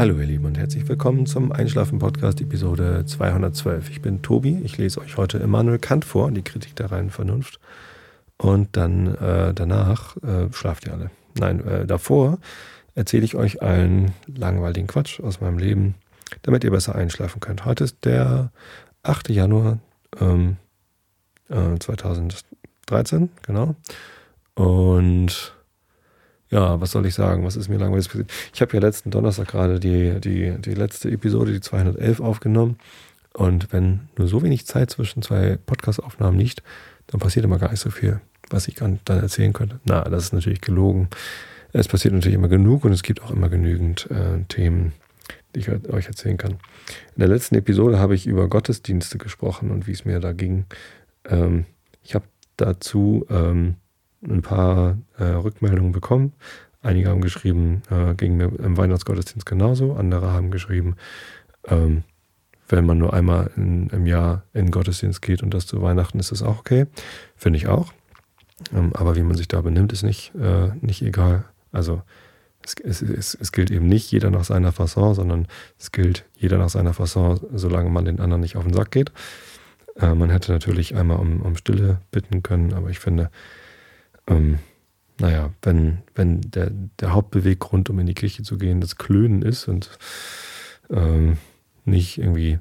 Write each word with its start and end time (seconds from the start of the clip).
Hallo 0.00 0.18
ihr 0.18 0.24
Lieben 0.24 0.46
und 0.46 0.56
herzlich 0.56 0.88
willkommen 0.88 1.26
zum 1.26 1.52
Einschlafen 1.52 1.98
Podcast 1.98 2.40
Episode 2.40 3.04
212. 3.04 3.90
Ich 3.90 4.00
bin 4.00 4.22
Tobi, 4.22 4.58
ich 4.64 4.78
lese 4.78 4.98
euch 4.98 5.18
heute 5.18 5.36
Immanuel 5.36 5.78
Kant 5.78 6.06
vor, 6.06 6.30
die 6.30 6.40
Kritik 6.40 6.74
der 6.74 6.90
reinen 6.90 7.10
Vernunft. 7.10 7.60
Und 8.38 8.78
dann 8.78 9.14
äh, 9.16 9.52
danach 9.52 10.16
äh, 10.22 10.50
schlaft 10.54 10.86
ihr 10.86 10.94
alle. 10.94 11.10
Nein, 11.38 11.62
äh, 11.66 11.86
davor 11.86 12.38
erzähle 12.94 13.26
ich 13.26 13.34
euch 13.34 13.60
allen 13.60 14.12
langweiligen 14.26 14.86
Quatsch 14.86 15.20
aus 15.20 15.42
meinem 15.42 15.58
Leben, 15.58 15.96
damit 16.40 16.64
ihr 16.64 16.70
besser 16.70 16.94
einschlafen 16.94 17.40
könnt. 17.40 17.66
Heute 17.66 17.84
ist 17.84 18.02
der 18.06 18.52
8. 19.02 19.28
Januar 19.28 19.80
ähm, 20.18 20.56
2013, 21.50 23.24
äh, 23.24 23.28
genau. 23.42 23.74
Und 24.54 25.59
ja, 26.50 26.80
was 26.80 26.90
soll 26.90 27.06
ich 27.06 27.14
sagen? 27.14 27.44
Was 27.44 27.56
ist 27.56 27.68
mir 27.68 27.78
langweilig 27.78 28.08
passiert? 28.08 28.30
Ich 28.52 28.60
habe 28.60 28.72
ja 28.74 28.80
letzten 28.80 29.10
Donnerstag 29.10 29.48
gerade 29.48 29.78
die, 29.78 30.20
die, 30.20 30.56
die 30.58 30.74
letzte 30.74 31.10
Episode, 31.10 31.52
die 31.52 31.60
211, 31.60 32.20
aufgenommen. 32.20 32.76
Und 33.34 33.72
wenn 33.72 34.08
nur 34.18 34.26
so 34.26 34.42
wenig 34.42 34.66
Zeit 34.66 34.90
zwischen 34.90 35.22
zwei 35.22 35.58
Podcast-Aufnahmen 35.64 36.38
liegt, 36.38 36.62
dann 37.06 37.20
passiert 37.20 37.44
immer 37.44 37.58
gar 37.58 37.70
nicht 37.70 37.80
so 37.80 37.90
viel, 37.90 38.20
was 38.50 38.66
ich 38.66 38.76
dann 38.76 38.98
erzählen 39.06 39.52
könnte. 39.52 39.78
Na, 39.84 40.02
das 40.02 40.24
ist 40.24 40.32
natürlich 40.32 40.60
gelogen. 40.60 41.08
Es 41.72 41.86
passiert 41.86 42.14
natürlich 42.14 42.34
immer 42.34 42.48
genug 42.48 42.84
und 42.84 42.92
es 42.92 43.04
gibt 43.04 43.22
auch 43.22 43.30
immer 43.30 43.48
genügend 43.48 44.10
äh, 44.10 44.42
Themen, 44.48 44.92
die 45.54 45.60
ich 45.60 45.68
euch 45.68 46.06
erzählen 46.06 46.36
kann. 46.36 46.52
In 47.14 47.20
der 47.20 47.28
letzten 47.28 47.54
Episode 47.54 48.00
habe 48.00 48.16
ich 48.16 48.26
über 48.26 48.48
Gottesdienste 48.48 49.18
gesprochen 49.18 49.70
und 49.70 49.86
wie 49.86 49.92
es 49.92 50.04
mir 50.04 50.18
da 50.18 50.32
ging. 50.32 50.64
Ähm, 51.28 51.66
ich 52.02 52.16
habe 52.16 52.24
dazu 52.56 53.24
ähm, 53.30 53.76
ein 54.22 54.42
paar 54.42 54.98
äh, 55.18 55.24
Rückmeldungen 55.24 55.92
bekommen. 55.92 56.32
Einige 56.82 57.10
haben 57.10 57.20
geschrieben, 57.20 57.82
äh, 57.90 58.28
mir 58.28 58.52
im 58.58 58.76
Weihnachtsgottesdienst 58.76 59.44
genauso. 59.46 59.94
Andere 59.94 60.32
haben 60.32 60.50
geschrieben, 60.50 60.96
ähm, 61.66 62.04
wenn 62.68 62.86
man 62.86 62.98
nur 62.98 63.12
einmal 63.12 63.50
in, 63.56 63.88
im 63.88 64.06
Jahr 64.06 64.44
in 64.54 64.70
Gottesdienst 64.70 65.20
geht 65.20 65.42
und 65.42 65.52
das 65.52 65.66
zu 65.66 65.82
Weihnachten 65.82 66.18
ist 66.18 66.32
das 66.32 66.42
auch 66.42 66.58
okay. 66.58 66.86
Finde 67.36 67.58
ich 67.58 67.66
auch. 67.66 67.92
Ähm, 68.74 68.92
aber 68.94 69.16
wie 69.16 69.22
man 69.22 69.36
sich 69.36 69.48
da 69.48 69.60
benimmt, 69.60 69.92
ist 69.92 70.02
nicht, 70.02 70.32
äh, 70.34 70.68
nicht 70.80 71.02
egal. 71.02 71.44
Also 71.72 72.02
es, 72.64 72.74
es, 72.82 73.02
es, 73.02 73.34
es, 73.34 73.52
gilt 73.52 73.70
eben 73.70 73.88
nicht 73.88 74.10
jeder 74.12 74.30
nach 74.30 74.44
seiner 74.44 74.72
Fasson, 74.72 75.14
sondern 75.14 75.48
es 75.78 75.92
gilt 75.92 76.24
jeder 76.36 76.58
nach 76.58 76.68
seiner 76.68 76.94
Fasson, 76.94 77.40
solange 77.52 77.90
man 77.90 78.04
den 78.04 78.20
anderen 78.20 78.40
nicht 78.40 78.56
auf 78.56 78.64
den 78.64 78.74
Sack 78.74 78.90
geht. 78.90 79.12
Äh, 79.96 80.14
man 80.14 80.30
hätte 80.30 80.52
natürlich 80.52 80.94
einmal 80.94 81.18
um, 81.18 81.40
um 81.40 81.56
Stille 81.56 82.00
bitten 82.10 82.42
können, 82.42 82.72
aber 82.74 82.90
ich 82.90 82.98
finde, 82.98 83.30
ähm, 84.30 84.58
naja, 85.18 85.50
wenn, 85.62 85.98
wenn 86.14 86.40
der, 86.40 86.70
der 86.70 87.12
Hauptbeweggrund, 87.12 87.90
um 87.90 87.98
in 87.98 88.06
die 88.06 88.14
Kirche 88.14 88.42
zu 88.42 88.56
gehen, 88.56 88.80
das 88.80 88.96
Klönen 88.96 89.42
ist 89.42 89.68
und 89.68 89.90
ähm, 90.88 91.36
nicht 91.84 92.18
irgendwie 92.18 92.58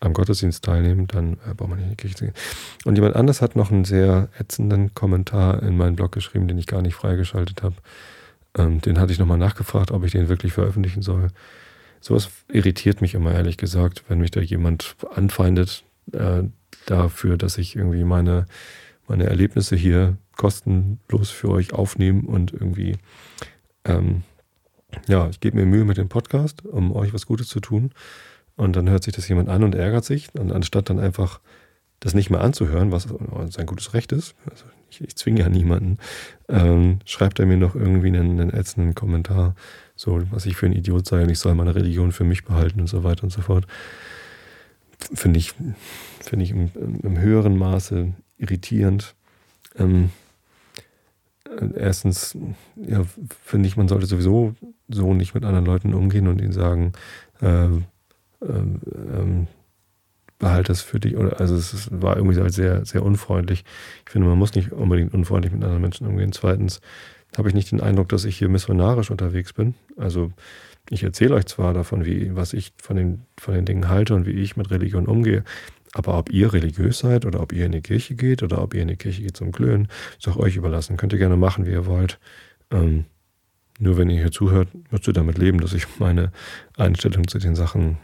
am 0.00 0.12
Gottesdienst 0.12 0.64
teilnehmen, 0.64 1.06
dann 1.06 1.34
äh, 1.48 1.54
braucht 1.54 1.70
man 1.70 1.78
nicht 1.78 1.84
in 1.84 1.90
die 1.90 1.96
Kirche 1.96 2.16
zu 2.16 2.24
gehen. 2.24 2.34
Und 2.84 2.96
jemand 2.96 3.16
anders 3.16 3.40
hat 3.40 3.56
noch 3.56 3.70
einen 3.70 3.84
sehr 3.84 4.28
ätzenden 4.38 4.94
Kommentar 4.94 5.62
in 5.62 5.76
meinen 5.76 5.96
Blog 5.96 6.12
geschrieben, 6.12 6.48
den 6.48 6.58
ich 6.58 6.66
gar 6.66 6.82
nicht 6.82 6.94
freigeschaltet 6.94 7.62
habe. 7.62 7.76
Ähm, 8.56 8.80
den 8.80 8.98
hatte 8.98 9.12
ich 9.12 9.18
nochmal 9.18 9.38
nachgefragt, 9.38 9.90
ob 9.90 10.04
ich 10.04 10.12
den 10.12 10.28
wirklich 10.28 10.52
veröffentlichen 10.52 11.02
soll. 11.02 11.28
Sowas 12.00 12.30
irritiert 12.48 13.00
mich 13.00 13.14
immer, 13.14 13.32
ehrlich 13.32 13.56
gesagt, 13.56 14.04
wenn 14.08 14.18
mich 14.18 14.32
da 14.32 14.40
jemand 14.40 14.96
anfeindet 15.14 15.84
äh, 16.12 16.42
dafür, 16.86 17.36
dass 17.36 17.58
ich 17.58 17.76
irgendwie 17.76 18.02
meine, 18.02 18.46
meine 19.06 19.24
Erlebnisse 19.24 19.76
hier 19.76 20.16
kostenlos 20.42 21.30
für 21.30 21.50
euch 21.50 21.72
aufnehmen 21.72 22.24
und 22.24 22.52
irgendwie, 22.52 22.96
ähm, 23.84 24.24
ja, 25.06 25.28
ich 25.28 25.38
gebe 25.38 25.56
mir 25.56 25.66
Mühe 25.66 25.84
mit 25.84 25.98
dem 25.98 26.08
Podcast, 26.08 26.66
um 26.66 26.90
euch 26.90 27.14
was 27.14 27.26
Gutes 27.26 27.46
zu 27.46 27.60
tun. 27.60 27.92
Und 28.56 28.74
dann 28.74 28.90
hört 28.90 29.04
sich 29.04 29.14
das 29.14 29.28
jemand 29.28 29.48
an 29.48 29.62
und 29.62 29.76
ärgert 29.76 30.04
sich. 30.04 30.34
Und 30.34 30.50
anstatt 30.50 30.90
dann 30.90 30.98
einfach 30.98 31.38
das 32.00 32.12
nicht 32.12 32.28
mehr 32.28 32.40
anzuhören, 32.40 32.90
was 32.90 33.06
sein 33.50 33.66
gutes 33.66 33.94
Recht 33.94 34.10
ist, 34.10 34.34
also 34.50 34.64
ich, 34.90 35.00
ich 35.00 35.14
zwinge 35.14 35.42
ja 35.42 35.48
niemanden, 35.48 35.98
ähm, 36.48 36.98
schreibt 37.04 37.38
er 37.38 37.46
mir 37.46 37.56
noch 37.56 37.76
irgendwie 37.76 38.08
einen, 38.08 38.40
einen 38.40 38.52
ätzenden 38.52 38.96
Kommentar, 38.96 39.54
so 39.94 40.22
was 40.32 40.44
ich 40.44 40.56
für 40.56 40.66
ein 40.66 40.72
Idiot 40.72 41.06
sei 41.06 41.22
und 41.22 41.30
ich 41.30 41.38
soll 41.38 41.54
meine 41.54 41.76
Religion 41.76 42.10
für 42.10 42.24
mich 42.24 42.44
behalten 42.44 42.80
und 42.80 42.88
so 42.88 43.04
weiter 43.04 43.22
und 43.22 43.30
so 43.30 43.42
fort. 43.42 43.68
Finde 45.14 45.38
ich, 45.38 45.54
finde 46.20 46.44
ich 46.44 46.50
im, 46.50 46.72
im, 47.04 47.20
höheren 47.20 47.56
Maße 47.56 48.12
irritierend. 48.38 49.14
Ähm, 49.78 50.10
erstens, 51.74 52.36
ja, 52.76 53.02
finde 53.42 53.68
ich, 53.68 53.76
man 53.76 53.88
sollte 53.88 54.06
sowieso 54.06 54.54
so 54.88 55.14
nicht 55.14 55.34
mit 55.34 55.44
anderen 55.44 55.66
Leuten 55.66 55.94
umgehen 55.94 56.28
und 56.28 56.40
ihnen 56.40 56.52
sagen, 56.52 56.92
äh, 57.40 57.64
ähm, 57.64 57.84
ähm, 58.40 59.46
behalt 60.38 60.68
das 60.68 60.82
für 60.82 61.00
dich. 61.00 61.16
Oder, 61.16 61.40
also 61.40 61.54
es 61.54 61.88
war 61.92 62.16
irgendwie 62.16 62.40
halt 62.40 62.52
sehr, 62.52 62.84
sehr 62.84 63.02
unfreundlich. 63.02 63.64
Ich 64.04 64.12
finde, 64.12 64.28
man 64.28 64.38
muss 64.38 64.54
nicht 64.54 64.72
unbedingt 64.72 65.14
unfreundlich 65.14 65.52
mit 65.52 65.62
anderen 65.62 65.82
Menschen 65.82 66.06
umgehen. 66.06 66.32
Zweitens 66.32 66.80
habe 67.36 67.48
ich 67.48 67.54
nicht 67.54 67.70
den 67.70 67.80
Eindruck, 67.80 68.08
dass 68.08 68.24
ich 68.24 68.36
hier 68.36 68.48
missionarisch 68.48 69.10
unterwegs 69.10 69.52
bin. 69.52 69.74
Also 69.96 70.32
ich 70.90 71.02
erzähle 71.04 71.34
euch 71.34 71.46
zwar 71.46 71.72
davon, 71.72 72.04
wie, 72.04 72.34
was 72.34 72.52
ich 72.52 72.72
von 72.76 72.96
den, 72.96 73.22
von 73.38 73.54
den 73.54 73.64
Dingen 73.64 73.88
halte 73.88 74.14
und 74.14 74.26
wie 74.26 74.32
ich 74.32 74.56
mit 74.56 74.70
Religion 74.70 75.06
umgehe, 75.06 75.44
aber 75.92 76.18
ob 76.18 76.30
ihr 76.30 76.52
religiös 76.52 77.00
seid 77.00 77.26
oder 77.26 77.40
ob 77.40 77.52
ihr 77.52 77.66
in 77.66 77.72
die 77.72 77.82
Kirche 77.82 78.14
geht 78.14 78.42
oder 78.42 78.62
ob 78.62 78.74
ihr 78.74 78.82
in 78.82 78.88
die 78.88 78.96
Kirche 78.96 79.22
geht 79.22 79.36
zum 79.36 79.52
Klönen, 79.52 79.88
ist 80.18 80.28
auch 80.28 80.36
euch 80.36 80.56
überlassen. 80.56 80.96
Könnt 80.96 81.12
ihr 81.12 81.18
gerne 81.18 81.36
machen, 81.36 81.66
wie 81.66 81.70
ihr 81.70 81.86
wollt. 81.86 82.18
Ähm, 82.70 83.04
nur 83.78 83.96
wenn 83.96 84.10
ihr 84.10 84.20
hier 84.20 84.30
zuhört, 84.30 84.68
müsst 84.90 85.06
ihr 85.06 85.12
damit 85.12 85.38
leben, 85.38 85.60
dass 85.60 85.72
ich 85.72 85.98
meine 85.98 86.32
Einstellung 86.76 87.26
zu 87.28 87.38
den 87.38 87.54
Sachen 87.54 87.98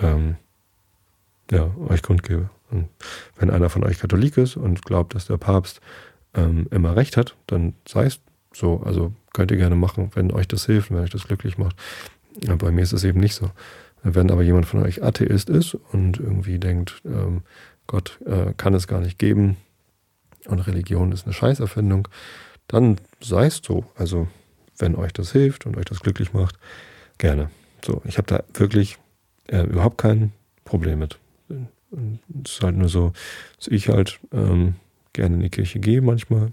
ähm, 0.00 0.36
ja, 1.50 1.74
euch 1.88 2.02
kundgebe. 2.02 2.50
Und 2.70 2.88
wenn 3.36 3.50
einer 3.50 3.68
von 3.70 3.84
euch 3.84 3.98
Katholik 3.98 4.36
ist 4.36 4.56
und 4.56 4.84
glaubt, 4.84 5.14
dass 5.14 5.26
der 5.26 5.36
Papst 5.36 5.80
ähm, 6.34 6.66
immer 6.70 6.96
recht 6.96 7.16
hat, 7.16 7.36
dann 7.46 7.74
sei 7.86 8.06
es 8.06 8.20
so. 8.52 8.82
Also 8.84 9.12
könnt 9.32 9.50
ihr 9.50 9.56
gerne 9.56 9.76
machen, 9.76 10.10
wenn 10.14 10.32
euch 10.32 10.48
das 10.48 10.66
hilft, 10.66 10.90
wenn 10.90 10.98
euch 10.98 11.10
das 11.10 11.24
glücklich 11.24 11.58
macht. 11.58 11.76
Ja, 12.42 12.56
bei 12.56 12.70
mir 12.70 12.82
ist 12.82 12.92
es 12.92 13.04
eben 13.04 13.20
nicht 13.20 13.34
so. 13.34 13.50
Wenn 14.14 14.30
aber 14.30 14.42
jemand 14.42 14.66
von 14.66 14.82
euch 14.84 15.02
Atheist 15.02 15.50
ist 15.50 15.74
und 15.74 16.20
irgendwie 16.20 16.58
denkt, 16.60 17.02
ähm, 17.04 17.42
Gott 17.88 18.20
äh, 18.24 18.52
kann 18.56 18.74
es 18.74 18.86
gar 18.86 19.00
nicht 19.00 19.18
geben 19.18 19.56
und 20.46 20.60
Religion 20.60 21.10
ist 21.10 21.24
eine 21.24 21.32
Scheißerfindung, 21.32 22.06
dann 22.68 22.98
sei 23.20 23.46
es 23.46 23.60
so. 23.64 23.84
Also 23.96 24.28
wenn 24.78 24.94
euch 24.94 25.12
das 25.12 25.32
hilft 25.32 25.66
und 25.66 25.76
euch 25.76 25.86
das 25.86 26.00
glücklich 26.00 26.32
macht, 26.32 26.56
gerne. 27.18 27.50
So, 27.84 28.00
ich 28.04 28.18
habe 28.18 28.28
da 28.28 28.44
wirklich 28.54 28.98
äh, 29.48 29.62
überhaupt 29.62 29.98
kein 29.98 30.32
Problem 30.64 31.00
mit. 31.00 31.18
Es 32.44 32.52
ist 32.52 32.62
halt 32.62 32.76
nur 32.76 32.88
so, 32.88 33.12
dass 33.58 33.68
ich 33.68 33.88
halt 33.88 34.20
ähm, 34.32 34.76
gerne 35.12 35.34
in 35.34 35.40
die 35.40 35.50
Kirche 35.50 35.80
gehe 35.80 36.00
manchmal. 36.00 36.52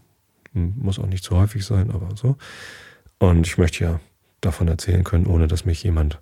Muss 0.53 0.99
auch 0.99 1.07
nicht 1.07 1.23
zu 1.23 1.35
häufig 1.35 1.65
sein, 1.65 1.91
aber 1.91 2.15
so. 2.15 2.35
Und 3.19 3.45
ich 3.45 3.57
möchte 3.57 3.83
ja 3.83 3.99
davon 4.41 4.67
erzählen 4.67 5.03
können, 5.03 5.27
ohne 5.27 5.47
dass 5.47 5.65
mich 5.65 5.83
jemand 5.83 6.19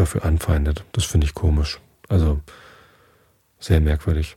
dafür 0.00 0.24
anfeindet. 0.24 0.84
Das 0.92 1.04
finde 1.04 1.26
ich 1.26 1.34
komisch. 1.34 1.80
Also 2.08 2.40
sehr 3.58 3.80
merkwürdig. 3.80 4.36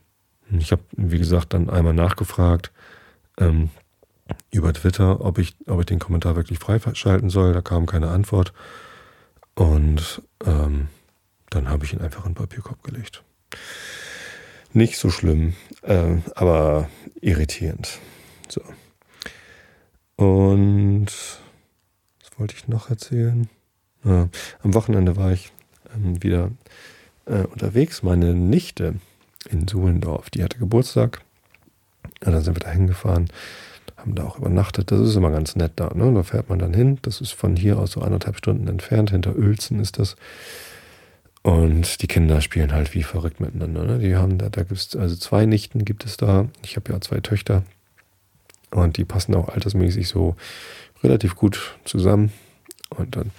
Ich 0.50 0.72
habe, 0.72 0.82
wie 0.92 1.18
gesagt, 1.18 1.54
dann 1.54 1.70
einmal 1.70 1.94
nachgefragt 1.94 2.70
ähm, 3.38 3.70
über 4.50 4.72
Twitter, 4.72 5.20
ob 5.24 5.38
ich, 5.38 5.56
ob 5.66 5.80
ich 5.80 5.86
den 5.86 5.98
Kommentar 5.98 6.36
wirklich 6.36 6.58
freischalten 6.58 7.30
soll. 7.30 7.52
Da 7.52 7.62
kam 7.62 7.86
keine 7.86 8.08
Antwort. 8.08 8.52
Und 9.54 10.22
ähm, 10.44 10.88
dann 11.50 11.68
habe 11.68 11.84
ich 11.84 11.92
ihn 11.92 12.00
einfach 12.00 12.24
in 12.24 12.32
den 12.32 12.36
Papierkorb 12.36 12.82
gelegt. 12.82 13.22
Nicht 14.72 14.98
so 14.98 15.08
schlimm, 15.08 15.54
äh, 15.82 16.16
aber 16.34 16.88
irritierend. 17.20 18.00
So. 18.48 18.60
Und 20.16 21.06
was 21.06 22.38
wollte 22.38 22.56
ich 22.56 22.68
noch 22.68 22.90
erzählen? 22.90 23.48
Ja, 24.04 24.28
am 24.62 24.74
Wochenende 24.74 25.16
war 25.16 25.32
ich 25.32 25.52
ähm, 25.94 26.22
wieder 26.22 26.50
äh, 27.26 27.44
unterwegs. 27.44 28.02
Meine 28.02 28.34
Nichte 28.34 28.96
in 29.50 29.68
Suhlendorf, 29.68 30.30
die 30.30 30.42
hatte 30.42 30.58
Geburtstag. 30.58 31.22
Ja, 32.24 32.30
dann 32.30 32.42
sind 32.42 32.56
wir 32.56 32.60
da 32.60 32.70
hingefahren, 32.70 33.28
haben 33.96 34.14
da 34.14 34.24
auch 34.24 34.38
übernachtet. 34.38 34.90
Das 34.90 35.00
ist 35.00 35.16
immer 35.16 35.30
ganz 35.30 35.56
nett 35.56 35.72
da. 35.76 35.92
Ne? 35.94 36.12
Da 36.12 36.22
fährt 36.22 36.48
man 36.48 36.58
dann 36.58 36.74
hin. 36.74 36.98
Das 37.02 37.20
ist 37.20 37.32
von 37.32 37.56
hier 37.56 37.78
aus 37.78 37.92
so 37.92 38.02
anderthalb 38.02 38.36
Stunden 38.36 38.68
entfernt. 38.68 39.10
Hinter 39.10 39.36
Uelzen 39.36 39.80
ist 39.80 39.98
das. 39.98 40.16
Und 41.42 42.00
die 42.00 42.06
Kinder 42.06 42.40
spielen 42.40 42.72
halt 42.72 42.94
wie 42.94 43.02
verrückt 43.02 43.40
miteinander. 43.40 43.84
Ne? 43.84 43.98
Die 43.98 44.16
haben 44.16 44.38
da, 44.38 44.48
da 44.48 44.62
gibt 44.62 44.80
es 44.80 44.96
also 44.96 45.14
zwei 45.16 45.44
Nichten 45.44 45.84
gibt 45.84 46.04
es 46.04 46.16
da. 46.16 46.48
Ich 46.62 46.76
habe 46.76 46.92
ja 46.92 47.00
zwei 47.00 47.20
Töchter. 47.20 47.64
Und 48.70 48.96
die 48.96 49.04
passen 49.04 49.34
auch 49.34 49.50
altersmäßig 49.50 50.08
so 50.08 50.36
relativ 51.02 51.36
gut 51.36 51.76
zusammen. 51.84 52.32
Und 52.90 53.16
dann 53.16 53.30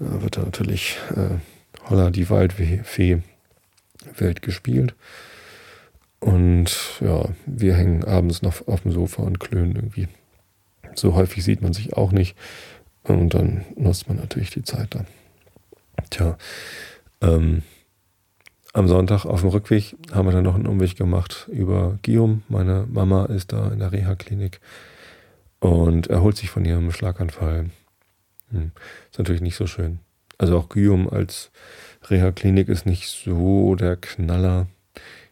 äh, 0.00 0.22
wird 0.22 0.36
da 0.36 0.42
natürlich 0.42 0.98
äh, 1.14 1.38
Holla 1.88 2.10
die 2.10 2.28
Waldfee 2.28 3.22
Welt 4.16 4.42
gespielt. 4.42 4.94
Und 6.20 7.00
ja, 7.00 7.28
wir 7.44 7.74
hängen 7.74 8.04
abends 8.04 8.42
noch 8.42 8.66
auf 8.66 8.82
dem 8.82 8.92
Sofa 8.92 9.22
und 9.22 9.40
klönen 9.40 9.76
irgendwie. 9.76 10.08
So 10.94 11.14
häufig 11.14 11.44
sieht 11.44 11.62
man 11.62 11.72
sich 11.72 11.94
auch 11.94 12.12
nicht. 12.12 12.36
Und 13.02 13.34
dann 13.34 13.64
nutzt 13.76 14.08
man 14.08 14.16
natürlich 14.16 14.50
die 14.50 14.64
Zeit 14.64 14.94
da. 14.94 15.04
Tja, 16.10 16.36
ähm, 17.20 17.62
am 18.72 18.88
Sonntag 18.88 19.24
auf 19.24 19.40
dem 19.40 19.50
Rückweg 19.50 19.96
haben 20.12 20.26
wir 20.26 20.32
dann 20.32 20.44
noch 20.44 20.54
einen 20.54 20.66
Umweg 20.66 20.96
gemacht 20.96 21.48
über 21.50 21.98
Guillaume. 22.02 22.42
Meine 22.48 22.86
Mama 22.90 23.26
ist 23.26 23.52
da 23.52 23.68
in 23.68 23.78
der 23.78 23.92
Reha-Klinik 23.92 24.60
und 25.60 26.08
erholt 26.08 26.36
sich 26.36 26.50
von 26.50 26.64
ihrem 26.64 26.90
Schlaganfall. 26.92 27.70
Hm. 28.50 28.72
Ist 29.10 29.18
natürlich 29.18 29.40
nicht 29.40 29.56
so 29.56 29.66
schön. 29.66 30.00
Also 30.38 30.58
auch 30.58 30.68
Guillaume 30.68 31.10
als 31.10 31.50
Reha-Klinik 32.08 32.68
ist 32.68 32.86
nicht 32.86 33.08
so 33.08 33.74
der 33.74 33.96
Knaller. 33.96 34.66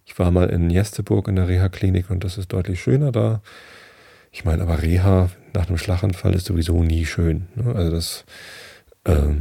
Ich 0.07 0.19
war 0.19 0.31
mal 0.31 0.51
in 0.51 0.71
Jesteburg 0.71 1.29
in 1.29 1.37
der 1.37 1.49
Reha-Klinik 1.49 2.11
und 2.11 2.25
das 2.25 2.39
ist 2.39 2.53
deutlich 2.53 2.83
schöner 2.83 3.13
da. 3.13 3.43
Ich 4.33 4.45
meine, 4.45 4.63
aber 4.63 4.83
Reha 4.83 5.31
nach 5.55 5.69
einem 5.69 5.79
Schlaganfall 5.79 6.35
ist 6.35 6.47
sowieso 6.47 6.83
nie 6.83 7.07
schön. 7.07 7.47
Ne? 7.55 7.75
Also 7.75 7.91
das, 7.91 8.25
äh, 9.05 9.35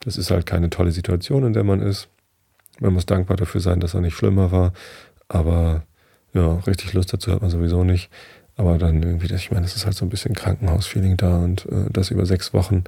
das 0.00 0.16
ist 0.16 0.30
halt 0.30 0.46
keine 0.46 0.70
tolle 0.70 0.92
Situation, 0.92 1.44
in 1.44 1.52
der 1.52 1.64
man 1.64 1.80
ist. 1.80 2.08
Man 2.80 2.92
muss 2.92 3.06
dankbar 3.06 3.36
dafür 3.36 3.60
sein, 3.60 3.80
dass 3.80 3.94
er 3.94 4.00
nicht 4.00 4.16
schlimmer 4.16 4.50
war. 4.50 4.72
Aber 5.28 5.84
ja, 6.32 6.54
richtig 6.66 6.92
Lust 6.94 7.12
dazu 7.12 7.32
hat 7.32 7.42
man 7.42 7.50
sowieso 7.50 7.84
nicht. 7.84 8.10
Aber 8.56 8.76
dann 8.76 9.02
irgendwie, 9.02 9.32
ich 9.32 9.50
meine, 9.52 9.66
es 9.66 9.76
ist 9.76 9.86
halt 9.86 9.94
so 9.94 10.04
ein 10.04 10.08
bisschen 10.08 10.34
Krankenhausfeeling 10.34 11.16
da 11.16 11.38
und 11.38 11.66
äh, 11.66 11.88
das 11.90 12.10
über 12.10 12.26
sechs 12.26 12.52
Wochen, 12.52 12.84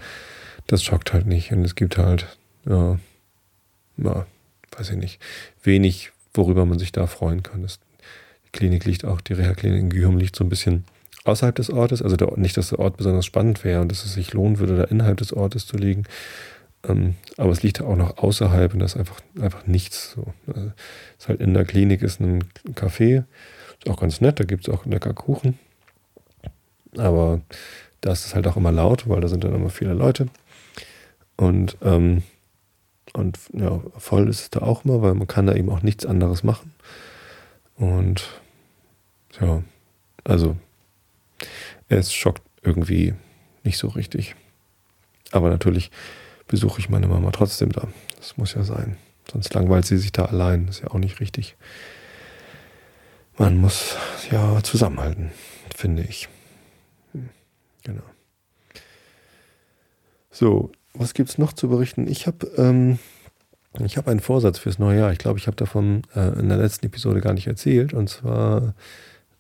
das 0.71 0.85
schockt 0.85 1.13
halt 1.13 1.27
nicht. 1.27 1.53
Und 1.53 1.65
es 1.65 1.75
gibt 1.75 1.99
halt, 1.99 2.39
ja, 2.67 2.99
ja, 3.97 4.27
weiß 4.77 4.91
ich 4.91 4.97
nicht, 4.97 5.21
wenig, 5.63 6.13
worüber 6.33 6.65
man 6.65 6.79
sich 6.79 6.93
da 6.93 7.07
freuen 7.07 7.43
kann. 7.43 7.63
Das, 7.63 7.81
die 8.47 8.51
Klinik 8.53 8.85
liegt 8.85 9.05
auch, 9.05 9.21
die 9.21 9.33
Reha-Klinik 9.33 9.81
in 9.81 9.91
Gühum 9.91 10.17
liegt 10.17 10.37
so 10.37 10.45
ein 10.45 10.49
bisschen 10.49 10.85
außerhalb 11.25 11.55
des 11.55 11.71
Ortes. 11.71 12.03
Also 12.03 12.17
der, 12.17 12.37
nicht, 12.37 12.57
dass 12.57 12.71
der 12.71 12.79
Ort 12.79 12.97
besonders 12.97 13.27
spannend 13.27 13.65
wäre 13.65 13.81
und 13.81 13.91
dass 13.91 14.05
es 14.05 14.15
sich 14.15 14.33
lohnen 14.33 14.59
würde, 14.59 14.77
da 14.77 14.85
innerhalb 14.85 15.19
des 15.19 15.33
Ortes 15.33 15.67
zu 15.67 15.77
liegen. 15.77 16.05
Ähm, 16.89 17.17
aber 17.37 17.51
es 17.51 17.63
liegt 17.63 17.83
auch 17.83 17.97
noch 17.97 18.19
außerhalb 18.19 18.73
und 18.73 18.79
das 18.81 18.95
ist 18.95 18.99
einfach, 18.99 19.21
einfach 19.41 19.67
nichts. 19.67 20.13
So. 20.13 20.33
Also, 20.47 20.73
ist 21.19 21.29
halt 21.29 21.41
in 21.41 21.53
der 21.53 21.65
Klinik 21.65 22.03
ist 22.03 22.21
ein 22.21 22.45
Café 22.75 23.25
ist 23.81 23.91
auch 23.91 24.01
ganz 24.01 24.21
nett, 24.21 24.39
da 24.39 24.45
gibt 24.45 24.69
es 24.69 24.75
auch 24.75 24.87
lecker 24.87 25.15
Kuchen. 25.15 25.59
Aber 26.97 27.41
da 28.01 28.13
ist 28.13 28.27
es 28.27 28.35
halt 28.35 28.47
auch 28.47 28.57
immer 28.57 28.73
laut, 28.73 29.09
weil 29.09 29.21
da 29.21 29.29
sind 29.29 29.45
dann 29.45 29.55
immer 29.55 29.71
viele 29.71 29.95
Leute. 29.95 30.29
Und, 31.41 31.77
ähm, 31.83 32.23
und 33.15 33.39
ja, 33.53 33.81
voll 33.97 34.29
ist 34.29 34.41
es 34.41 34.51
da 34.51 34.61
auch 34.61 34.85
immer, 34.85 35.03
weil 35.03 35.15
man 35.15 35.27
kann 35.27 35.47
da 35.47 35.55
eben 35.55 35.71
auch 35.71 35.83
nichts 35.83 36.07
anderes 36.07 36.43
machen. 36.43 36.75
Und 37.77 38.29
ja, 39.41 39.63
also 40.25 40.57
es 41.89 42.13
schockt 42.13 42.43
irgendwie 42.63 43.15
nicht 43.65 43.79
so 43.79 43.89
richtig. 43.89 44.37
Aber 45.33 45.49
natürlich 45.49 45.91
besuche 46.47 46.81
ich 46.81 46.89
meine 46.89 47.09
Mama 47.09 47.31
trotzdem 47.31 47.73
da. 47.73 47.89
Das 48.17 48.37
muss 48.37 48.55
ja 48.55 48.63
sein. 48.63 48.97
Sonst 49.33 49.55
langweilt 49.55 49.87
sie 49.87 49.97
sich 49.97 50.13
da 50.13 50.27
allein. 50.27 50.67
Das 50.67 50.77
ist 50.77 50.83
ja 50.83 50.91
auch 50.91 50.99
nicht 50.99 51.21
richtig 51.21 51.57
man 53.41 53.57
muss 53.57 53.97
ja 54.31 54.63
zusammenhalten, 54.63 55.33
finde 55.75 56.03
ich. 56.03 56.29
Hm, 57.13 57.31
genau. 57.83 58.03
So, 60.31 60.71
was 60.95 61.15
gibt 61.15 61.31
es 61.31 61.39
noch 61.39 61.53
zu 61.53 61.69
berichten? 61.69 62.09
Ich 62.09 62.27
habe 62.27 62.47
ähm, 62.57 62.99
hab 63.79 64.09
einen 64.09 64.21
Vorsatz 64.21 64.59
fürs 64.59 64.79
neue 64.79 64.99
Jahr. 64.99 65.13
Ich 65.13 65.19
glaube, 65.19 65.39
ich 65.39 65.47
habe 65.47 65.57
davon 65.57 66.03
äh, 66.15 66.39
in 66.39 66.49
der 66.49 66.59
letzten 66.59 66.87
Episode 66.87 67.21
gar 67.21 67.33
nicht 67.33 67.47
erzählt. 67.47 67.93
Und 67.93 68.09
zwar 68.09 68.75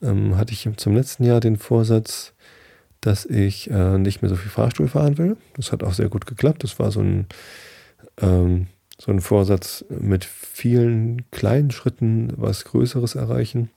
ähm, 0.02 0.37
hatte 0.37 0.52
ich 0.52 0.69
zum 0.76 0.94
letzten 0.94 1.25
Jahr 1.25 1.41
den 1.41 1.56
Vorsatz, 1.56 2.32
dass 3.00 3.25
ich 3.25 3.70
äh, 3.70 3.99
nicht 3.99 4.23
mehr 4.23 4.29
so 4.29 4.37
viel 4.37 4.50
Fahrstuhl 4.50 4.88
fahren 4.88 5.19
will. 5.19 5.37
Das 5.56 5.73
hat 5.73 5.82
auch 5.82 5.94
sehr 5.94 6.08
gut 6.08 6.26
geklappt. 6.26 6.62
Das 6.64 6.79
war 6.79 6.91
so 6.91 7.00
ein, 7.00 7.26
ähm, 8.20 8.67
so 8.99 9.11
ein 9.11 9.20
Vorsatz 9.20 9.85
mit 9.88 10.25
vielen 10.25 11.31
kleinen 11.31 11.70
Schritten 11.70 12.32
was 12.37 12.64
Größeres 12.64 13.14
erreichen. 13.14 13.70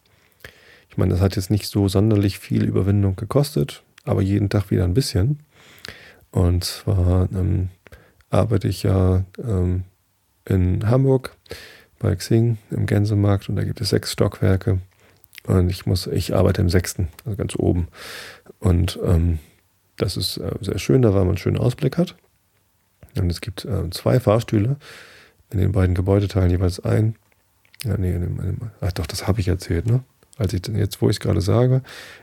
Ich 0.90 0.98
meine, 0.98 1.12
das 1.12 1.22
hat 1.22 1.36
jetzt 1.36 1.50
nicht 1.50 1.68
so 1.68 1.88
sonderlich 1.88 2.38
viel 2.38 2.66
Überwindung 2.66 3.16
gekostet, 3.16 3.82
aber 4.04 4.22
jeden 4.22 4.50
Tag 4.50 4.70
wieder 4.70 4.84
ein 4.84 4.94
bisschen. 4.94 5.40
Und 6.34 6.64
zwar 6.64 7.30
ähm, 7.32 7.70
arbeite 8.32 8.68
ich 8.68 8.82
ja 8.82 9.24
ähm, 9.38 9.84
in 10.46 10.90
Hamburg 10.90 11.38
bei 12.00 12.16
Xing 12.16 12.58
im 12.72 12.88
Gänsemarkt 12.88 13.50
und 13.50 13.56
da 13.56 13.64
gibt 13.64 13.80
es 13.82 13.90
sechs 13.90 14.12
Stockwerke. 14.12 14.80
Und 15.46 15.70
ich 15.70 15.86
muss, 15.86 16.08
ich 16.08 16.36
arbeite 16.36 16.62
im 16.62 16.70
sechsten, 16.70 17.10
also 17.24 17.38
ganz 17.38 17.56
oben. 17.56 17.88
Und 18.60 19.00
ähm, 19.06 19.38
das 19.98 20.18
ist 20.18 20.38
äh, 20.38 20.56
sehr 20.60 20.80
schön, 20.80 21.04
da 21.04 21.10
weil 21.10 21.22
man 21.22 21.30
einen 21.30 21.38
schönen 21.38 21.58
Ausblick 21.58 22.00
hat. 22.00 22.16
Und 23.16 23.30
es 23.30 23.40
gibt 23.40 23.64
äh, 23.66 23.92
zwei 23.92 24.20
Fahrstühle 24.20 24.78
in 25.52 25.60
den 25.60 25.72
beiden 25.72 25.94
Gebäudeteilen 25.94 26.50
jeweils 26.50 26.80
ein. 26.80 27.16
Ja, 27.84 27.96
nee, 27.96 28.12
in 28.12 28.22
dem, 28.22 28.40
in 28.40 28.46
dem, 28.46 28.72
ach 28.82 28.92
doch, 28.94 29.06
das 29.06 29.28
habe 29.28 29.40
ich 29.40 29.50
erzählt, 29.50 29.86
ne? 29.86 30.04
Als 30.38 30.54
ich 30.54 30.62
jetzt, 30.68 31.02
wo 31.02 31.10
ich 31.10 31.18
es 31.18 31.20
gerade 31.20 31.42
sage, 31.42 31.82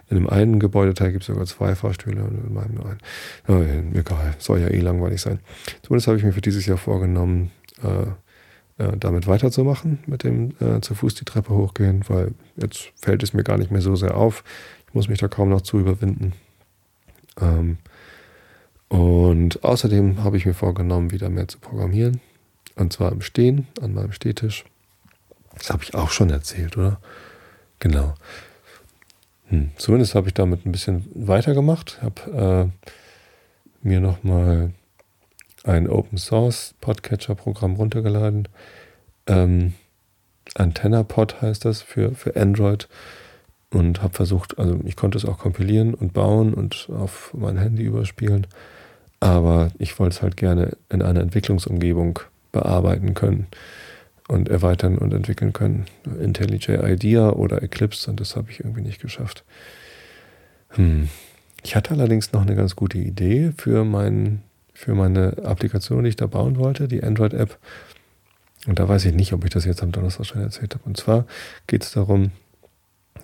in 0.08 0.16
dem 0.16 0.28
einen 0.28 0.58
Gebäudeteil 0.58 1.12
gibt 1.12 1.22
es 1.22 1.28
sogar 1.28 1.46
zwei 1.46 1.74
Fahrstühle 1.74 2.24
und 2.24 2.46
in 2.46 2.52
meinem 2.54 2.74
nur 2.74 2.86
einen. 2.86 3.00
Oh, 3.48 3.98
egal, 3.98 4.34
soll 4.38 4.60
ja 4.60 4.68
eh 4.68 4.80
langweilig 4.80 5.20
sein. 5.20 5.38
Zumindest 5.82 6.08
habe 6.08 6.18
ich 6.18 6.24
mir 6.24 6.32
für 6.32 6.40
dieses 6.40 6.66
Jahr 6.66 6.78
vorgenommen, 6.78 7.52
äh, 7.82 8.82
äh, 8.82 8.96
damit 8.96 9.26
weiterzumachen, 9.26 10.00
mit 10.06 10.24
dem 10.24 10.54
äh, 10.60 10.80
zu 10.80 10.94
Fuß 10.94 11.14
die 11.14 11.24
Treppe 11.24 11.54
hochgehen, 11.54 12.02
weil 12.08 12.32
jetzt 12.56 12.92
fällt 12.96 13.22
es 13.22 13.32
mir 13.32 13.44
gar 13.44 13.58
nicht 13.58 13.70
mehr 13.70 13.82
so 13.82 13.94
sehr 13.94 14.16
auf. 14.16 14.42
Ich 14.88 14.94
muss 14.94 15.08
mich 15.08 15.18
da 15.18 15.28
kaum 15.28 15.50
noch 15.50 15.60
zu 15.60 15.78
überwinden. 15.78 16.32
Ähm, 17.40 17.78
und 18.88 19.62
außerdem 19.62 20.24
habe 20.24 20.36
ich 20.36 20.46
mir 20.46 20.54
vorgenommen, 20.54 21.12
wieder 21.12 21.30
mehr 21.30 21.46
zu 21.46 21.60
programmieren. 21.60 22.20
Und 22.74 22.92
zwar 22.92 23.12
im 23.12 23.20
Stehen, 23.20 23.68
an 23.80 23.94
meinem 23.94 24.12
Stehtisch. 24.12 24.64
Das 25.54 25.70
habe 25.70 25.84
ich 25.84 25.94
auch 25.94 26.10
schon 26.10 26.30
erzählt, 26.30 26.76
oder? 26.76 27.00
Genau. 27.80 28.14
Hm. 29.48 29.70
Zumindest 29.76 30.14
habe 30.14 30.28
ich 30.28 30.34
damit 30.34 30.64
ein 30.64 30.72
bisschen 30.72 31.10
weitergemacht. 31.14 32.00
Habe 32.02 32.70
äh, 33.82 33.86
mir 33.86 34.00
nochmal 34.00 34.70
ein 35.64 35.88
Open 35.88 36.18
Source 36.18 36.74
Podcatcher 36.80 37.34
Programm 37.34 37.74
runtergeladen. 37.74 38.48
Ähm, 39.26 39.74
AntennaPod 40.54 41.42
heißt 41.42 41.64
das 41.64 41.82
für, 41.82 42.14
für 42.14 42.36
Android. 42.36 42.88
Und 43.72 44.02
habe 44.02 44.14
versucht, 44.14 44.58
also 44.58 44.80
ich 44.84 44.96
konnte 44.96 45.16
es 45.16 45.24
auch 45.24 45.38
kompilieren 45.38 45.94
und 45.94 46.12
bauen 46.12 46.54
und 46.54 46.88
auf 46.90 47.32
mein 47.34 47.56
Handy 47.56 47.84
überspielen. 47.84 48.46
Aber 49.20 49.70
ich 49.78 49.98
wollte 49.98 50.16
es 50.16 50.22
halt 50.22 50.36
gerne 50.36 50.76
in 50.88 51.02
einer 51.02 51.20
Entwicklungsumgebung 51.20 52.18
bearbeiten 52.52 53.14
können 53.14 53.46
und 54.30 54.48
erweitern 54.48 54.98
und 54.98 55.12
entwickeln 55.12 55.52
können. 55.52 55.86
IntelliJ 56.20 56.76
IDEA 56.92 57.30
oder 57.30 57.62
Eclipse 57.62 58.10
und 58.10 58.20
das 58.20 58.36
habe 58.36 58.50
ich 58.50 58.60
irgendwie 58.60 58.82
nicht 58.82 59.00
geschafft. 59.00 59.44
Hm. 60.70 61.08
Ich 61.62 61.76
hatte 61.76 61.92
allerdings 61.92 62.32
noch 62.32 62.42
eine 62.42 62.54
ganz 62.54 62.76
gute 62.76 62.98
Idee 62.98 63.52
für, 63.56 63.84
mein, 63.84 64.42
für 64.72 64.94
meine 64.94 65.36
Applikation, 65.44 66.04
die 66.04 66.10
ich 66.10 66.16
da 66.16 66.26
bauen 66.26 66.56
wollte, 66.56 66.88
die 66.88 67.02
Android-App. 67.02 67.58
Und 68.66 68.78
da 68.78 68.88
weiß 68.88 69.04
ich 69.06 69.14
nicht, 69.14 69.32
ob 69.32 69.44
ich 69.44 69.50
das 69.50 69.64
jetzt 69.64 69.82
am 69.82 69.92
Donnerstag 69.92 70.26
schon 70.26 70.42
erzählt 70.42 70.74
habe. 70.74 70.84
Und 70.84 70.96
zwar 70.96 71.26
geht 71.66 71.82
es 71.82 71.92
darum, 71.92 72.30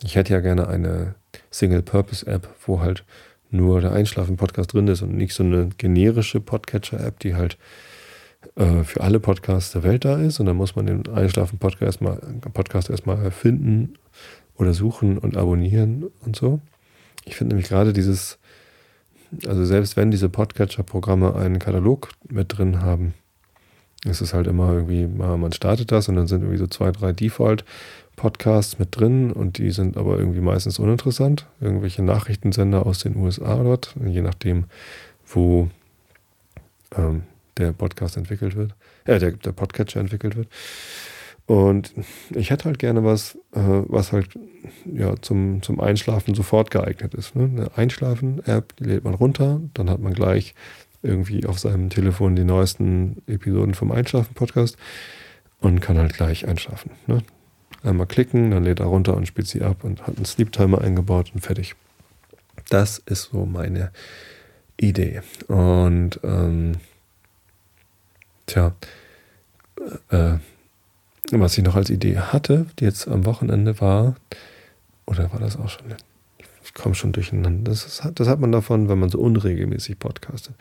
ich 0.03 0.17
hätte 0.17 0.35
ja 0.35 0.41
gerne 0.41 0.69
eine 0.69 1.15
Single-Purpose-App, 1.51 2.49
wo 2.67 2.81
halt 2.81 3.05
nur 3.51 3.81
der 3.81 3.93
Einschlafen-Podcast 3.93 4.73
drin 4.73 4.89
ist 4.89 5.03
und 5.03 5.17
nicht 5.17 5.35
so 5.35 5.45
eine 5.45 5.71
generische 5.79 6.41
Podcatcher-App, 6.41 7.21
die 7.21 7.35
halt 7.35 7.57
äh, 8.57 8.85
für 8.85 9.03
alle 9.03 9.21
Podcasts 9.21 9.73
der 9.73 9.83
Welt 9.83 10.05
da 10.05 10.19
ist. 10.19 10.41
Und 10.41 10.47
dann 10.47 10.57
muss 10.57 10.77
man 10.77 10.87
den 10.87 11.09
Einschlafen-Podcast 11.09 12.01
mal, 12.01 12.17
Podcast 12.53 12.91
erstmal 12.91 13.31
finden 13.31 13.95
oder 14.57 14.73
suchen 14.73 15.19
und 15.19 15.37
abonnieren 15.37 16.07
und 16.25 16.37
so. 16.37 16.61
Ich 17.25 17.37
finde 17.37 17.55
nämlich 17.55 17.69
gerade 17.69 17.93
dieses, 17.93 18.39
also 19.47 19.65
selbst 19.65 19.97
wenn 19.97 20.11
diese 20.11 20.29
Podcatcher-Programme 20.29 21.35
einen 21.35 21.59
Katalog 21.59 22.11
mit 22.29 22.57
drin 22.57 22.81
haben, 22.81 23.15
ist 24.05 24.21
es 24.21 24.33
halt 24.33 24.47
immer 24.47 24.73
irgendwie, 24.73 25.07
man 25.07 25.53
startet 25.53 25.93
das 25.93 26.09
und 26.09 26.17
dann 26.17 26.27
sind 26.27 26.43
irgendwie 26.43 26.59
so 26.59 26.67
zwei, 26.67 26.93
drei 26.93 27.13
Default-Podcasts 27.13 28.79
mit 28.79 28.97
drin 28.99 29.33
und 29.33 29.59
die 29.59 29.71
sind 29.71 29.97
aber 29.97 30.19
irgendwie 30.19 30.41
meistens 30.41 30.79
uninteressant. 30.79 31.47
Irgendwelche 31.61 32.03
Nachrichtensender 32.03 32.87
aus 32.87 33.01
den 33.01 33.17
USA 33.17 33.57
dort, 33.57 33.95
je 34.03 34.23
nachdem, 34.23 34.65
wo 35.27 35.69
ähm, 36.97 37.25
der 37.59 37.73
Podcast 37.73 38.17
entwickelt 38.17 38.57
wird, 38.57 38.75
äh, 39.05 39.19
der, 39.19 39.33
der 39.33 39.53
Podcatcher 39.53 40.01
entwickelt 40.01 40.37
wird. 40.37 40.49
Und 41.47 41.95
ich 42.35 42.51
hätte 42.51 42.65
halt 42.65 42.81
gerne 42.81 43.05
was, 43.05 43.37
äh, 43.53 43.61
was 43.61 44.13
halt 44.13 44.29
ja, 44.85 45.15
zum, 45.21 45.63
zum 45.63 45.81
Einschlafen 45.81 46.35
sofort 46.35 46.73
geeignet 46.73 47.15
ist. 47.15 47.37
Ne? 47.37 47.45
Eine 47.45 47.77
Einschlafen-App, 47.77 48.77
die 48.77 48.85
lädt 48.85 49.05
man 49.05 49.15
runter, 49.15 49.61
dann 49.75 49.89
hat 49.89 50.01
man 50.01 50.13
gleich 50.13 50.55
irgendwie 51.03 51.47
auf 51.47 51.61
seinem 51.61 51.89
Telefon 51.89 52.35
die 52.35 52.43
neuesten 52.43 53.23
Episoden 53.29 53.75
vom 53.75 53.93
Einschlafen-Podcast 53.93 54.77
und 55.61 55.81
kann 55.81 55.99
halt 55.99 56.15
gleich 56.15 56.49
einschlafen. 56.49 56.91
Ne? 57.07 57.23
Einmal 57.85 58.09
klicken, 58.09 58.51
dann 58.51 58.65
lädt 58.65 58.81
er 58.81 58.87
runter 58.87 59.17
und 59.17 59.29
spielt 59.29 59.47
sie 59.47 59.63
ab 59.63 59.85
und 59.85 60.05
hat 60.07 60.17
einen 60.17 60.25
Sleep-Timer 60.25 60.81
eingebaut 60.81 61.31
und 61.33 61.41
fertig. 61.43 61.77
Das 62.71 62.99
ist 62.99 63.31
so 63.31 63.47
meine 63.47 63.93
Idee. 64.77 65.23
Und 65.47 66.19
ähm, 66.25 66.73
tja, 68.47 68.75
äh, 70.11 70.35
was 71.33 71.59
ich 71.59 71.65
noch 71.65 71.75
als 71.75 71.91
Idee 71.91 72.19
hatte, 72.19 72.67
die 72.79 72.85
jetzt 72.85 73.09
am 73.09 73.25
Wochenende 73.25 73.81
war, 73.81 74.17
oder 75.07 75.33
war 75.33 75.41
das 75.41 75.57
auch 75.57 75.69
schon? 75.69 75.87
Ich 76.65 76.75
komme 76.75 76.95
schon 76.95 77.13
durcheinander. 77.13 77.71
Das, 77.71 77.87
ist, 77.87 78.03
das 78.15 78.29
hat 78.29 78.41
man 78.41 78.53
davon, 78.53 78.89
wenn 78.89 78.99
man 78.99 79.09
so 79.09 79.19
unregelmäßig 79.19 79.99
podcastet. 79.99 80.55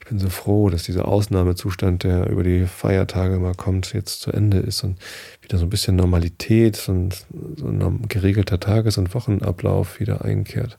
Ich 0.00 0.06
bin 0.06 0.18
so 0.18 0.28
froh, 0.28 0.70
dass 0.70 0.84
dieser 0.84 1.08
Ausnahmezustand, 1.08 2.04
der 2.04 2.28
über 2.30 2.42
die 2.42 2.66
Feiertage 2.66 3.38
mal 3.38 3.54
kommt, 3.54 3.92
jetzt 3.92 4.20
zu 4.20 4.30
Ende 4.30 4.58
ist 4.58 4.84
und 4.84 4.98
wieder 5.42 5.58
so 5.58 5.66
ein 5.66 5.70
bisschen 5.70 5.96
Normalität 5.96 6.88
und 6.88 7.26
so 7.56 7.66
ein 7.66 8.08
geregelter 8.08 8.60
Tages- 8.60 8.98
und 8.98 9.14
Wochenablauf 9.14 10.00
wieder 10.00 10.24
einkehrt. 10.24 10.78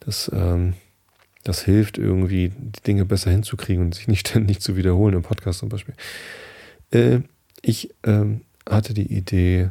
Das, 0.00 0.30
ähm, 0.32 0.74
das 1.50 1.64
hilft 1.64 1.98
irgendwie, 1.98 2.50
die 2.56 2.82
Dinge 2.86 3.04
besser 3.04 3.32
hinzukriegen 3.32 3.84
und 3.84 3.94
sich 3.94 4.06
nicht 4.06 4.28
ständig 4.28 4.60
zu 4.60 4.76
wiederholen 4.76 5.14
im 5.14 5.22
Podcast 5.22 5.58
zum 5.58 5.68
Beispiel. 5.68 5.94
Äh, 6.92 7.20
ich 7.60 7.90
ähm, 8.04 8.42
hatte 8.68 8.94
die 8.94 9.12
Idee, 9.12 9.70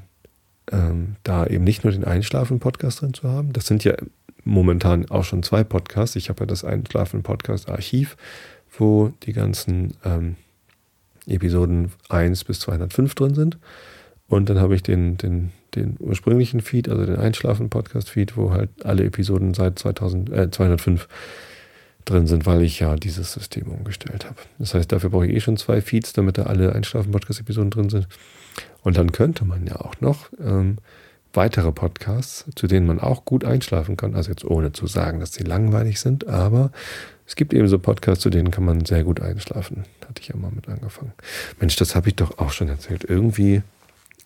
ähm, 0.71 1.15
da 1.23 1.47
eben 1.47 1.63
nicht 1.63 1.85
nur 1.85 1.93
den 1.93 2.03
Einschlafen-Podcast 2.03 3.01
drin 3.01 3.13
zu 3.13 3.29
haben. 3.29 3.53
Das 3.53 3.65
sind 3.65 3.85
ja 3.85 3.93
momentan 4.43 5.09
auch 5.09 5.23
schon 5.23 5.41
zwei 5.41 5.63
Podcasts. 5.63 6.17
Ich 6.17 6.27
habe 6.27 6.41
ja 6.41 6.45
das 6.47 6.65
Einschlafen-Podcast-Archiv, 6.65 8.17
wo 8.77 9.13
die 9.23 9.33
ganzen 9.33 9.93
ähm, 10.03 10.35
Episoden 11.27 11.93
1 12.09 12.43
bis 12.43 12.59
205 12.59 13.15
drin 13.15 13.35
sind. 13.35 13.57
Und 14.27 14.49
dann 14.49 14.59
habe 14.59 14.75
ich 14.75 14.83
den, 14.83 15.15
den, 15.15 15.51
den 15.75 15.95
ursprünglichen 15.97 16.59
Feed, 16.59 16.89
also 16.89 17.05
den 17.05 17.15
Einschlafen-Podcast-Feed, 17.15 18.35
wo 18.35 18.51
halt 18.51 18.69
alle 18.83 19.05
Episoden 19.05 19.53
seit 19.53 19.79
2000, 19.79 20.29
äh, 20.29 20.51
205 20.51 21.07
drin 22.09 22.27
sind, 22.27 22.45
weil 22.45 22.61
ich 22.61 22.79
ja 22.79 22.95
dieses 22.95 23.33
System 23.33 23.67
umgestellt 23.67 24.25
habe. 24.25 24.37
Das 24.57 24.73
heißt, 24.73 24.91
dafür 24.91 25.09
brauche 25.09 25.27
ich 25.27 25.35
eh 25.35 25.39
schon 25.39 25.57
zwei 25.57 25.81
Feeds, 25.81 26.13
damit 26.13 26.37
da 26.37 26.43
alle 26.43 26.73
Einschlafen-Podcast-Episoden 26.73 27.71
drin 27.71 27.89
sind. 27.89 28.07
Und 28.83 28.97
dann 28.97 29.11
könnte 29.11 29.45
man 29.45 29.65
ja 29.65 29.75
auch 29.77 29.99
noch 30.01 30.29
ähm, 30.39 30.77
weitere 31.33 31.71
Podcasts, 31.71 32.45
zu 32.55 32.67
denen 32.67 32.87
man 32.87 32.99
auch 32.99 33.25
gut 33.25 33.45
einschlafen 33.45 33.97
kann. 33.97 34.15
Also 34.15 34.31
jetzt 34.31 34.45
ohne 34.45 34.71
zu 34.71 34.87
sagen, 34.87 35.19
dass 35.19 35.33
sie 35.33 35.43
langweilig 35.43 35.99
sind, 35.99 36.27
aber 36.27 36.71
es 37.27 37.35
gibt 37.35 37.53
eben 37.53 37.67
so 37.67 37.77
Podcasts, 37.77 38.23
zu 38.23 38.29
denen 38.29 38.49
kann 38.49 38.65
man 38.65 38.85
sehr 38.85 39.03
gut 39.03 39.21
einschlafen. 39.21 39.83
Hatte 40.07 40.21
ich 40.21 40.29
ja 40.29 40.35
mal 40.35 40.51
mit 40.51 40.67
angefangen. 40.67 41.13
Mensch, 41.59 41.75
das 41.75 41.95
habe 41.95 42.09
ich 42.09 42.15
doch 42.15 42.39
auch 42.39 42.51
schon 42.51 42.69
erzählt. 42.69 43.03
Irgendwie, 43.03 43.61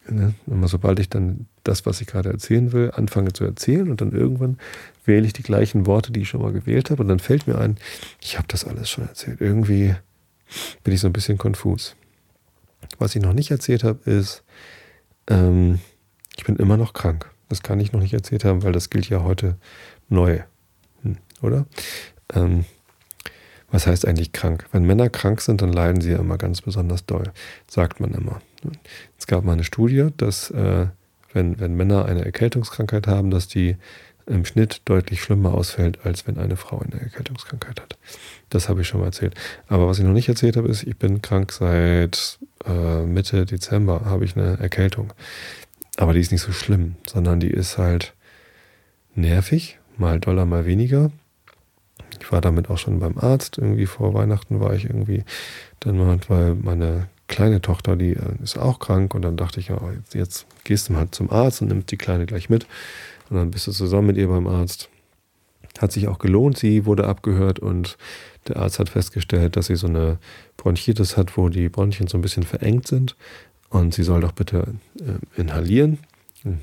ne, 0.07 0.33
sobald 0.65 0.99
ich 0.99 1.09
dann 1.09 1.47
das, 1.65 1.85
was 1.85 1.99
ich 1.99 2.07
gerade 2.07 2.29
erzählen 2.29 2.71
will, 2.71 2.91
anfange 2.95 3.33
zu 3.33 3.43
erzählen 3.43 3.91
und 3.91 3.99
dann 3.99 4.13
irgendwann 4.13 4.57
wähle 5.05 5.25
ich 5.25 5.33
die 5.33 5.43
gleichen 5.43 5.85
Worte, 5.85 6.11
die 6.11 6.21
ich 6.21 6.29
schon 6.29 6.41
mal 6.41 6.53
gewählt 6.53 6.89
habe 6.89 7.03
und 7.03 7.09
dann 7.09 7.19
fällt 7.19 7.47
mir 7.47 7.57
ein, 7.57 7.77
ich 8.21 8.37
habe 8.37 8.47
das 8.47 8.65
alles 8.65 8.89
schon 8.89 9.07
erzählt. 9.07 9.41
Irgendwie 9.41 9.95
bin 10.83 10.93
ich 10.93 11.01
so 11.01 11.07
ein 11.07 11.13
bisschen 11.13 11.37
konfus. 11.37 11.95
Was 12.99 13.15
ich 13.15 13.21
noch 13.21 13.33
nicht 13.33 13.51
erzählt 13.51 13.83
habe, 13.83 14.09
ist, 14.09 14.43
ähm, 15.27 15.79
ich 16.37 16.43
bin 16.43 16.55
immer 16.57 16.77
noch 16.77 16.93
krank. 16.93 17.29
Das 17.49 17.63
kann 17.63 17.79
ich 17.79 17.91
noch 17.91 18.01
nicht 18.01 18.13
erzählt 18.13 18.45
haben, 18.45 18.63
weil 18.63 18.71
das 18.71 18.89
gilt 18.89 19.09
ja 19.09 19.23
heute 19.23 19.57
neu. 20.09 20.39
Hm, 21.01 21.17
oder? 21.41 21.65
Ähm, 22.33 22.65
was 23.73 23.87
heißt 23.87 24.07
eigentlich 24.07 24.33
krank? 24.33 24.67
Wenn 24.71 24.85
Männer 24.85 25.09
krank 25.09 25.41
sind, 25.41 25.61
dann 25.61 25.73
leiden 25.73 26.01
sie 26.01 26.11
ja 26.11 26.19
immer 26.19 26.37
ganz 26.37 26.61
besonders 26.61 27.05
doll, 27.05 27.31
sagt 27.67 27.99
man 27.99 28.13
immer. 28.13 28.39
Es 29.17 29.25
gab 29.25 29.43
mal 29.43 29.53
eine 29.53 29.63
Studie, 29.63 30.09
dass 30.15 30.51
äh, 30.51 30.87
wenn, 31.33 31.59
wenn 31.59 31.73
Männer 31.73 32.05
eine 32.05 32.23
Erkältungskrankheit 32.23 33.07
haben, 33.07 33.31
dass 33.31 33.47
die 33.47 33.77
im 34.25 34.45
Schnitt 34.45 34.81
deutlich 34.85 35.21
schlimmer 35.21 35.53
ausfällt, 35.53 36.05
als 36.05 36.27
wenn 36.27 36.37
eine 36.37 36.55
Frau 36.55 36.79
eine 36.79 37.01
Erkältungskrankheit 37.01 37.81
hat. 37.81 37.97
Das 38.49 38.69
habe 38.69 38.81
ich 38.81 38.87
schon 38.87 38.99
mal 38.99 39.07
erzählt. 39.07 39.35
Aber 39.67 39.87
was 39.87 39.99
ich 39.99 40.05
noch 40.05 40.13
nicht 40.13 40.29
erzählt 40.29 40.57
habe, 40.57 40.67
ist, 40.67 40.83
ich 40.83 40.97
bin 40.97 41.21
krank 41.21 41.51
seit 41.51 42.39
äh, 42.65 43.03
Mitte 43.03 43.45
Dezember, 43.45 44.05
habe 44.05 44.25
ich 44.25 44.37
eine 44.37 44.59
Erkältung. 44.59 45.13
Aber 45.97 46.13
die 46.13 46.19
ist 46.19 46.31
nicht 46.31 46.41
so 46.41 46.51
schlimm, 46.51 46.95
sondern 47.07 47.39
die 47.39 47.49
ist 47.49 47.77
halt 47.77 48.13
nervig, 49.15 49.79
mal 49.97 50.19
doller, 50.19 50.45
mal 50.45 50.65
weniger. 50.65 51.11
Ich 52.19 52.31
war 52.31 52.41
damit 52.41 52.69
auch 52.69 52.77
schon 52.77 52.99
beim 52.99 53.17
Arzt. 53.17 53.57
Irgendwie 53.57 53.85
vor 53.85 54.13
Weihnachten 54.13 54.59
war 54.59 54.73
ich 54.73 54.85
irgendwie 54.85 55.23
dann 55.81 55.97
mal, 55.97 56.19
weil 56.27 56.55
meine 56.55 57.07
kleine 57.27 57.61
Tochter, 57.61 57.95
die 57.95 58.13
äh, 58.13 58.43
ist 58.43 58.57
auch 58.57 58.79
krank 58.79 59.13
und 59.15 59.23
dann 59.23 59.37
dachte 59.37 59.59
ich, 59.59 59.69
ja, 59.69 59.79
jetzt, 59.95 60.13
jetzt 60.13 60.45
gehst 60.63 60.89
du 60.89 60.93
mal 60.93 61.09
zum 61.11 61.31
Arzt 61.31 61.61
und 61.61 61.69
nimmst 61.69 61.91
die 61.91 61.97
Kleine 61.97 62.25
gleich 62.25 62.49
mit. 62.49 62.67
Und 63.33 63.39
dann 63.39 63.49
bist 63.49 63.65
du 63.65 63.71
zusammen 63.71 64.07
mit 64.07 64.17
ihr 64.17 64.27
beim 64.27 64.45
Arzt. 64.45 64.89
Hat 65.79 65.91
sich 65.91 66.07
auch 66.07 66.19
gelohnt, 66.19 66.55
sie 66.55 66.85
wurde 66.85 67.07
abgehört 67.07 67.57
und 67.57 67.97
der 68.47 68.57
Arzt 68.57 68.77
hat 68.77 68.89
festgestellt, 68.89 69.55
dass 69.55 69.65
sie 69.65 69.75
so 69.75 69.87
eine 69.87 70.19
Bronchitis 70.55 71.17
hat, 71.17 71.35
wo 71.35 71.49
die 71.49 71.67
Bronchien 71.67 72.07
so 72.07 72.15
ein 72.15 72.21
bisschen 72.21 72.43
verengt 72.43 72.85
sind. 72.85 73.15
Und 73.69 73.95
sie 73.95 74.03
soll 74.03 74.21
doch 74.21 74.33
bitte 74.33 74.75
äh, 74.99 75.41
inhalieren. 75.41 75.97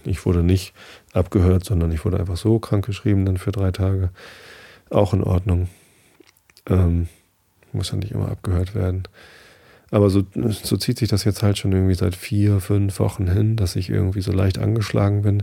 Ich 0.04 0.24
wurde 0.24 0.44
nicht 0.44 0.72
abgehört, 1.12 1.64
sondern 1.64 1.90
ich 1.90 2.04
wurde 2.04 2.20
einfach 2.20 2.36
so 2.36 2.60
krankgeschrieben 2.60 3.26
dann 3.26 3.36
für 3.36 3.50
drei 3.50 3.72
Tage. 3.72 4.10
Auch 4.90 5.12
in 5.12 5.24
Ordnung. 5.24 5.68
Ähm, 6.66 7.08
muss 7.72 7.90
ja 7.90 7.96
nicht 7.96 8.12
immer 8.12 8.30
abgehört 8.30 8.76
werden. 8.76 9.08
Aber 9.90 10.08
so, 10.08 10.22
so 10.34 10.76
zieht 10.76 10.98
sich 10.98 11.08
das 11.08 11.24
jetzt 11.24 11.42
halt 11.42 11.58
schon 11.58 11.72
irgendwie 11.72 11.94
seit 11.94 12.14
vier, 12.14 12.60
fünf 12.60 13.00
Wochen 13.00 13.28
hin, 13.28 13.56
dass 13.56 13.74
ich 13.74 13.90
irgendwie 13.90 14.20
so 14.20 14.30
leicht 14.30 14.58
angeschlagen 14.58 15.22
bin. 15.22 15.42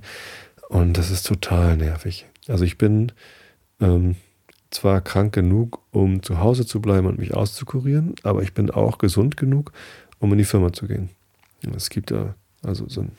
Und 0.70 0.98
das 0.98 1.12
ist 1.12 1.26
total 1.26 1.78
nervig. 1.78 2.26
Also 2.48 2.66
ich 2.66 2.78
bin 2.78 3.12
ähm, 3.80 4.16
zwar 4.70 5.02
krank 5.02 5.34
genug, 5.34 5.82
um 5.92 6.22
zu 6.24 6.40
Hause 6.40 6.66
zu 6.66 6.82
bleiben 6.82 7.08
und 7.08 7.20
mich 7.20 7.34
auszukurieren, 7.34 8.16
aber 8.24 8.44
ich 8.44 8.54
bin 8.54 8.70
auch 8.70 8.98
gesund 8.98 9.38
genug, 9.38 9.72
um 10.20 10.32
in 10.32 10.38
die 10.38 10.46
Firma 10.46 10.74
zu 10.74 10.88
gehen. 10.88 11.10
Es 11.76 11.90
gibt 11.90 12.12
ja, 12.12 12.36
also 12.64 12.88
so 12.88 13.02
ein, 13.02 13.12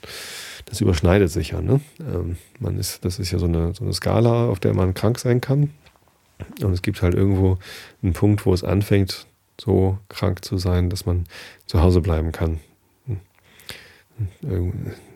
das 0.67 0.81
überschneidet 0.81 1.31
sich 1.31 1.51
ja, 1.51 1.61
ne? 1.61 1.81
Ähm, 2.01 2.37
man 2.61 2.79
ist, 2.79 3.05
das 3.05 3.19
ist 3.19 3.31
ja 3.31 3.39
so 3.39 3.47
eine, 3.47 3.75
so 3.75 3.85
eine 3.85 3.95
Skala, 3.95 4.49
auf 4.49 4.61
der 4.61 4.75
man 4.75 4.95
krank 4.95 5.19
sein 5.19 5.41
kann. 5.41 5.71
Und 6.63 6.73
es 6.73 6.83
gibt 6.83 7.03
halt 7.03 7.15
irgendwo 7.15 7.59
einen 8.03 8.13
Punkt, 8.13 8.47
wo 8.47 8.55
es 8.55 8.63
anfängt, 8.63 9.27
so 9.61 9.99
krank 10.09 10.45
zu 10.45 10.57
sein, 10.59 10.89
dass 10.89 11.05
man 11.05 11.27
zu 11.67 11.83
Hause 11.83 12.01
bleiben 12.01 12.31
kann. 12.31 12.61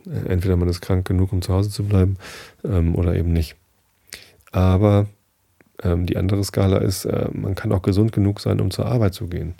Entweder 0.07 0.57
man 0.57 0.69
ist 0.69 0.81
krank 0.81 1.07
genug, 1.07 1.33
um 1.33 1.43
zu 1.43 1.53
Hause 1.53 1.71
zu 1.71 1.85
bleiben, 1.85 2.17
ähm, 2.65 2.95
oder 2.95 3.15
eben 3.15 3.33
nicht. 3.33 3.57
Aber 4.51 5.07
ähm, 5.83 6.07
die 6.07 6.17
andere 6.17 6.45
Skala 6.45 6.79
ist, 6.79 7.05
äh, 7.05 7.29
man 7.33 7.55
kann 7.55 7.73
auch 7.73 7.83
gesund 7.83 8.13
genug 8.13 8.41
sein, 8.41 8.61
um 8.61 8.71
zur 8.71 8.87
Arbeit 8.87 9.15
zu 9.15 9.27
gehen. 9.27 9.55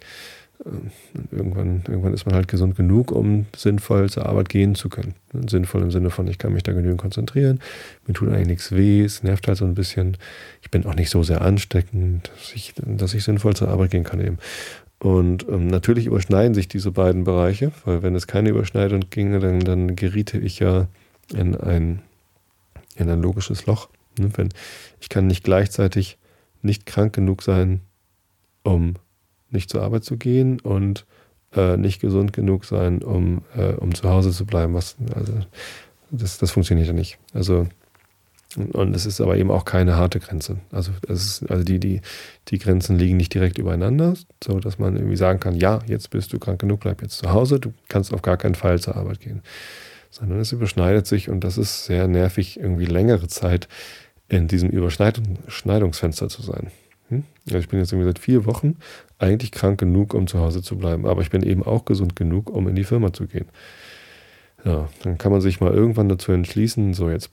Ähm, 0.65 0.91
irgendwann, 1.31 1.83
irgendwann 1.89 2.15
ist 2.15 2.27
man 2.27 2.35
halt 2.35 2.49
gesund 2.49 2.77
genug, 2.77 3.11
um 3.11 3.47
sinnvoll 3.57 4.09
zur 4.11 4.27
Arbeit 4.27 4.49
gehen 4.49 4.75
zu 4.75 4.89
können. 4.89 5.15
Sinnvoll 5.49 5.83
im 5.83 5.91
Sinne 5.91 6.11
von, 6.11 6.27
ich 6.29 6.39
kann 6.39 6.53
mich 6.53 6.63
da 6.63 6.73
genügend 6.73 7.01
konzentrieren, 7.01 7.61
mir 8.07 8.15
tut 8.15 8.29
eigentlich 8.29 8.47
nichts 8.47 8.73
weh, 8.73 9.03
es 9.03 9.23
nervt 9.23 9.49
halt 9.49 9.59
so 9.59 9.65
ein 9.65 9.75
bisschen. 9.75 10.17
Ich 10.61 10.71
bin 10.71 10.87
auch 10.87 10.95
nicht 10.95 11.11
so 11.11 11.23
sehr 11.23 11.41
ansteckend, 11.41 12.31
dass 12.35 12.53
ich, 12.55 12.75
dass 12.77 13.15
ich 13.15 13.25
sinnvoll 13.25 13.55
zur 13.57 13.69
Arbeit 13.69 13.91
gehen 13.91 14.05
kann 14.05 14.21
eben. 14.21 14.39
Und 15.03 15.49
ähm, 15.49 15.67
natürlich 15.67 16.07
überschneiden 16.07 16.55
sich 16.55 16.69
diese 16.69 16.93
beiden 16.93 17.25
Bereiche, 17.25 17.73
weil 17.85 18.05
wenn 18.05 18.15
es 18.15 18.29
keine 18.29 18.51
Überschneidung 18.51 19.01
ginge, 19.11 19.41
dann, 19.41 19.59
dann 19.59 19.97
geriete 19.97 20.39
ich 20.39 20.61
ja 20.61 20.87
in 21.35 21.57
ein, 21.57 22.03
in 22.95 23.11
ein 23.11 23.21
logisches 23.21 23.67
Loch. 23.67 23.89
Ne? 24.17 24.31
Wenn, 24.37 24.51
ich 25.01 25.09
kann 25.09 25.27
nicht 25.27 25.43
gleichzeitig 25.43 26.19
nicht 26.63 26.87
krank 26.87 27.13
genug 27.13 27.43
sein, 27.43 27.81
um 28.63 28.95
nicht 29.51 29.71
zur 29.71 29.83
Arbeit 29.83 30.05
zu 30.05 30.19
gehen 30.19 30.61
und 30.61 31.05
äh, 31.53 31.77
nicht 31.77 32.01
gesund 32.01 32.33
genug 32.33 32.65
sein, 32.65 33.03
um, 33.03 33.43
äh, 33.57 33.73
um 33.73 33.97
zu 33.97 34.09
Hause 34.09 34.31
zu 34.31 34.47
bleiben. 34.47 34.73
Was, 34.73 34.95
also, 35.17 35.33
das, 36.13 36.39
das 36.39 36.53
funktioniert 36.53 36.87
ja 36.87 36.95
nicht. 36.95 37.19
Also 37.35 37.67
und 38.57 38.95
es 38.95 39.07
ist 39.07 39.21
aber 39.21 39.37
eben 39.37 39.51
auch 39.51 39.65
keine 39.65 39.97
harte 39.97 40.21
Grenze. 40.21 40.59
Also, 40.71 40.93
ist, 41.09 41.45
also 41.51 41.65
die, 41.65 41.79
die, 41.79 42.01
die 42.49 42.59
Grenzen 42.59 42.99
liegen 42.99 43.17
nicht 43.17 43.35
direkt 43.35 43.59
übereinander, 43.59 44.15
so 44.43 44.59
dass 44.61 44.79
man 44.79 44.97
irgendwie 44.97 45.17
sagen 45.17 45.41
kann, 45.41 45.55
ja, 45.55 45.81
jetzt 45.87 46.11
bist 46.11 46.33
du 46.33 46.39
krank 46.39 46.61
genug, 46.61 46.81
bleib 46.81 47.03
jetzt 47.03 47.19
zu 47.19 47.33
Hause, 47.33 47.61
du 47.61 47.73
kannst 47.89 48.13
auf 48.13 48.23
gar 48.23 48.37
keinen 48.37 48.55
Fall 48.55 48.79
zur 48.81 48.97
Arbeit 48.97 49.21
gehen. 49.21 49.43
Sondern 50.11 50.41
es 50.41 50.53
überschneidet 50.53 51.07
sich 51.07 51.31
und 51.31 51.43
das 51.43 51.57
ist 51.57 51.85
sehr 51.85 52.07
nervig, 52.07 52.61
irgendwie 52.61 52.85
längere 52.85 53.29
Zeit 53.29 53.69
in 54.29 54.49
diesem 54.49 54.71
Überschneidungsfenster 54.71 56.29
zu 56.29 56.43
sein. 56.43 56.71
Hm? 57.09 57.25
Also 57.47 57.59
ich 57.59 57.69
bin 57.69 57.79
jetzt 57.79 57.93
irgendwie 57.93 58.09
seit 58.09 58.19
vier 58.19 58.45
Wochen 58.47 58.77
eigentlich 59.19 59.53
krank 59.53 59.79
genug, 59.79 60.15
um 60.15 60.27
zu 60.27 60.39
Hause 60.41 60.63
zu 60.63 60.77
bleiben, 60.77 61.07
aber 61.07 61.23
ich 61.23 61.31
bin 61.31 61.43
eben 61.43 61.63
auch 61.63 61.85
gesund 61.85 62.17
genug, 62.17 62.51
um 62.51 62.69
in 62.69 62.75
die 62.75 62.85
Firma 62.85 63.13
zu 63.13 63.27
gehen. 63.27 63.47
Ja, 64.65 64.89
dann 65.03 65.19
kann 65.19 65.33
man 65.33 65.41
sich 65.41 65.61
mal 65.61 65.73
irgendwann 65.73 66.09
dazu 66.09 66.33
entschließen, 66.33 66.95
so 66.95 67.11
jetzt 67.11 67.31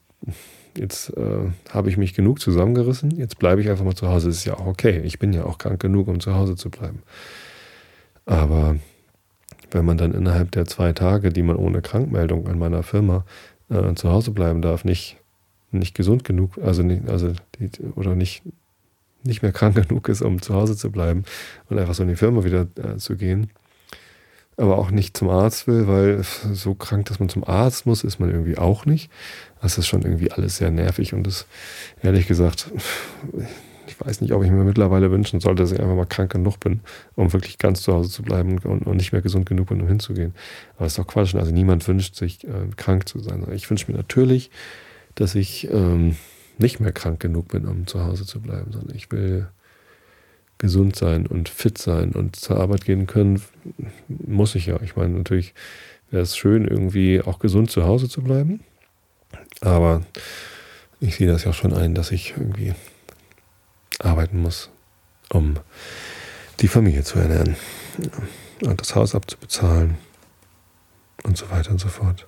jetzt 0.78 1.16
äh, 1.18 1.52
habe 1.70 1.90
ich 1.90 1.98
mich 1.98 2.14
genug 2.14 2.40
zusammengerissen, 2.40 3.12
jetzt 3.12 3.40
bleibe 3.40 3.62
ich 3.62 3.70
einfach 3.70 3.86
mal 3.86 3.96
zu 3.96 4.08
Hause. 4.08 4.28
Das 4.28 4.38
ist 4.38 4.46
ja 4.46 4.56
auch 4.56 4.68
okay. 4.68 5.02
Ich 5.04 5.20
bin 5.20 5.34
ja 5.34 5.46
auch 5.46 5.58
krank 5.58 5.80
genug, 5.80 6.08
um 6.08 6.20
zu 6.20 6.36
Hause 6.36 6.56
zu 6.56 6.70
bleiben. 6.70 7.02
Aber 8.26 8.78
wenn 9.72 9.86
man 9.86 9.98
dann 9.98 10.14
innerhalb 10.14 10.52
der 10.52 10.66
zwei 10.66 10.94
Tage, 10.94 11.32
die 11.32 11.44
man 11.44 11.56
ohne 11.56 11.82
Krankmeldung 11.82 12.48
an 12.48 12.60
meiner 12.60 12.84
Firma 12.84 13.26
äh, 13.70 13.94
zu 13.96 14.10
Hause 14.10 14.32
bleiben 14.32 14.62
darf, 14.62 14.86
nicht, 14.86 15.18
nicht 15.72 15.96
gesund 15.96 16.24
genug, 16.24 16.58
also 16.58 16.84
nicht, 16.84 17.08
also 17.10 17.34
die, 17.60 17.70
oder 17.96 18.16
nicht, 18.16 18.44
nicht 19.24 19.42
mehr 19.42 19.52
krank 19.52 19.76
genug 19.88 20.10
ist, 20.10 20.22
um 20.22 20.42
zu 20.42 20.54
Hause 20.54 20.76
zu 20.76 20.92
bleiben 20.92 21.24
und 21.70 21.80
einfach 21.80 21.94
so 21.94 22.04
in 22.04 22.10
die 22.10 22.16
Firma 22.16 22.44
wieder 22.44 22.68
äh, 22.76 22.98
zu 22.98 23.16
gehen, 23.16 23.50
aber 24.60 24.78
auch 24.78 24.92
nicht 24.92 25.16
zum 25.16 25.30
Arzt 25.30 25.68
will, 25.68 25.88
weil 25.88 26.24
so 26.54 26.76
krank, 26.76 27.06
dass 27.06 27.20
man 27.20 27.30
zum 27.30 27.44
Arzt 27.44 27.86
muss, 27.86 28.04
ist 28.04 28.20
man 28.20 28.30
irgendwie 28.30 28.58
auch 28.58 28.86
nicht. 28.86 29.10
Das 29.62 29.78
ist 29.78 29.88
schon 29.88 30.02
irgendwie 30.02 30.32
alles 30.32 30.58
sehr 30.58 30.72
nervig 30.72 31.14
und 31.14 31.26
das, 31.26 31.48
ehrlich 32.02 32.28
gesagt, 32.28 32.72
ich 33.88 34.00
weiß 34.00 34.22
nicht, 34.22 34.34
ob 34.34 34.44
ich 34.44 34.52
mir 34.52 34.64
mittlerweile 34.64 35.12
wünschen 35.12 35.40
sollte, 35.40 35.64
dass 35.64 35.72
ich 35.72 35.80
einfach 35.80 35.96
mal 35.96 36.06
krank 36.06 36.32
genug 36.32 36.60
bin, 36.60 36.82
um 37.16 37.32
wirklich 37.34 37.58
ganz 37.58 37.82
zu 37.82 37.94
Hause 37.94 38.10
zu 38.10 38.22
bleiben 38.22 38.60
und, 38.60 38.86
und 38.86 38.98
nicht 38.98 39.12
mehr 39.12 39.22
gesund 39.22 39.46
genug 39.46 39.70
bin, 39.70 39.82
um 39.82 39.88
hinzugehen. 39.88 40.34
Aber 40.76 40.86
das 40.86 40.94
ist 40.94 41.00
doch 41.00 41.08
Quatsch. 41.08 41.36
Also 41.36 41.52
niemand 41.52 41.88
wünscht 41.88 42.16
sich, 42.16 42.44
äh, 42.46 42.70
krank 42.76 43.08
zu 43.08 43.20
sein. 43.20 43.46
Ich 43.54 43.70
wünsche 43.70 43.92
mir 43.92 43.98
natürlich, 43.98 44.52
dass 45.16 45.36
ich 45.36 45.70
ähm, 45.72 46.16
nicht 46.58 46.80
mehr 46.80 46.92
krank 46.92 47.20
genug 47.20 47.48
bin, 47.48 47.66
um 47.66 47.88
zu 47.88 48.06
Hause 48.06 48.26
zu 48.26 48.42
bleiben, 48.42 48.72
sondern 48.72 48.96
ich 48.96 49.12
will 49.12 49.48
gesund 50.60 50.96
sein 50.96 51.26
und 51.26 51.50
fit 51.50 51.78
sein 51.78 52.12
und 52.12 52.36
zur 52.36 52.60
Arbeit 52.60 52.86
gehen 52.86 53.08
können, 53.08 53.42
muss 54.08 54.54
ich 54.56 54.68
ja. 54.68 54.80
Ich 54.84 54.96
meine, 54.96 55.18
natürlich 55.18 55.56
wäre 56.12 56.22
es 56.22 56.38
schön, 56.38 56.68
irgendwie 56.68 57.22
auch 57.22 57.40
gesund 57.40 57.72
zu 57.72 57.86
Hause 57.86 58.08
zu 58.08 58.22
bleiben. 58.22 58.60
Aber 59.62 60.02
ich 61.00 61.16
sehe 61.16 61.28
das 61.28 61.46
ja 61.46 61.54
schon 61.54 61.74
ein, 61.74 61.96
dass 61.96 62.12
ich 62.12 62.34
irgendwie 62.38 62.74
arbeiten 64.00 64.40
muss, 64.42 64.70
um 65.30 65.56
die 66.60 66.68
Familie 66.68 67.04
zu 67.04 67.20
ernähren 67.20 67.56
und 68.62 68.82
das 68.82 68.96
Haus 68.96 69.16
abzubezahlen 69.16 69.98
und 71.24 71.38
so 71.38 71.50
weiter 71.50 71.72
und 71.72 71.80
so 71.80 71.88
fort. 71.88 72.28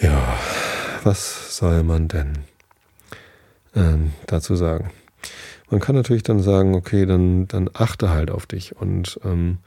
Ja, 0.00 0.38
was 1.02 1.56
soll 1.56 1.82
man 1.82 2.08
denn 2.08 2.38
ähm, 3.74 4.12
dazu 4.26 4.54
sagen? 4.54 4.90
Man 5.70 5.80
kann 5.80 5.94
natürlich 5.94 6.22
dann 6.22 6.42
sagen, 6.42 6.74
okay, 6.74 7.04
dann, 7.04 7.46
dann 7.48 7.70
achte 7.74 8.10
halt 8.10 8.30
auf 8.30 8.46
dich 8.46 8.76
und 8.76 9.20
ähm, 9.24 9.58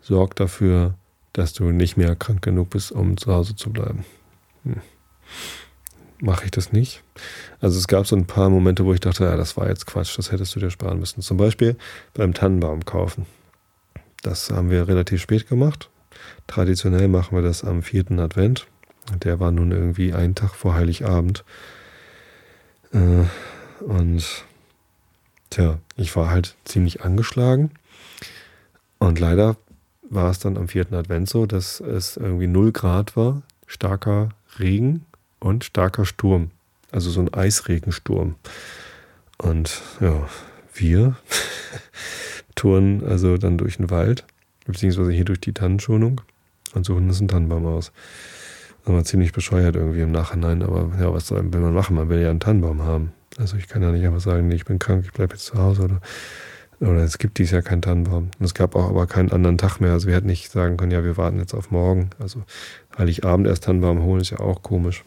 sorg 0.00 0.36
dafür, 0.36 0.94
dass 1.32 1.52
du 1.52 1.70
nicht 1.70 1.96
mehr 1.96 2.16
krank 2.16 2.42
genug 2.42 2.70
bist, 2.70 2.92
um 2.92 3.16
zu 3.16 3.32
Hause 3.32 3.56
zu 3.56 3.70
bleiben. 3.70 4.04
Hm. 4.64 4.80
Mache 6.20 6.46
ich 6.46 6.50
das 6.50 6.72
nicht? 6.72 7.02
Also 7.60 7.78
es 7.78 7.86
gab 7.86 8.06
so 8.06 8.16
ein 8.16 8.26
paar 8.26 8.50
Momente, 8.50 8.84
wo 8.84 8.92
ich 8.92 9.00
dachte, 9.00 9.24
ja, 9.24 9.36
das 9.36 9.56
war 9.56 9.68
jetzt 9.68 9.86
Quatsch, 9.86 10.18
das 10.18 10.32
hättest 10.32 10.54
du 10.56 10.60
dir 10.60 10.70
sparen 10.70 10.98
müssen. 10.98 11.22
Zum 11.22 11.36
Beispiel 11.36 11.76
beim 12.12 12.34
Tannenbaum 12.34 12.84
kaufen. 12.84 13.24
Das 14.22 14.50
haben 14.50 14.70
wir 14.70 14.88
relativ 14.88 15.22
spät 15.22 15.48
gemacht. 15.48 15.90
Traditionell 16.48 17.06
machen 17.06 17.36
wir 17.36 17.42
das 17.42 17.62
am 17.62 17.82
vierten 17.82 18.18
Advent. 18.18 18.66
Der 19.22 19.38
war 19.38 19.52
nun 19.52 19.70
irgendwie 19.70 20.12
einen 20.12 20.34
Tag 20.34 20.54
vor 20.54 20.74
Heiligabend. 20.74 21.44
Äh, 22.92 23.24
und 23.84 24.44
Tja, 25.50 25.78
ich 25.96 26.14
war 26.14 26.30
halt 26.30 26.56
ziemlich 26.64 27.02
angeschlagen. 27.02 27.70
Und 28.98 29.18
leider 29.18 29.56
war 30.10 30.30
es 30.30 30.38
dann 30.38 30.56
am 30.56 30.68
vierten 30.68 30.94
Advent 30.94 31.28
so, 31.28 31.46
dass 31.46 31.80
es 31.80 32.16
irgendwie 32.16 32.46
0 32.46 32.72
Grad 32.72 33.16
war, 33.16 33.42
starker 33.66 34.30
Regen 34.58 35.06
und 35.40 35.64
starker 35.64 36.04
Sturm. 36.04 36.50
Also 36.90 37.10
so 37.10 37.20
ein 37.20 37.32
Eisregensturm. 37.32 38.36
Und 39.36 39.82
ja, 40.00 40.28
wir 40.74 41.16
touren 42.54 43.04
also 43.04 43.36
dann 43.36 43.58
durch 43.58 43.76
den 43.76 43.90
Wald, 43.90 44.24
beziehungsweise 44.66 45.12
hier 45.12 45.24
durch 45.24 45.40
die 45.40 45.52
Tannenschonung 45.52 46.20
und 46.74 46.84
suchen 46.84 47.08
uns 47.08 47.18
einen 47.18 47.28
Tannenbaum 47.28 47.66
aus. 47.66 47.92
War 48.88 49.04
ziemlich 49.04 49.32
bescheuert 49.32 49.76
irgendwie 49.76 50.00
im 50.00 50.12
Nachhinein, 50.12 50.62
aber 50.62 50.90
ja, 50.98 51.12
was 51.12 51.26
soll, 51.26 51.42
man 51.42 51.74
machen? 51.74 51.96
Man 51.96 52.08
will 52.08 52.20
ja 52.20 52.30
einen 52.30 52.40
Tannenbaum 52.40 52.82
haben. 52.82 53.12
Also 53.36 53.56
ich 53.56 53.68
kann 53.68 53.82
ja 53.82 53.92
nicht 53.92 54.06
einfach 54.06 54.20
sagen, 54.20 54.48
nee, 54.48 54.54
ich 54.54 54.64
bin 54.64 54.78
krank, 54.78 55.04
ich 55.04 55.12
bleibe 55.12 55.34
jetzt 55.34 55.44
zu 55.44 55.58
Hause 55.58 55.82
oder 55.82 56.00
oder 56.80 57.02
es 57.02 57.18
gibt 57.18 57.38
dies 57.38 57.50
Jahr 57.50 57.62
keinen 57.62 57.82
Tannenbaum. 57.82 58.30
Und 58.38 58.44
es 58.44 58.54
gab 58.54 58.76
auch 58.76 58.88
aber 58.88 59.06
keinen 59.06 59.32
anderen 59.32 59.58
Tag 59.58 59.80
mehr. 59.80 59.92
Also 59.92 60.06
wir 60.06 60.14
hätten 60.14 60.28
nicht 60.28 60.50
sagen 60.50 60.76
können, 60.76 60.92
ja, 60.92 61.02
wir 61.02 61.16
warten 61.16 61.38
jetzt 61.38 61.54
auf 61.54 61.70
morgen. 61.70 62.10
Also 62.20 62.44
Heiligabend 62.96 63.48
erst 63.48 63.64
Tannenbaum 63.64 64.02
holen 64.02 64.20
ist 64.20 64.30
ja 64.30 64.38
auch 64.38 64.62
komisch. 64.62 65.02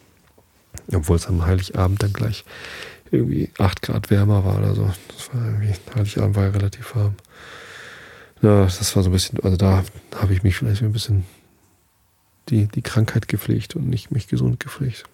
Obwohl 0.92 1.16
es 1.16 1.26
am 1.26 1.46
Heiligabend 1.46 2.02
dann 2.02 2.12
gleich 2.12 2.44
irgendwie 3.10 3.50
8 3.58 3.82
Grad 3.82 4.10
wärmer 4.10 4.44
war 4.44 4.58
oder 4.58 4.74
so. 4.74 4.90
Das 5.08 5.34
war 5.34 5.44
irgendwie, 5.44 5.72
Heiligabend 5.94 6.36
war 6.36 6.44
ja 6.44 6.50
relativ 6.50 6.94
warm. 6.94 7.14
Ja, 8.42 8.64
das 8.64 8.94
war 8.96 9.02
so 9.02 9.08
ein 9.08 9.12
bisschen, 9.12 9.38
also 9.42 9.56
da 9.56 9.82
habe 10.16 10.32
ich 10.34 10.42
mich 10.42 10.56
vielleicht 10.56 10.82
ein 10.82 10.92
bisschen 10.92 11.24
die, 12.48 12.66
die 12.66 12.82
Krankheit 12.82 13.28
gepflegt 13.28 13.76
und 13.76 13.88
nicht 13.88 14.10
mich 14.10 14.28
gesund 14.28 14.60
gepflegt. 14.60 15.04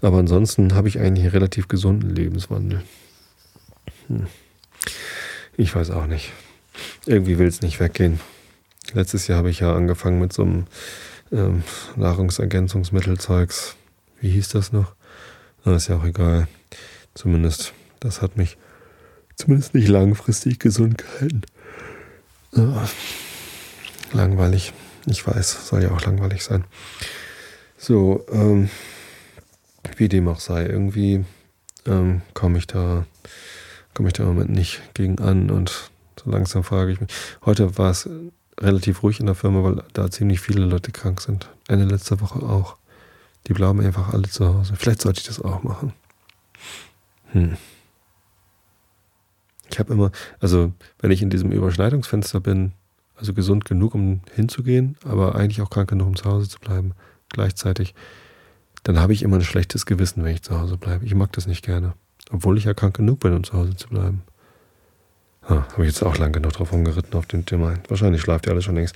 Aber 0.00 0.18
ansonsten 0.18 0.74
habe 0.74 0.88
ich 0.88 0.98
eigentlich 0.98 1.24
einen 1.24 1.32
relativ 1.32 1.68
gesunden 1.68 2.10
Lebenswandel. 2.10 2.82
Hm. 4.06 4.26
Ich 5.56 5.74
weiß 5.74 5.90
auch 5.90 6.06
nicht. 6.06 6.32
Irgendwie 7.06 7.38
will 7.38 7.48
es 7.48 7.62
nicht 7.62 7.80
weggehen. 7.80 8.20
Letztes 8.92 9.26
Jahr 9.26 9.38
habe 9.38 9.50
ich 9.50 9.60
ja 9.60 9.74
angefangen 9.74 10.20
mit 10.20 10.32
so 10.32 10.42
einem 10.42 10.66
ähm, 11.32 11.64
Nahrungsergänzungsmittelzeugs. 11.96 13.76
Wie 14.20 14.30
hieß 14.30 14.50
das 14.50 14.72
noch? 14.72 14.94
Na, 15.64 15.76
ist 15.76 15.88
ja 15.88 15.96
auch 15.96 16.04
egal. 16.04 16.46
Zumindest, 17.14 17.72
das 18.00 18.22
hat 18.22 18.36
mich 18.36 18.56
zumindest 19.34 19.74
nicht 19.74 19.88
langfristig 19.88 20.58
gesund 20.60 20.98
gehalten. 20.98 21.42
Ja, 22.54 22.88
langweilig. 24.12 24.72
Ich 25.10 25.26
weiß, 25.26 25.68
soll 25.68 25.82
ja 25.82 25.90
auch 25.90 26.02
langweilig 26.02 26.44
sein. 26.44 26.64
So, 27.76 28.26
ähm, 28.30 28.70
wie 29.96 30.08
dem 30.08 30.28
auch 30.28 30.40
sei, 30.40 30.66
irgendwie 30.66 31.24
ähm, 31.86 32.22
komme 32.34 32.58
ich 32.58 32.66
da, 32.66 33.06
komme 33.94 34.08
ich 34.08 34.14
da 34.14 34.24
im 34.24 34.30
Moment 34.30 34.50
nicht 34.50 34.82
gegen 34.94 35.18
an 35.18 35.50
und 35.50 35.90
so 36.22 36.30
langsam 36.30 36.64
frage 36.64 36.92
ich 36.92 37.00
mich. 37.00 37.10
Heute 37.44 37.78
war 37.78 37.90
es 37.90 38.08
relativ 38.60 39.02
ruhig 39.02 39.20
in 39.20 39.26
der 39.26 39.34
Firma, 39.34 39.62
weil 39.62 39.82
da 39.92 40.10
ziemlich 40.10 40.40
viele 40.40 40.64
Leute 40.64 40.90
krank 40.92 41.20
sind. 41.20 41.48
Ende 41.68 41.84
letzter 41.84 42.20
Woche 42.20 42.40
auch. 42.40 42.76
Die 43.46 43.52
bleiben 43.52 43.80
einfach 43.80 44.12
alle 44.12 44.28
zu 44.28 44.46
Hause. 44.46 44.74
Vielleicht 44.76 45.02
sollte 45.02 45.20
ich 45.20 45.26
das 45.26 45.40
auch 45.40 45.62
machen. 45.62 45.92
Hm. 47.32 47.56
Ich 49.70 49.78
habe 49.78 49.92
immer, 49.92 50.10
also 50.40 50.72
wenn 50.98 51.10
ich 51.10 51.22
in 51.22 51.30
diesem 51.30 51.52
Überschneidungsfenster 51.52 52.40
bin, 52.40 52.72
also 53.18 53.34
gesund 53.34 53.64
genug, 53.64 53.94
um 53.94 54.20
hinzugehen, 54.34 54.96
aber 55.04 55.34
eigentlich 55.34 55.60
auch 55.60 55.70
krank 55.70 55.90
genug, 55.90 56.08
um 56.08 56.16
zu 56.16 56.24
Hause 56.24 56.48
zu 56.48 56.60
bleiben, 56.60 56.92
gleichzeitig, 57.30 57.94
dann 58.84 58.98
habe 58.98 59.12
ich 59.12 59.22
immer 59.22 59.36
ein 59.36 59.44
schlechtes 59.44 59.86
Gewissen, 59.86 60.24
wenn 60.24 60.34
ich 60.34 60.42
zu 60.42 60.58
Hause 60.58 60.76
bleibe. 60.76 61.04
Ich 61.04 61.14
mag 61.14 61.32
das 61.32 61.46
nicht 61.46 61.64
gerne. 61.64 61.94
Obwohl 62.30 62.58
ich 62.58 62.64
ja 62.64 62.74
krank 62.74 62.96
genug 62.96 63.20
bin, 63.20 63.34
um 63.34 63.44
zu 63.44 63.54
Hause 63.54 63.76
zu 63.76 63.88
bleiben. 63.88 64.22
Ah, 65.42 65.64
habe 65.72 65.86
ich 65.86 65.88
jetzt 65.88 66.02
auch 66.02 66.18
lang 66.18 66.32
genug 66.32 66.52
drauf 66.52 66.72
rumgeritten 66.72 67.14
auf 67.14 67.24
dem 67.24 67.46
Thema. 67.46 67.74
Wahrscheinlich 67.88 68.20
schlaft 68.20 68.46
ihr 68.46 68.52
alle 68.52 68.60
schon 68.60 68.74
längst. 68.74 68.94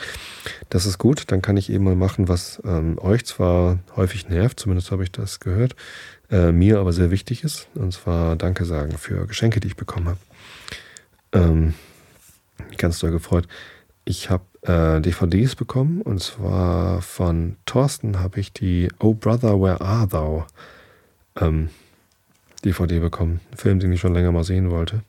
Das 0.69 0.85
ist 0.85 0.99
gut, 0.99 1.25
dann 1.29 1.41
kann 1.41 1.57
ich 1.57 1.71
eben 1.71 1.85
mal 1.85 1.97
machen, 1.97 2.29
was 2.29 2.61
ähm, 2.67 2.99
euch 2.99 3.25
zwar 3.25 3.79
häufig 3.97 4.29
nervt, 4.29 4.61
zumindest 4.61 4.91
habe 4.91 5.03
ich 5.03 5.11
das 5.11 5.41
gehört, 5.41 5.75
äh, 6.31 6.53
mir 6.53 6.79
aber 6.79 6.93
sehr 6.93 7.11
wichtig 7.11 7.43
ist. 7.43 7.69
Und 7.75 7.95
zwar 7.95 8.37
Danke 8.37 8.67
sagen 8.67 8.99
für 8.99 9.27
Geschenke, 9.27 9.61
die 9.61 9.69
ich 9.69 9.77
bekommen 9.77 10.09
habe. 10.09 10.19
Ähm, 11.33 11.75
ganz 12.77 12.99
doll 12.99 13.13
gefreut. 13.13 13.49
Ich 14.05 14.31
habe 14.31 14.45
äh, 14.63 15.01
DVDs 15.01 15.55
bekommen 15.55 16.03
und 16.03 16.21
zwar 16.21 17.03
von 17.03 17.57
Thorsten 17.67 18.19
habe 18.21 18.41
ich 18.41 18.53
die 18.53 18.89
Oh 18.99 19.15
Brother, 19.15 19.61
Where 19.61 19.81
Are 19.81 20.09
Thou 20.09 20.47
ähm, 21.41 21.71
DVD 22.65 22.99
bekommen. 22.99 23.41
Ein 23.51 23.57
Film, 23.57 23.81
den 23.81 23.93
ich 23.93 24.01
schon 24.01 24.15
länger 24.15 24.33
mal 24.33 24.45
sehen 24.45 24.71
wollte. 24.71 25.03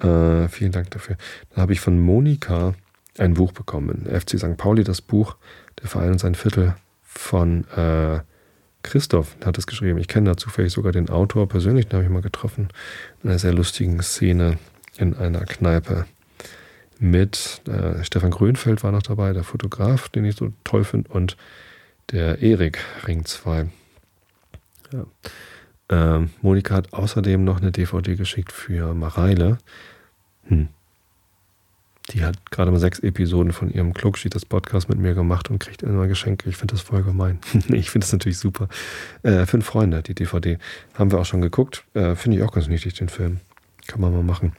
Äh, 0.00 0.48
vielen 0.48 0.72
Dank 0.72 0.90
dafür. 0.90 1.16
Dann 1.50 1.62
habe 1.62 1.72
ich 1.72 1.80
von 1.80 1.98
Monika 1.98 2.74
ein 3.18 3.34
Buch 3.34 3.52
bekommen. 3.52 4.06
FC 4.06 4.38
St. 4.38 4.56
Pauli, 4.56 4.84
das 4.84 5.00
Buch 5.00 5.36
Der 5.80 5.88
Verein 5.88 6.12
und 6.12 6.18
sein 6.18 6.34
Viertel 6.34 6.74
von 7.02 7.66
äh, 7.76 8.20
Christoph 8.82 9.36
hat 9.44 9.56
es 9.58 9.66
geschrieben. 9.66 9.98
Ich 9.98 10.08
kenne 10.08 10.30
da 10.30 10.36
zufällig 10.36 10.72
sogar 10.72 10.92
den 10.92 11.08
Autor 11.08 11.48
persönlich, 11.48 11.86
den 11.86 11.94
habe 11.94 12.04
ich 12.04 12.10
mal 12.10 12.22
getroffen. 12.22 12.68
In 13.22 13.30
einer 13.30 13.38
sehr 13.38 13.54
lustigen 13.54 14.00
Szene 14.02 14.58
in 14.98 15.14
einer 15.14 15.44
Kneipe 15.44 16.06
mit 16.98 17.62
äh, 17.68 18.02
Stefan 18.04 18.30
Grönfeld 18.30 18.82
war 18.82 18.92
noch 18.92 19.02
dabei, 19.02 19.32
der 19.32 19.44
Fotograf, 19.44 20.08
den 20.08 20.24
ich 20.24 20.36
so 20.36 20.52
toll 20.64 20.84
finde, 20.84 21.10
und 21.10 21.36
der 22.10 22.42
Erik 22.42 22.78
Ring 23.06 23.24
2. 23.24 23.66
Ja. 24.92 25.06
Ähm, 25.88 26.30
Monika 26.40 26.74
hat 26.74 26.92
außerdem 26.92 27.44
noch 27.44 27.60
eine 27.60 27.72
DVD 27.72 28.16
geschickt 28.16 28.52
für 28.52 28.94
Mareile. 28.94 29.58
Hm. 30.44 30.68
Die 32.10 32.22
hat 32.22 32.50
gerade 32.50 32.70
mal 32.70 32.80
sechs 32.80 32.98
Episoden 32.98 33.52
von 33.52 33.70
ihrem 33.70 33.94
Klugschied, 33.94 34.36
Podcast 34.48 34.90
mit 34.90 34.98
mir 34.98 35.14
gemacht 35.14 35.50
und 35.50 35.58
kriegt 35.58 35.82
immer 35.82 36.06
Geschenke. 36.06 36.50
Ich 36.50 36.56
finde 36.56 36.74
das 36.74 36.82
voll 36.82 37.02
gemein. 37.02 37.38
ich 37.68 37.90
finde 37.90 38.04
das 38.04 38.12
natürlich 38.12 38.38
super. 38.38 38.68
Äh, 39.22 39.46
Fünf 39.46 39.64
Freunde, 39.64 40.02
die 40.02 40.14
DVD. 40.14 40.58
Haben 40.94 41.12
wir 41.12 41.18
auch 41.18 41.24
schon 41.24 41.40
geguckt. 41.40 41.84
Äh, 41.94 42.14
finde 42.14 42.38
ich 42.38 42.44
auch 42.44 42.52
ganz 42.52 42.68
niedlich, 42.68 42.94
den 42.94 43.08
Film. 43.08 43.40
Kann 43.86 44.00
man 44.00 44.12
mal 44.12 44.22
machen. 44.22 44.52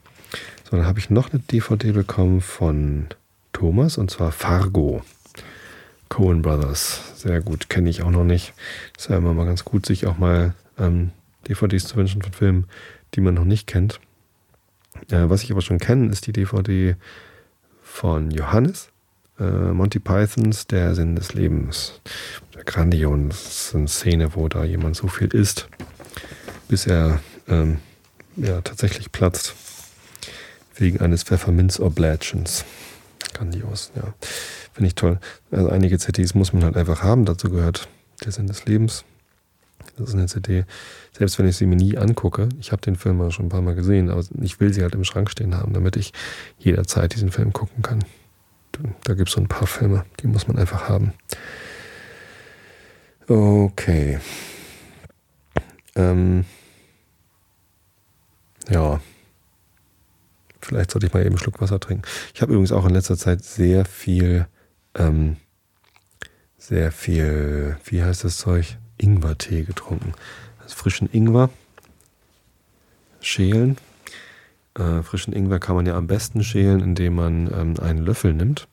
So, 0.68 0.76
dann 0.76 0.86
habe 0.86 0.98
ich 0.98 1.10
noch 1.10 1.30
eine 1.30 1.38
DVD 1.38 1.92
bekommen 1.92 2.40
von 2.40 3.06
Thomas 3.52 3.98
und 3.98 4.10
zwar 4.10 4.32
Fargo. 4.32 5.02
Cohen 6.08 6.42
Brothers. 6.42 7.12
Sehr 7.14 7.40
gut, 7.40 7.68
kenne 7.68 7.88
ich 7.88 8.02
auch 8.02 8.10
noch 8.10 8.24
nicht. 8.24 8.52
Ist 8.98 9.08
ja 9.08 9.16
immer 9.16 9.32
mal 9.32 9.46
ganz 9.46 9.64
gut, 9.64 9.86
sich 9.86 10.08
auch 10.08 10.18
mal 10.18 10.54
ähm, 10.76 11.12
DVDs 11.46 11.84
zu 11.84 11.94
wünschen 11.94 12.20
von 12.20 12.32
Filmen, 12.32 12.66
die 13.14 13.20
man 13.20 13.34
noch 13.34 13.44
nicht 13.44 13.68
kennt. 13.68 14.00
Äh, 15.08 15.30
was 15.30 15.44
ich 15.44 15.52
aber 15.52 15.60
schon 15.62 15.78
kenne, 15.78 16.10
ist 16.10 16.26
die 16.26 16.32
DVD 16.32 16.96
von 17.80 18.32
Johannes. 18.32 18.88
Äh, 19.38 19.44
Monty 19.44 20.00
Pythons, 20.00 20.66
der 20.66 20.96
Sinn 20.96 21.14
des 21.14 21.32
Lebens. 21.32 22.00
Der 22.56 22.64
grandiosen 22.64 23.86
Szene, 23.86 24.34
wo 24.34 24.48
da 24.48 24.64
jemand 24.64 24.96
so 24.96 25.06
viel 25.06 25.28
isst, 25.28 25.68
bis 26.66 26.88
er 26.88 27.20
ähm, 27.46 27.78
ja, 28.34 28.60
tatsächlich 28.62 29.12
platzt. 29.12 29.54
Wegen 30.76 31.00
eines 31.00 31.22
Pfefferminz-Oblätschens. 31.22 32.64
Grandios, 33.32 33.92
ja. 33.96 34.14
Finde 34.72 34.88
ich 34.88 34.94
toll. 34.94 35.18
Also 35.50 35.70
einige 35.70 35.98
CDs 35.98 36.34
muss 36.34 36.52
man 36.52 36.64
halt 36.64 36.76
einfach 36.76 37.02
haben. 37.02 37.24
Dazu 37.24 37.50
gehört 37.50 37.88
der 38.24 38.32
Sinn 38.32 38.46
des 38.46 38.66
Lebens. 38.66 39.04
Das 39.96 40.08
ist 40.08 40.14
eine 40.14 40.26
CD, 40.26 40.64
selbst 41.16 41.38
wenn 41.38 41.48
ich 41.48 41.56
sie 41.56 41.66
mir 41.66 41.76
nie 41.76 41.96
angucke, 41.96 42.48
ich 42.60 42.72
habe 42.72 42.82
den 42.82 42.96
Film 42.96 43.30
schon 43.30 43.46
ein 43.46 43.50
paar 43.50 43.62
Mal 43.62 43.74
gesehen, 43.74 44.10
aber 44.10 44.22
ich 44.42 44.60
will 44.60 44.72
sie 44.72 44.82
halt 44.82 44.94
im 44.94 45.04
Schrank 45.04 45.30
stehen 45.30 45.56
haben, 45.56 45.72
damit 45.72 45.96
ich 45.96 46.12
jederzeit 46.58 47.14
diesen 47.14 47.30
Film 47.30 47.52
gucken 47.52 47.82
kann. 47.82 48.04
Da 49.04 49.14
gibt 49.14 49.28
es 49.28 49.34
so 49.34 49.40
ein 49.40 49.48
paar 49.48 49.66
Filme, 49.66 50.04
die 50.20 50.26
muss 50.26 50.48
man 50.48 50.58
einfach 50.58 50.88
haben. 50.88 51.12
Okay. 53.26 54.18
Ähm, 55.94 56.44
ja. 58.68 59.00
Vielleicht 60.66 60.90
sollte 60.90 61.06
ich 61.06 61.12
mal 61.12 61.20
eben 61.20 61.30
einen 61.30 61.38
Schluck 61.38 61.60
Wasser 61.60 61.78
trinken. 61.78 62.02
Ich 62.34 62.42
habe 62.42 62.52
übrigens 62.52 62.72
auch 62.72 62.84
in 62.84 62.94
letzter 62.94 63.16
Zeit 63.16 63.44
sehr 63.44 63.84
viel, 63.84 64.46
ähm, 64.94 65.36
sehr 66.58 66.90
viel, 66.90 67.76
wie 67.84 68.02
heißt 68.02 68.24
das 68.24 68.38
Zeug? 68.38 68.76
Ingwertee 68.98 69.62
getrunken. 69.62 70.12
Also 70.62 70.74
frischen 70.74 71.08
Ingwer 71.12 71.50
schälen. 73.20 73.76
Äh, 74.74 75.02
frischen 75.02 75.32
Ingwer 75.32 75.60
kann 75.60 75.76
man 75.76 75.86
ja 75.86 75.96
am 75.96 76.06
besten 76.06 76.42
schälen, 76.42 76.80
indem 76.80 77.14
man 77.14 77.52
ähm, 77.52 77.74
einen 77.80 78.04
Löffel 78.04 78.34
nimmt. 78.34 78.66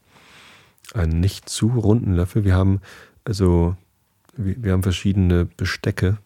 Einen 0.94 1.20
nicht 1.20 1.50
zu 1.50 1.68
runden 1.68 2.14
Löffel. 2.14 2.44
Wir 2.44 2.56
haben 2.56 2.82
also, 3.26 3.76
wir, 4.36 4.64
wir 4.64 4.72
haben 4.72 4.84
verschiedene 4.84 5.46
Bestecke, 5.46 6.18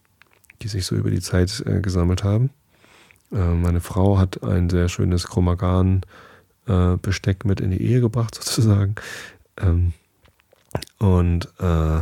die 0.62 0.68
sich 0.68 0.86
so 0.86 0.96
über 0.96 1.10
die 1.10 1.20
Zeit 1.20 1.62
äh, 1.66 1.80
gesammelt 1.80 2.24
haben. 2.24 2.50
Äh, 3.32 3.54
meine 3.54 3.80
Frau 3.80 4.18
hat 4.18 4.42
ein 4.42 4.68
sehr 4.70 4.88
schönes 4.88 5.28
Chromagan-Besteck 5.28 7.44
mit 7.44 7.60
in 7.60 7.70
die 7.70 7.82
Ehe 7.82 8.00
gebracht, 8.00 8.34
sozusagen. 8.36 8.96
Ähm, 9.56 9.92
und 10.98 11.46
äh, 11.58 12.00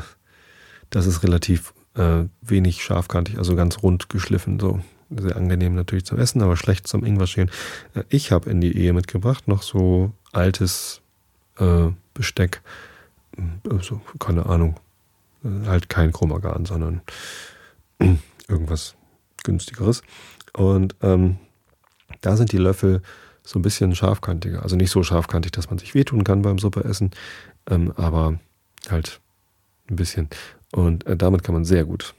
das 0.91 1.07
ist 1.07 1.23
relativ 1.23 1.73
äh, 1.95 2.25
wenig 2.43 2.83
scharfkantig, 2.83 3.39
also 3.39 3.57
ganz 3.57 3.83
rund 3.83 4.09
geschliffen, 4.09 4.61
so 4.61 4.81
sehr 5.11 5.37
angenehm 5.37 5.75
natürlich 5.75 6.05
zum 6.05 6.19
Essen, 6.19 6.43
aber 6.43 6.57
schlecht 6.57 6.89
zum 6.89 7.05
Ingwer-Schälen. 7.05 7.51
Äh, 7.95 8.03
ich 8.09 8.33
habe 8.33 8.51
in 8.51 8.61
die 8.61 8.77
Ehe 8.77 8.93
mitgebracht 8.93 9.49
noch 9.49 9.63
so 9.63 10.13
altes 10.33 11.01
äh, 11.59 11.89
Besteck, 12.15 12.63
also, 13.69 14.01
keine 14.19 14.47
Ahnung, 14.47 14.77
äh, 15.45 15.67
halt 15.67 15.89
kein 15.89 16.13
Chromagan, 16.13 16.67
sondern 16.67 17.03
irgendwas 18.49 18.95
günstigeres. 19.45 20.03
Und 20.57 20.97
ähm, 21.03 21.37
da 22.23 22.37
sind 22.37 22.51
die 22.51 22.59
Löffel 22.59 23.03
so 23.43 23.59
ein 23.59 23.63
bisschen 23.63 23.95
scharfkantiger. 23.95 24.63
Also 24.63 24.75
nicht 24.75 24.91
so 24.91 25.03
scharfkantig, 25.03 25.53
dass 25.53 25.69
man 25.69 25.79
sich 25.79 25.95
wehtun 25.95 26.25
kann 26.25 26.41
beim 26.43 26.59
Suppeessen, 26.59 27.11
ähm, 27.69 27.93
aber 27.97 28.39
halt 28.89 29.21
ein 29.91 29.97
bisschen. 29.97 30.29
Und 30.73 31.07
äh, 31.07 31.17
damit 31.17 31.45
kann 31.45 31.55
man 31.55 31.67
sehr 31.67 31.85
gut 31.85 32.15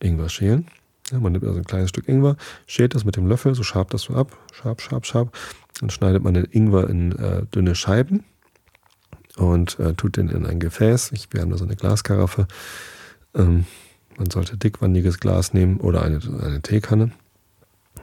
Ingwer 0.00 0.30
schälen. 0.30 0.68
Ja, 1.10 1.20
man 1.20 1.32
nimmt 1.32 1.44
also 1.44 1.58
ein 1.58 1.66
kleines 1.66 1.90
Stück 1.90 2.08
Ingwer, 2.08 2.36
schält 2.66 2.94
das 2.94 3.04
mit 3.04 3.16
dem 3.16 3.26
Löffel, 3.26 3.54
so 3.54 3.62
scharf 3.62 3.88
das 3.90 4.02
so 4.02 4.14
ab, 4.14 4.38
scharf, 4.52 4.80
scharf, 4.80 5.04
scharf. 5.04 5.28
Dann 5.78 5.90
schneidet 5.90 6.22
man 6.22 6.32
den 6.32 6.46
Ingwer 6.46 6.88
in 6.88 7.12
äh, 7.12 7.44
dünne 7.54 7.74
Scheiben 7.74 8.24
und 9.36 9.78
äh, 9.78 9.92
tut 9.92 10.16
den 10.16 10.30
in 10.30 10.46
ein 10.46 10.60
Gefäß. 10.60 11.12
Ich, 11.12 11.28
wir 11.30 11.42
haben 11.42 11.50
da 11.50 11.58
so 11.58 11.64
eine 11.64 11.76
Glaskaraffe. 11.76 12.48
Ähm, 13.34 13.66
man 14.16 14.30
sollte 14.30 14.56
dickwandiges 14.56 15.20
Glas 15.20 15.52
nehmen 15.52 15.78
oder 15.78 16.02
eine, 16.02 16.20
eine 16.40 16.62
Teekanne 16.62 17.12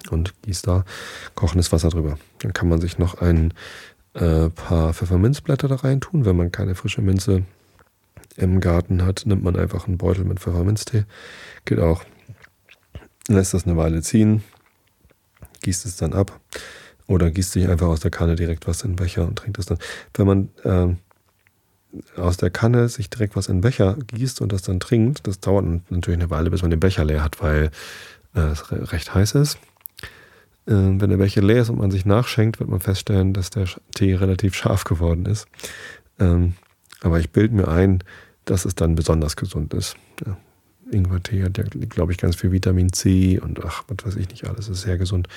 und 0.09 0.33
gießt 0.43 0.67
da 0.67 0.85
kochendes 1.35 1.71
Wasser 1.71 1.89
drüber. 1.89 2.17
Dann 2.39 2.53
kann 2.53 2.69
man 2.69 2.81
sich 2.81 2.97
noch 2.97 3.21
ein 3.21 3.53
äh, 4.13 4.49
paar 4.49 4.93
Pfefferminzblätter 4.93 5.67
da 5.67 5.75
rein 5.75 6.01
tun, 6.01 6.25
wenn 6.25 6.35
man 6.35 6.51
keine 6.51 6.75
frische 6.75 7.01
Minze 7.01 7.43
im 8.37 8.59
Garten 8.59 9.05
hat, 9.05 9.23
nimmt 9.25 9.43
man 9.43 9.55
einfach 9.55 9.87
einen 9.87 9.97
Beutel 9.97 10.23
mit 10.23 10.39
Pfefferminztee. 10.39 11.05
Geht 11.65 11.79
auch. 11.79 12.03
Lässt 13.27 13.53
das 13.53 13.65
eine 13.65 13.77
Weile 13.77 14.01
ziehen, 14.01 14.43
gießt 15.61 15.85
es 15.85 15.97
dann 15.97 16.13
ab 16.13 16.39
oder 17.05 17.29
gießt 17.29 17.51
sich 17.51 17.67
einfach 17.67 17.87
aus 17.87 17.99
der 17.99 18.11
Kanne 18.11 18.35
direkt 18.35 18.65
was 18.67 18.81
in 18.81 18.91
den 18.91 18.95
Becher 18.95 19.27
und 19.27 19.35
trinkt 19.35 19.59
es 19.59 19.67
dann. 19.67 19.77
Wenn 20.15 20.25
man 20.25 20.49
äh, 20.63 20.95
aus 22.19 22.37
der 22.37 22.49
Kanne 22.49 22.89
sich 22.89 23.09
direkt 23.09 23.35
was 23.35 23.47
in 23.47 23.57
den 23.57 23.61
Becher 23.61 23.97
gießt 24.07 24.41
und 24.41 24.51
das 24.51 24.63
dann 24.63 24.79
trinkt, 24.79 25.27
das 25.27 25.39
dauert 25.39 25.65
natürlich 25.91 26.19
eine 26.19 26.29
Weile, 26.29 26.49
bis 26.49 26.61
man 26.61 26.71
den 26.71 26.79
Becher 26.79 27.05
leer 27.05 27.23
hat, 27.23 27.41
weil 27.41 27.71
äh, 28.35 28.39
es 28.39 28.71
recht 28.71 29.13
heiß 29.13 29.35
ist. 29.35 29.59
Äh, 30.69 31.01
wenn 31.01 31.09
der 31.09 31.17
Becher 31.17 31.41
leer 31.41 31.63
ist 31.63 31.69
und 31.69 31.79
man 31.79 31.91
sich 31.91 32.05
nachschenkt, 32.05 32.59
wird 32.59 32.69
man 32.69 32.79
feststellen, 32.79 33.33
dass 33.33 33.49
der 33.49 33.65
Tee 33.95 34.13
relativ 34.13 34.55
scharf 34.55 34.83
geworden 34.83 35.25
ist. 35.25 35.47
Ähm, 36.19 36.53
aber 37.01 37.19
ich 37.19 37.31
bilde 37.31 37.55
mir 37.55 37.67
ein, 37.67 38.03
dass 38.45 38.65
es 38.65 38.75
dann 38.75 38.95
besonders 38.95 39.35
gesund 39.35 39.73
ist. 39.73 39.95
Ja. 40.25 40.37
Ingwertee 40.91 41.43
hat 41.43 41.57
ja, 41.57 41.63
glaube 41.63 42.11
ich, 42.11 42.17
ganz 42.17 42.35
viel 42.35 42.51
Vitamin 42.51 42.91
C 42.91 43.39
und 43.39 43.63
ach, 43.63 43.83
was 43.87 44.05
weiß 44.05 44.15
ich 44.15 44.29
nicht 44.29 44.47
alles, 44.47 44.69
ist 44.69 44.81
sehr 44.81 44.97
gesund. 44.97 45.27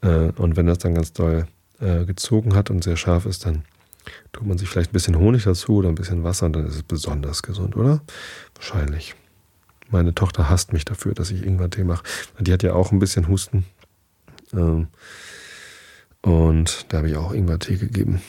Äh, 0.00 0.30
und 0.36 0.56
wenn 0.56 0.66
das 0.66 0.78
dann 0.78 0.94
ganz 0.94 1.12
doll 1.12 1.46
äh, 1.80 2.04
gezogen 2.04 2.54
hat 2.54 2.70
und 2.70 2.82
sehr 2.82 2.96
scharf 2.96 3.26
ist, 3.26 3.46
dann 3.46 3.62
tut 4.32 4.46
man 4.46 4.58
sich 4.58 4.68
vielleicht 4.68 4.90
ein 4.90 4.94
bisschen 4.94 5.18
Honig 5.18 5.44
dazu 5.44 5.76
oder 5.76 5.88
ein 5.88 5.94
bisschen 5.94 6.24
Wasser 6.24 6.46
und 6.46 6.54
dann 6.54 6.66
ist 6.66 6.74
es 6.74 6.82
besonders 6.82 7.42
gesund, 7.42 7.76
oder? 7.76 8.00
Wahrscheinlich. 8.54 9.14
Meine 9.90 10.14
Tochter 10.14 10.50
hasst 10.50 10.72
mich 10.72 10.84
dafür, 10.84 11.14
dass 11.14 11.30
ich 11.30 11.44
Ingwertee 11.44 11.84
mache. 11.84 12.04
Die 12.40 12.52
hat 12.52 12.62
ja 12.62 12.74
auch 12.74 12.92
ein 12.92 12.98
bisschen 12.98 13.28
Husten. 13.28 13.64
Ähm, 14.52 14.88
und 16.22 16.86
da 16.88 16.98
habe 16.98 17.10
ich 17.10 17.16
auch 17.16 17.32
Ingwertee 17.32 17.76
gegeben. 17.76 18.20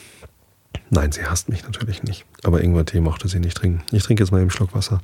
Nein, 0.90 1.12
sie 1.12 1.24
hasst 1.24 1.48
mich 1.48 1.64
natürlich 1.64 2.02
nicht. 2.02 2.24
Aber 2.42 2.62
Ingwertee 2.62 3.00
mochte 3.00 3.28
sie 3.28 3.40
nicht 3.40 3.56
trinken. 3.56 3.84
Ich 3.92 4.02
trinke 4.02 4.22
jetzt 4.22 4.30
mal 4.30 4.40
einen 4.40 4.50
Schluck 4.50 4.74
Wasser. 4.74 5.00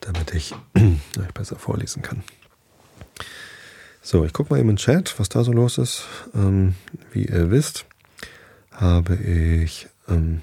Damit 0.00 0.34
ich 0.34 0.54
euch 0.74 1.34
besser 1.34 1.56
vorlesen 1.56 2.02
kann. 2.02 2.22
So, 4.00 4.24
ich 4.24 4.32
gucke 4.32 4.54
mal 4.54 4.60
eben 4.60 4.70
im 4.70 4.76
Chat, 4.76 5.18
was 5.18 5.28
da 5.28 5.44
so 5.44 5.52
los 5.52 5.76
ist. 5.76 6.04
Ähm, 6.34 6.74
wie 7.12 7.26
ihr 7.26 7.50
wisst, 7.50 7.84
habe 8.72 9.16
ich 9.16 9.88
ähm, 10.08 10.40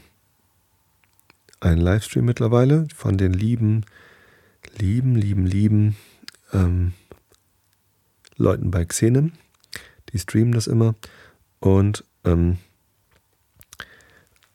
einen 1.61 1.81
Livestream 1.81 2.25
mittlerweile 2.25 2.87
von 2.95 3.17
den 3.17 3.33
lieben, 3.33 3.85
lieben, 4.77 5.15
lieben, 5.15 5.45
lieben 5.45 5.97
ähm, 6.53 6.93
Leuten 8.37 8.71
bei 8.71 8.85
Xenem 8.85 9.33
die 10.15 10.19
streamen 10.19 10.51
das 10.53 10.67
immer. 10.67 10.95
Und, 11.59 12.05
ähm, 12.23 12.57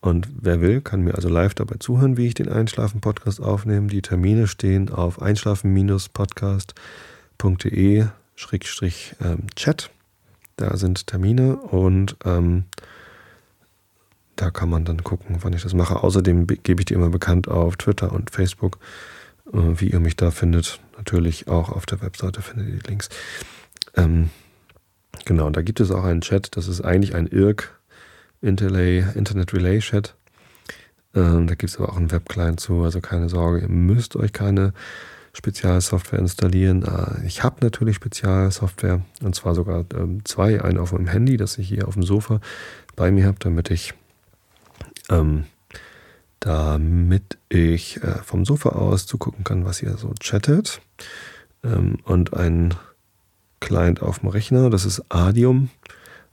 und 0.01 0.29
wer 0.41 0.63
will, 0.63 0.81
kann 0.81 1.03
mir 1.03 1.15
also 1.15 1.29
live 1.29 1.55
dabei 1.55 1.77
zuhören, 1.79 2.17
wie 2.17 2.29
ich 2.29 2.35
den 2.35 2.49
Einschlafen-Podcast 2.49 3.43
aufnehme. 3.43 3.89
Die 3.89 4.01
Termine 4.01 4.47
stehen 4.47 4.89
auf 4.89 5.21
einschlafen-podcast.de 5.21 8.07
Schrägstrich 8.37 9.17
ähm, 9.23 9.49
Chat. 9.55 9.91
Da 10.57 10.79
sind 10.79 11.07
Termine 11.07 11.57
und 11.57 12.17
ähm, 12.25 12.65
da 14.37 14.51
kann 14.51 14.71
man 14.71 14.87
dann 14.87 15.05
gucken, 15.05 15.37
wann 15.43 15.53
ich 15.53 15.63
das 15.63 15.75
mache. 15.75 16.03
Außerdem 16.03 16.47
gebe 16.47 16.81
ich 16.81 16.87
dir 16.87 16.95
immer 16.95 17.11
bekannt 17.11 17.49
auf 17.49 17.77
Twitter 17.77 18.13
und 18.13 18.31
Facebook, 18.31 18.79
wie 19.53 19.91
ihr 19.91 20.01
mich 20.01 20.17
da 20.17 20.31
findet. 20.31 20.81
Natürlich 20.97 21.49
auch 21.49 21.71
auf 21.71 21.87
der 21.87 22.03
Webseite 22.03 22.43
findet 22.43 22.69
ihr 22.69 22.79
die 22.81 22.89
Links. 22.89 23.09
Ähm, 23.97 24.31
Genau, 25.25 25.47
und 25.47 25.57
da 25.57 25.63
gibt 25.63 25.81
es 25.81 25.91
auch 25.91 26.05
einen 26.05 26.21
Chat, 26.21 26.57
das 26.57 26.69
ist 26.69 26.81
eigentlich 26.81 27.15
ein 27.15 27.27
IRC, 27.27 27.79
Internet 28.41 29.53
Relay 29.53 29.79
Chat. 29.81 30.15
Ähm, 31.15 31.47
da 31.47 31.55
gibt 31.55 31.71
es 31.71 31.79
aber 31.79 31.91
auch 31.91 31.97
einen 31.97 32.13
Webclient 32.13 32.61
zu, 32.61 32.83
also 32.83 33.01
keine 33.01 33.29
Sorge, 33.29 33.61
ihr 33.61 33.69
müsst 33.69 34.17
euch 34.17 34.33
keine 34.33 34.73
Spezialsoftware 35.33 36.21
installieren. 36.21 36.85
Äh, 36.85 37.27
ich 37.27 37.43
habe 37.43 37.57
natürlich 37.61 37.97
Spezialsoftware, 37.97 39.03
und 39.23 39.35
zwar 39.35 39.55
sogar 39.55 39.85
ähm, 39.95 40.25
zwei, 40.25 40.63
eine 40.63 40.81
auf 40.81 40.93
meinem 40.93 41.09
Handy, 41.09 41.37
das 41.37 41.59
ich 41.59 41.69
hier 41.69 41.89
auf 41.89 41.95
dem 41.95 42.05
Sofa 42.05 42.41
bei 42.97 43.11
mir 43.11 43.27
habe, 43.27 43.39
damit 43.41 43.71
ich 43.71 43.95
ähm, 45.11 45.45
damit 46.41 47.39
ich 47.51 48.03
äh, 48.03 48.23
vom 48.23 48.45
Sofa 48.45 48.71
aus 48.71 49.07
zugucken 49.07 49.45
kann, 49.45 49.65
was 49.65 49.83
ihr 49.83 49.97
so 49.97 50.13
chattet. 50.19 50.81
Ähm, 51.63 51.99
und 52.05 52.35
ein 52.35 52.75
Client 53.61 54.03
auf 54.03 54.21
dem 54.21 54.31
Rechner. 54.31 54.71
Das 54.71 54.87
ist 54.87 55.05
Adium 55.11 55.69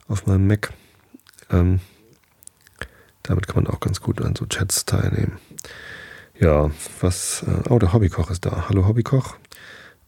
auf 0.08 0.26
meinem 0.26 0.46
Mac. 0.46 0.72
Ähm, 1.50 1.80
damit 3.22 3.46
kann 3.46 3.64
man 3.64 3.72
auch 3.72 3.80
ganz 3.80 4.00
gut 4.00 4.22
an 4.22 4.34
so 4.34 4.46
Chats 4.46 4.86
teilnehmen. 4.86 5.38
Ja, 6.38 6.70
was. 7.00 7.42
Äh, 7.42 7.68
oh, 7.68 7.78
der 7.78 7.92
Hobbykoch 7.92 8.30
ist 8.30 8.46
da. 8.46 8.68
Hallo 8.68 8.86
Hobbykoch. 8.86 9.36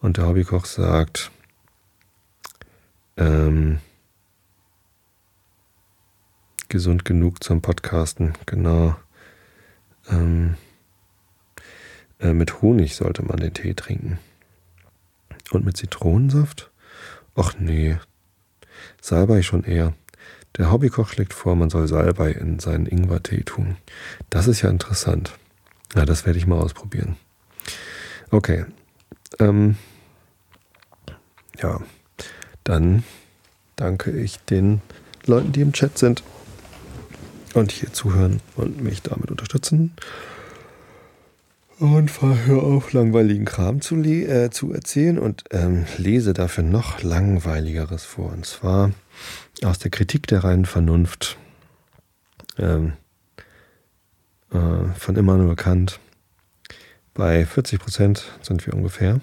Und 0.00 0.16
der 0.16 0.26
Hobbykoch 0.26 0.64
sagt, 0.64 1.30
ähm, 3.18 3.80
gesund 6.68 7.04
genug 7.04 7.44
zum 7.44 7.60
Podcasten. 7.60 8.32
Genau. 8.46 8.96
Ähm, 10.10 10.56
äh, 12.18 12.32
mit 12.32 12.62
Honig 12.62 12.96
sollte 12.96 13.22
man 13.22 13.38
den 13.38 13.54
Tee 13.54 13.74
trinken. 13.74 14.18
Und 15.50 15.64
mit 15.64 15.76
Zitronensaft? 15.76 16.70
Ach 17.34 17.54
nee. 17.58 17.98
Salbei 19.00 19.42
schon 19.42 19.64
eher. 19.64 19.94
Der 20.56 20.70
Hobbykoch 20.70 21.08
schlägt 21.08 21.32
vor, 21.32 21.54
man 21.54 21.70
soll 21.70 21.86
Salbei 21.86 22.32
in 22.32 22.58
seinen 22.58 22.86
Ingwertee 22.86 23.42
tun. 23.44 23.76
Das 24.30 24.48
ist 24.48 24.62
ja 24.62 24.70
interessant. 24.70 25.38
Ja, 25.94 26.04
das 26.04 26.26
werde 26.26 26.38
ich 26.38 26.46
mal 26.46 26.58
ausprobieren. 26.58 27.16
Okay. 28.30 28.64
Ähm, 29.38 29.76
ja, 31.60 31.80
dann 32.64 33.04
danke 33.76 34.10
ich 34.10 34.38
den 34.40 34.82
Leuten, 35.26 35.52
die 35.52 35.60
im 35.60 35.72
Chat 35.72 35.98
sind 35.98 36.22
und 37.54 37.72
hier 37.72 37.92
zuhören 37.92 38.40
und 38.56 38.82
mich 38.82 39.02
damit 39.02 39.30
unterstützen. 39.30 39.92
Und 41.78 42.10
hör 42.20 42.62
auf, 42.62 42.92
langweiligen 42.92 43.46
Kram 43.46 43.80
zu, 43.80 43.96
äh, 44.02 44.50
zu 44.50 44.72
erzählen 44.72 45.18
und 45.18 45.44
ähm, 45.50 45.86
lese 45.96 46.34
dafür 46.34 46.62
noch 46.62 47.02
langweiligeres 47.02 48.04
vor. 48.04 48.32
Und 48.32 48.44
zwar 48.44 48.90
aus 49.64 49.78
der 49.78 49.90
Kritik 49.90 50.26
der 50.26 50.44
reinen 50.44 50.66
Vernunft 50.66 51.38
ähm, 52.58 52.92
äh, 54.52 54.92
von 54.94 55.16
Immanuel 55.16 55.56
Kant. 55.56 56.00
Bei 57.14 57.46
40 57.46 57.80
Prozent 57.80 58.24
sind 58.42 58.66
wir 58.66 58.74
ungefähr. 58.74 59.20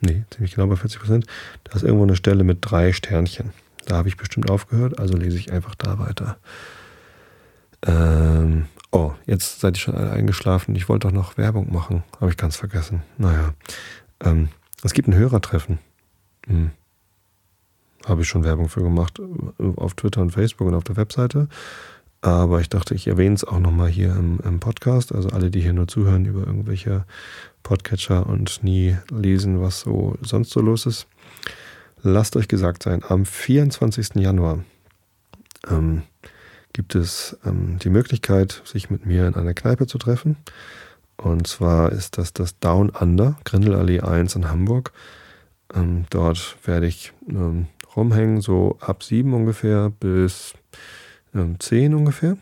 Nee, 0.00 0.24
ziemlich 0.30 0.54
genau 0.54 0.66
bei 0.66 0.76
40 0.76 0.98
Prozent. 0.98 1.26
Da 1.64 1.76
ist 1.76 1.82
irgendwo 1.84 2.04
eine 2.04 2.16
Stelle 2.16 2.42
mit 2.42 2.58
drei 2.62 2.92
Sternchen. 2.92 3.52
Da 3.90 3.96
habe 3.96 4.08
ich 4.08 4.16
bestimmt 4.16 4.48
aufgehört, 4.48 5.00
also 5.00 5.16
lese 5.16 5.36
ich 5.36 5.52
einfach 5.52 5.74
da 5.74 5.98
weiter. 5.98 6.36
Ähm, 7.84 8.66
oh, 8.92 9.14
jetzt 9.26 9.58
seid 9.58 9.76
ihr 9.76 9.80
schon 9.80 9.96
alle 9.96 10.12
eingeschlafen. 10.12 10.76
Ich 10.76 10.88
wollte 10.88 11.08
doch 11.08 11.12
noch 11.12 11.36
Werbung 11.36 11.72
machen. 11.72 12.04
Habe 12.20 12.30
ich 12.30 12.36
ganz 12.36 12.54
vergessen. 12.54 13.02
Naja. 13.18 13.52
Ähm, 14.20 14.48
es 14.84 14.92
gibt 14.92 15.08
ein 15.08 15.16
Hörertreffen. 15.16 15.80
Hm. 16.46 16.70
Habe 18.06 18.22
ich 18.22 18.28
schon 18.28 18.44
Werbung 18.44 18.68
für 18.68 18.80
gemacht. 18.80 19.20
Auf 19.74 19.94
Twitter 19.94 20.20
und 20.20 20.30
Facebook 20.30 20.68
und 20.68 20.74
auf 20.74 20.84
der 20.84 20.96
Webseite. 20.96 21.48
Aber 22.20 22.60
ich 22.60 22.68
dachte, 22.68 22.94
ich 22.94 23.08
erwähne 23.08 23.34
es 23.34 23.42
auch 23.42 23.58
nochmal 23.58 23.88
hier 23.88 24.14
im, 24.14 24.38
im, 24.44 24.60
Podcast. 24.60 25.12
Also 25.12 25.30
alle, 25.30 25.50
die 25.50 25.62
hier 25.62 25.72
nur 25.72 25.88
zuhören 25.88 26.26
über 26.26 26.46
irgendwelche 26.46 27.06
Podcatcher 27.64 28.24
und 28.28 28.62
nie 28.62 28.96
lesen, 29.10 29.60
was 29.60 29.80
so 29.80 30.16
sonst 30.22 30.50
so 30.50 30.60
los 30.60 30.86
ist. 30.86 31.08
Lasst 32.02 32.36
euch 32.36 32.48
gesagt 32.48 32.82
sein, 32.82 33.02
am 33.06 33.26
24. 33.26 34.14
Januar 34.16 34.64
ähm, 35.68 36.02
gibt 36.72 36.94
es 36.94 37.36
ähm, 37.44 37.78
die 37.78 37.90
Möglichkeit, 37.90 38.62
sich 38.64 38.88
mit 38.88 39.04
mir 39.04 39.26
in 39.26 39.34
einer 39.34 39.52
Kneipe 39.52 39.86
zu 39.86 39.98
treffen. 39.98 40.36
Und 41.18 41.46
zwar 41.46 41.92
ist 41.92 42.16
das 42.16 42.32
das 42.32 42.58
Down 42.58 42.88
Under, 42.88 43.36
Grindelallee 43.44 44.00
1 44.00 44.34
in 44.36 44.48
Hamburg. 44.48 44.92
Ähm, 45.74 46.06
dort 46.08 46.56
werde 46.64 46.86
ich 46.86 47.12
ähm, 47.28 47.66
rumhängen, 47.94 48.40
so 48.40 48.78
ab 48.80 49.02
7 49.02 49.34
ungefähr 49.34 49.90
bis 49.90 50.54
ähm, 51.34 51.60
10 51.60 51.94
ungefähr. 51.94 52.38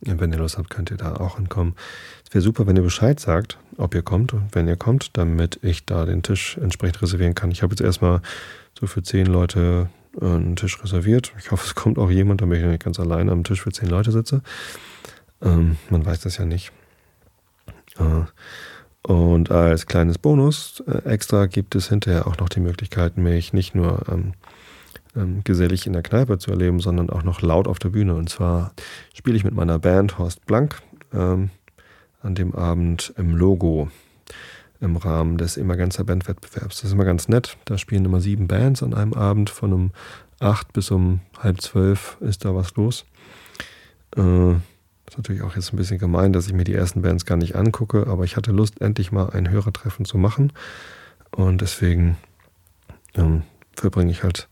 Wenn 0.00 0.32
ihr 0.32 0.38
Lust 0.38 0.56
habt, 0.56 0.70
könnt 0.70 0.90
ihr 0.90 0.96
da 0.96 1.16
auch 1.16 1.36
hinkommen. 1.36 1.74
Es 2.28 2.34
wäre 2.34 2.42
super, 2.42 2.66
wenn 2.66 2.76
ihr 2.76 2.82
Bescheid 2.82 3.18
sagt, 3.18 3.56
ob 3.78 3.94
ihr 3.94 4.02
kommt 4.02 4.34
und 4.34 4.54
wenn 4.54 4.68
ihr 4.68 4.76
kommt, 4.76 5.16
damit 5.16 5.60
ich 5.62 5.86
da 5.86 6.04
den 6.04 6.22
Tisch 6.22 6.58
entsprechend 6.58 7.00
reservieren 7.00 7.34
kann. 7.34 7.50
Ich 7.50 7.62
habe 7.62 7.72
jetzt 7.72 7.80
erstmal 7.80 8.20
so 8.78 8.86
für 8.86 9.02
10 9.02 9.24
Leute 9.24 9.88
äh, 10.20 10.26
einen 10.26 10.54
Tisch 10.54 10.82
reserviert. 10.82 11.32
Ich 11.38 11.52
hoffe, 11.52 11.64
es 11.64 11.74
kommt 11.74 11.98
auch 11.98 12.10
jemand, 12.10 12.42
damit 12.42 12.60
ich 12.60 12.66
nicht 12.66 12.84
ganz 12.84 13.00
alleine 13.00 13.32
am 13.32 13.44
Tisch 13.44 13.62
für 13.62 13.72
10 13.72 13.88
Leute 13.88 14.12
sitze. 14.12 14.42
Ähm, 15.40 15.78
man 15.88 16.04
weiß 16.04 16.20
das 16.20 16.36
ja 16.36 16.44
nicht. 16.44 16.70
Äh, 17.98 19.10
und 19.10 19.50
als 19.50 19.86
kleines 19.86 20.18
Bonus 20.18 20.82
äh, 20.86 21.08
extra 21.08 21.46
gibt 21.46 21.76
es 21.76 21.88
hinterher 21.88 22.26
auch 22.26 22.36
noch 22.36 22.50
die 22.50 22.60
Möglichkeit, 22.60 23.16
mich 23.16 23.54
nicht 23.54 23.74
nur 23.74 24.02
ähm, 24.06 24.34
ähm, 25.16 25.40
gesellig 25.44 25.86
in 25.86 25.94
der 25.94 26.02
Kneipe 26.02 26.36
zu 26.36 26.50
erleben, 26.50 26.80
sondern 26.80 27.08
auch 27.08 27.22
noch 27.22 27.40
laut 27.40 27.66
auf 27.66 27.78
der 27.78 27.88
Bühne. 27.88 28.14
Und 28.14 28.28
zwar 28.28 28.74
spiele 29.14 29.38
ich 29.38 29.44
mit 29.44 29.54
meiner 29.54 29.78
Band 29.78 30.18
Horst 30.18 30.44
Blank 30.44 30.82
ähm, 31.14 31.48
an 32.22 32.34
dem 32.34 32.54
Abend 32.54 33.12
im 33.16 33.36
Logo 33.36 33.90
im 34.80 34.96
Rahmen 34.96 35.38
des 35.38 35.56
Emergenzer 35.56 36.04
Bandwettbewerbs. 36.04 36.76
Das 36.76 36.84
ist 36.84 36.92
immer 36.92 37.04
ganz 37.04 37.28
nett. 37.28 37.56
Da 37.64 37.78
spielen 37.78 38.04
immer 38.04 38.20
sieben 38.20 38.46
Bands 38.46 38.82
an 38.82 38.94
einem 38.94 39.14
Abend. 39.14 39.50
Von 39.50 39.72
um 39.72 39.90
acht 40.40 40.72
bis 40.72 40.90
um 40.90 41.20
halb 41.38 41.60
zwölf 41.60 42.16
ist 42.20 42.44
da 42.44 42.54
was 42.54 42.74
los. 42.76 43.04
Äh, 44.16 44.52
ist 44.52 45.16
natürlich 45.16 45.42
auch 45.42 45.56
jetzt 45.56 45.72
ein 45.72 45.76
bisschen 45.76 45.98
gemein, 45.98 46.32
dass 46.32 46.46
ich 46.46 46.52
mir 46.52 46.64
die 46.64 46.74
ersten 46.74 47.02
Bands 47.02 47.24
gar 47.24 47.36
nicht 47.36 47.56
angucke, 47.56 48.06
aber 48.06 48.24
ich 48.24 48.36
hatte 48.36 48.52
Lust, 48.52 48.80
endlich 48.80 49.10
mal 49.10 49.30
ein 49.30 49.50
Hörertreffen 49.50 50.04
zu 50.04 50.18
machen. 50.18 50.52
Und 51.30 51.60
deswegen 51.60 52.16
ähm, 53.14 53.42
verbringe 53.74 54.10
ich 54.10 54.22
halt 54.22 54.48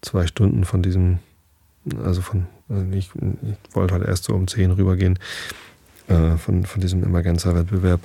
zwei 0.00 0.26
Stunden 0.26 0.64
von 0.64 0.82
diesem, 0.82 1.18
also 2.02 2.20
von, 2.20 2.46
also 2.68 2.84
ich, 2.92 3.10
ich 3.14 3.76
wollte 3.76 3.94
halt 3.94 4.06
erst 4.06 4.24
so 4.24 4.34
um 4.34 4.48
zehn 4.48 4.70
rübergehen, 4.70 5.18
äh, 6.08 6.36
von, 6.36 6.64
von 6.64 6.80
diesem 6.80 7.02
Emergenza-Wettbewerb 7.02 8.00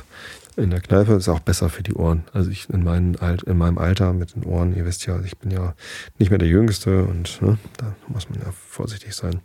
in 0.56 0.72
der 0.72 0.82
Kneipe. 0.82 1.14
Ist 1.14 1.30
auch 1.30 1.40
besser 1.40 1.70
für 1.70 1.84
die 1.84 1.94
Ohren. 1.94 2.24
Also 2.34 2.50
ich 2.50 2.70
in, 2.70 2.84
meinen 2.84 3.16
Alt, 3.18 3.44
in 3.44 3.58
meinem 3.58 3.78
Alter 3.78 4.14
mit 4.14 4.36
den 4.36 4.44
Ohren, 4.44 4.76
ihr 4.76 4.86
wisst 4.86 5.06
ja, 5.06 5.20
ich 5.22 5.38
bin 5.38 5.52
ja 5.52 5.74
nicht 6.18 6.30
mehr 6.30 6.40
der 6.40 6.48
Jüngste 6.48 7.04
und 7.04 7.42
ne, 7.42 7.58
da 7.78 7.96
muss 8.08 8.30
man 8.30 8.40
ja 8.40 8.52
vorsichtig 8.52 9.14
sein. 9.14 9.42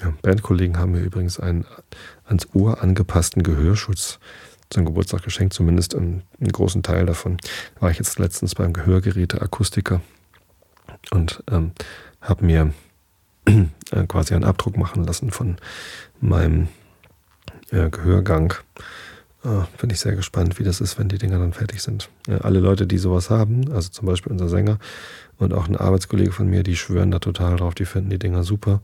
Ja, 0.00 0.12
Bandkollegen 0.22 0.78
haben 0.78 0.92
mir 0.92 1.00
übrigens 1.00 1.38
einen 1.38 1.64
ans 2.24 2.48
Ohr 2.52 2.82
angepassten 2.82 3.42
Gehörschutz 3.42 4.18
zum 4.70 4.84
Geburtstag 4.84 5.22
geschenkt, 5.22 5.54
zumindest 5.54 5.94
einen, 5.94 6.22
einen 6.40 6.50
großen 6.50 6.82
Teil 6.82 7.06
davon. 7.06 7.36
Da 7.76 7.82
war 7.82 7.90
ich 7.90 7.98
jetzt 7.98 8.18
letztens 8.18 8.56
beim 8.56 8.72
Gehörgeräte-Akustiker 8.72 10.00
und 11.12 11.44
ähm, 11.50 11.72
habe 12.20 12.44
mir 12.44 12.72
äh, 13.46 14.06
quasi 14.08 14.34
einen 14.34 14.44
Abdruck 14.44 14.76
machen 14.76 15.04
lassen 15.04 15.30
von 15.30 15.56
meinem 16.20 16.68
äh, 17.74 17.90
Gehörgang. 17.90 18.54
Äh, 19.44 19.64
Bin 19.78 19.90
ich 19.90 20.00
sehr 20.00 20.14
gespannt, 20.14 20.58
wie 20.58 20.64
das 20.64 20.80
ist, 20.80 20.98
wenn 20.98 21.08
die 21.08 21.18
Dinger 21.18 21.38
dann 21.38 21.52
fertig 21.52 21.82
sind. 21.82 22.08
Ja, 22.26 22.38
alle 22.38 22.60
Leute, 22.60 22.86
die 22.86 22.98
sowas 22.98 23.30
haben, 23.30 23.70
also 23.72 23.90
zum 23.90 24.06
Beispiel 24.06 24.32
unser 24.32 24.48
Sänger 24.48 24.78
und 25.38 25.52
auch 25.52 25.68
ein 25.68 25.76
Arbeitskollege 25.76 26.32
von 26.32 26.48
mir, 26.48 26.62
die 26.62 26.76
schwören 26.76 27.10
da 27.10 27.18
total 27.18 27.56
drauf, 27.56 27.74
die 27.74 27.84
finden 27.84 28.10
die 28.10 28.18
Dinger 28.18 28.44
super, 28.44 28.80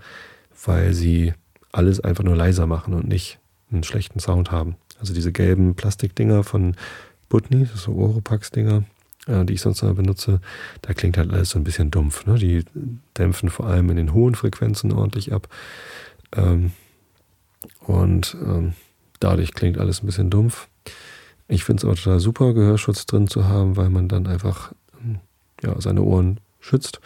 weil 0.64 0.92
sie 0.92 1.32
alles 1.72 2.00
einfach 2.00 2.24
nur 2.24 2.36
leiser 2.36 2.66
machen 2.66 2.94
und 2.94 3.08
nicht 3.08 3.38
einen 3.70 3.84
schlechten 3.84 4.18
Sound 4.18 4.50
haben. 4.50 4.76
Also 4.98 5.14
diese 5.14 5.32
gelben 5.32 5.76
Plastikdinger 5.76 6.42
von 6.42 6.74
Butni, 7.28 7.66
das 7.72 7.84
so 7.84 7.94
Oropax-Dinger, 7.94 8.82
äh, 9.28 9.44
die 9.44 9.54
ich 9.54 9.60
sonst 9.60 9.82
immer 9.82 9.94
benutze, 9.94 10.40
da 10.82 10.92
klingt 10.92 11.16
halt 11.16 11.32
alles 11.32 11.50
so 11.50 11.58
ein 11.58 11.64
bisschen 11.64 11.90
dumpf. 11.90 12.26
Ne? 12.26 12.34
Die 12.34 12.64
dämpfen 13.16 13.48
vor 13.48 13.66
allem 13.66 13.88
in 13.90 13.96
den 13.96 14.12
hohen 14.12 14.34
Frequenzen 14.34 14.92
ordentlich 14.92 15.32
ab. 15.32 15.48
Ähm, 16.36 16.72
und 17.86 18.36
ähm, 18.42 18.74
dadurch 19.18 19.54
klingt 19.54 19.78
alles 19.78 20.02
ein 20.02 20.06
bisschen 20.06 20.30
dumpf. 20.30 20.68
Ich 21.48 21.64
finde 21.64 21.80
es 21.80 21.84
aber 21.84 21.96
total 21.96 22.20
super, 22.20 22.54
Gehörschutz 22.54 23.06
drin 23.06 23.28
zu 23.28 23.48
haben, 23.48 23.76
weil 23.76 23.90
man 23.90 24.08
dann 24.08 24.26
einfach 24.26 24.72
ähm, 25.02 25.20
ja, 25.62 25.78
seine 25.80 26.02
Ohren 26.02 26.40
schützt 26.60 27.00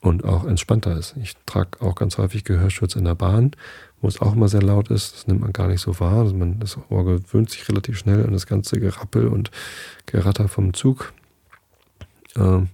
und 0.00 0.24
auch 0.24 0.44
entspannter 0.44 0.96
ist. 0.96 1.14
Ich 1.22 1.34
trage 1.46 1.80
auch 1.80 1.94
ganz 1.94 2.18
häufig 2.18 2.44
Gehörschutz 2.44 2.96
in 2.96 3.04
der 3.04 3.14
Bahn, 3.14 3.52
wo 4.00 4.08
es 4.08 4.20
auch 4.20 4.34
immer 4.34 4.48
sehr 4.48 4.62
laut 4.62 4.90
ist. 4.90 5.14
Das 5.14 5.26
nimmt 5.26 5.40
man 5.40 5.52
gar 5.52 5.68
nicht 5.68 5.80
so 5.80 5.98
wahr. 5.98 6.20
Also 6.20 6.34
man, 6.34 6.60
das 6.60 6.76
Ohr 6.90 7.04
gewöhnt 7.04 7.50
sich 7.50 7.68
relativ 7.68 7.98
schnell 7.98 8.26
an 8.26 8.32
das 8.32 8.46
ganze 8.46 8.78
Gerappel 8.78 9.28
und 9.28 9.50
Geratter 10.06 10.48
vom 10.48 10.74
Zug. 10.74 11.12
Ähm, 12.36 12.68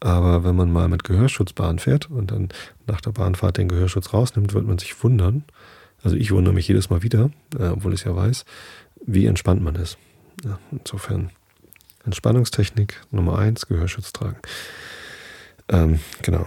aber 0.00 0.44
wenn 0.44 0.56
man 0.56 0.72
mal 0.72 0.88
mit 0.88 1.04
Gehörschutz 1.04 1.52
Bahn 1.52 1.78
fährt 1.78 2.10
und 2.10 2.30
dann 2.30 2.48
nach 2.86 3.00
der 3.00 3.10
Bahnfahrt 3.10 3.58
den 3.58 3.68
Gehörschutz 3.68 4.12
rausnimmt, 4.12 4.54
wird 4.54 4.66
man 4.66 4.78
sich 4.78 5.02
wundern. 5.02 5.44
Also 6.04 6.16
ich 6.16 6.30
wundere 6.30 6.54
mich 6.54 6.68
jedes 6.68 6.90
Mal 6.90 7.02
wieder, 7.02 7.30
äh, 7.58 7.68
obwohl 7.68 7.94
ich 7.94 8.00
es 8.00 8.06
ja 8.06 8.14
weiß, 8.14 8.44
wie 9.06 9.26
entspannt 9.26 9.62
man 9.62 9.74
ist. 9.74 9.98
Ja, 10.44 10.58
insofern 10.70 11.30
Entspannungstechnik 12.04 13.00
Nummer 13.10 13.38
eins, 13.38 13.66
Gehörschutz 13.66 14.12
tragen. 14.12 14.36
Ähm, 15.68 16.00
genau. 16.22 16.46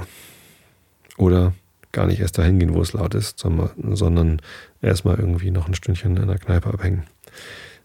Oder 1.18 1.54
gar 1.92 2.06
nicht 2.06 2.20
erst 2.20 2.38
dahin 2.38 2.60
gehen, 2.60 2.76
wo 2.76 2.82
es 2.82 2.94
laut 2.94 3.16
ist, 3.16 3.40
sondern 3.40 4.42
erstmal 4.82 5.18
irgendwie 5.18 5.50
noch 5.50 5.68
ein 5.68 5.74
Stündchen 5.74 6.16
in 6.16 6.28
der 6.28 6.38
Kneipe 6.38 6.70
abhängen 6.70 7.08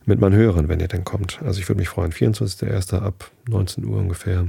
mit 0.05 0.21
meinen 0.21 0.35
Hörern, 0.35 0.69
wenn 0.69 0.81
ihr 0.81 0.89
denn 0.89 1.05
kommt. 1.05 1.41
Also 1.43 1.61
ich 1.61 1.69
würde 1.69 1.79
mich 1.79 1.89
freuen. 1.89 2.13
24.01. 2.13 3.01
ab 3.01 3.31
19 3.49 3.85
Uhr 3.85 3.99
ungefähr 3.99 4.49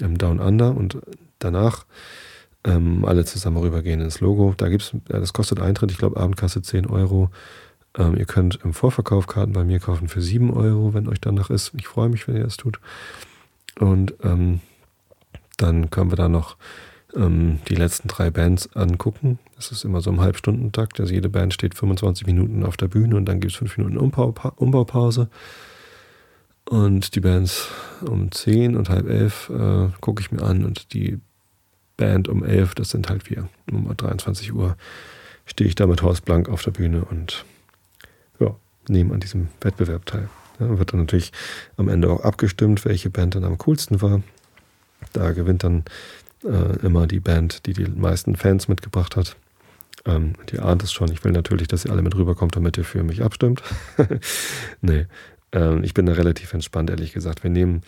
im 0.00 0.18
Down 0.18 0.40
Under 0.40 0.76
und 0.76 0.98
danach 1.38 1.86
ähm, 2.64 3.04
alle 3.04 3.24
zusammen 3.24 3.58
rübergehen 3.58 4.00
ins 4.00 4.20
Logo. 4.20 4.54
Da 4.56 4.68
gibt's, 4.68 4.92
das 5.06 5.32
kostet 5.32 5.60
Eintritt, 5.60 5.90
ich 5.90 5.98
glaube 5.98 6.18
Abendkasse 6.18 6.62
10 6.62 6.86
Euro. 6.86 7.30
Ähm, 7.96 8.16
ihr 8.16 8.26
könnt 8.26 8.60
im 8.64 8.72
Vorverkauf 8.72 9.26
Karten 9.26 9.52
bei 9.52 9.64
mir 9.64 9.80
kaufen 9.80 10.08
für 10.08 10.20
7 10.20 10.52
Euro, 10.52 10.94
wenn 10.94 11.08
euch 11.08 11.20
danach 11.20 11.50
ist. 11.50 11.72
Ich 11.76 11.86
freue 11.86 12.08
mich, 12.08 12.26
wenn 12.28 12.36
ihr 12.36 12.44
das 12.44 12.56
tut. 12.56 12.80
Und 13.78 14.14
ähm, 14.22 14.60
dann 15.56 15.90
können 15.90 16.10
wir 16.10 16.16
da 16.16 16.28
noch 16.28 16.56
ähm, 17.14 17.60
die 17.68 17.74
letzten 17.74 18.08
drei 18.08 18.30
Bands 18.30 18.74
angucken. 18.76 19.38
Das 19.56 19.72
ist 19.72 19.84
immer 19.84 20.00
so 20.00 20.10
im 20.10 20.20
Halbstundentakt. 20.20 21.00
Also 21.00 21.12
jede 21.12 21.28
Band 21.28 21.54
steht 21.54 21.74
25 21.74 22.26
Minuten 22.26 22.64
auf 22.64 22.76
der 22.76 22.88
Bühne 22.88 23.16
und 23.16 23.26
dann 23.26 23.40
gibt 23.40 23.52
es 23.52 23.58
fünf 23.58 23.76
Minuten 23.76 23.98
Umbau, 23.98 24.34
Umbaupause. 24.56 25.28
Und 26.68 27.14
die 27.14 27.20
Bands 27.20 27.68
um 28.02 28.30
10 28.30 28.76
und 28.76 28.90
halb 28.90 29.08
elf 29.08 29.50
äh, 29.50 29.88
gucke 30.00 30.20
ich 30.20 30.30
mir 30.30 30.42
an 30.42 30.64
und 30.64 30.92
die 30.92 31.18
Band 31.98 32.28
um 32.28 32.42
11, 32.42 32.74
das 32.74 32.88
sind 32.88 33.10
halt 33.10 33.28
wir. 33.28 33.50
Um 33.70 33.94
23 33.94 34.54
Uhr 34.54 34.78
stehe 35.44 35.68
ich 35.68 35.74
da 35.74 35.86
mit 35.86 36.00
Horst 36.00 36.24
Blank 36.24 36.48
auf 36.48 36.62
der 36.62 36.70
Bühne 36.70 37.04
und 37.04 37.44
ja, 38.40 38.56
nehme 38.88 39.12
an 39.12 39.20
diesem 39.20 39.48
Wettbewerb 39.60 40.06
teil. 40.06 40.30
Ja, 40.58 40.78
wird 40.78 40.92
dann 40.92 41.00
natürlich 41.00 41.32
am 41.76 41.88
Ende 41.88 42.08
auch 42.10 42.22
abgestimmt, 42.22 42.86
welche 42.86 43.10
Band 43.10 43.34
dann 43.34 43.44
am 43.44 43.58
coolsten 43.58 44.00
war. 44.00 44.22
Da 45.12 45.32
gewinnt 45.32 45.64
dann 45.64 45.84
äh, 46.44 46.78
immer 46.84 47.06
die 47.06 47.20
Band, 47.20 47.66
die 47.66 47.74
die 47.74 47.84
meisten 47.84 48.36
Fans 48.36 48.68
mitgebracht 48.68 49.16
hat. 49.16 49.36
Ähm, 50.06 50.34
ihr 50.52 50.64
ahnt 50.64 50.82
es 50.82 50.92
schon, 50.92 51.12
ich 51.12 51.24
will 51.24 51.32
natürlich, 51.32 51.68
dass 51.68 51.84
ihr 51.84 51.92
alle 51.92 52.02
mit 52.02 52.14
rüberkommt, 52.14 52.56
damit 52.56 52.78
ihr 52.78 52.84
für 52.84 53.02
mich 53.02 53.22
abstimmt. 53.22 53.62
nee, 54.80 55.06
ähm, 55.52 55.82
ich 55.84 55.94
bin 55.94 56.06
da 56.06 56.12
relativ 56.12 56.52
entspannt, 56.52 56.90
ehrlich 56.90 57.12
gesagt. 57.12 57.42
Wir 57.42 57.50
nehmen 57.50 57.82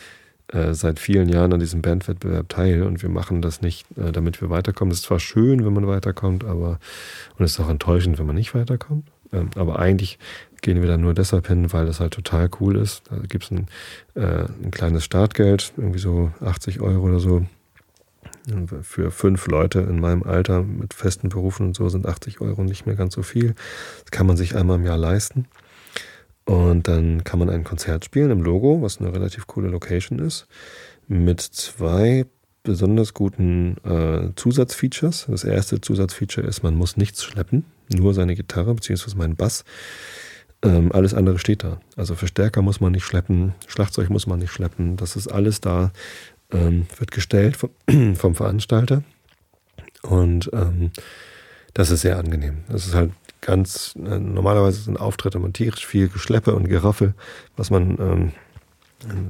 äh, 0.53 0.75
seit 0.75 0.99
vielen 0.99 1.29
Jahren 1.29 1.53
an 1.53 1.61
diesem 1.61 1.83
Bandwettbewerb 1.83 2.49
teil 2.49 2.83
und 2.83 3.03
wir 3.03 3.09
machen 3.09 3.43
das 3.43 3.63
nicht, 3.63 3.87
äh, 3.97 4.13
damit 4.13 4.41
wir 4.41 4.51
weiterkommen. 4.51 4.93
Es 4.93 4.99
ist 4.99 5.05
zwar 5.05 5.21
schön, 5.21 5.65
wenn 5.65 5.73
man 5.73 5.87
weiterkommt, 5.87 6.45
aber 6.45 6.79
und 7.39 7.45
es 7.45 7.53
ist 7.53 7.61
auch 7.61 7.69
enttäuschend, 7.69 8.19
wenn 8.19 8.27
man 8.27 8.37
nicht 8.37 8.55
weiterkommt. 8.55 9.09
Ähm, 9.33 9.51
aber 9.55 9.79
eigentlich 9.79 10.19
gehen 10.61 10.81
wir 10.81 10.89
da 10.89 10.97
nur 10.97 11.15
deshalb 11.15 11.47
hin, 11.47 11.73
weil 11.73 11.87
das 11.87 12.01
halt 12.01 12.15
total 12.15 12.51
cool 12.61 12.77
ist. 12.77 13.03
Da 13.11 13.17
gibt 13.19 13.45
es 13.45 13.51
ein, 13.51 13.67
äh, 14.15 14.47
ein 14.63 14.71
kleines 14.71 15.05
Startgeld, 15.05 15.73
irgendwie 15.77 15.99
so 15.99 16.33
80 16.41 16.81
Euro 16.81 17.07
oder 17.07 17.21
so. 17.21 17.47
Für 18.83 19.11
fünf 19.11 19.47
Leute 19.47 19.81
in 19.81 20.01
meinem 20.01 20.23
Alter 20.23 20.63
mit 20.63 20.95
festen 20.95 21.29
Berufen 21.29 21.67
und 21.69 21.77
so 21.77 21.89
sind 21.89 22.07
80 22.07 22.41
Euro 22.41 22.65
nicht 22.65 22.87
mehr 22.87 22.97
ganz 22.97 23.15
so 23.15 23.23
viel. 23.23 23.55
Das 24.03 24.11
kann 24.11 24.27
man 24.27 24.37
sich 24.37 24.57
einmal 24.57 24.79
im 24.79 24.85
Jahr 24.85 24.97
leisten. 24.97 25.47
Und 26.45 26.89
dann 26.89 27.25
kann 27.25 27.39
man 27.39 27.51
ein 27.51 27.65
Konzert 27.65 28.05
spielen 28.05 28.31
im 28.31 28.43
Logo, 28.43 28.83
was 28.83 28.99
eine 28.99 29.13
relativ 29.13 29.47
coole 29.47 29.69
Location 29.69 30.19
ist, 30.19 30.47
mit 31.07 31.41
zwei 31.41 32.27
besonders 32.63 33.15
guten 33.15 33.77
äh, 33.85 34.35
Zusatzfeatures. 34.37 35.27
Das 35.29 35.45
erste 35.45 35.81
Zusatzfeature 35.81 36.47
ist, 36.47 36.63
man 36.63 36.75
muss 36.75 36.97
nichts 36.97 37.25
schleppen, 37.25 37.65
nur 37.89 38.15
seine 38.15 38.35
Gitarre 38.35 38.75
bzw. 38.75 39.17
meinen 39.17 39.37
Bass. 39.37 39.65
Ähm, 40.63 40.93
alles 40.93 41.15
andere 41.15 41.39
steht 41.39 41.65
da. 41.65 41.81
Also 41.97 42.15
Verstärker 42.15 42.63
muss 42.63 42.81
man 42.81 42.93
nicht 42.93 43.05
schleppen, 43.05 43.55
Schlagzeug 43.67 44.11
muss 44.11 44.27
man 44.27 44.39
nicht 44.39 44.53
schleppen. 44.53 44.97
Das 44.97 45.17
ist 45.17 45.29
alles 45.29 45.61
da, 45.61 45.91
ähm, 46.53 46.87
wird 46.99 47.11
gestellt 47.13 47.57
vom, 47.57 47.71
vom 48.15 48.35
Veranstalter. 48.35 49.03
Und 50.03 50.51
ähm, 50.53 50.91
das 51.75 51.91
ist 51.91 52.03
sehr 52.03 52.19
angenehm. 52.19 52.65
Das 52.69 52.87
ist 52.87 52.95
halt 52.95 53.13
ganz, 53.41 53.95
äh, 53.97 54.19
normalerweise 54.19 54.83
sind 54.83 54.99
Auftritte 54.99 55.39
man 55.39 55.53
tierisch 55.53 55.87
viel 55.87 56.09
Geschleppe 56.09 56.55
und 56.55 56.69
Geraffel, 56.69 57.15
was 57.57 57.71
man 57.71 57.99
ähm, 57.99 58.33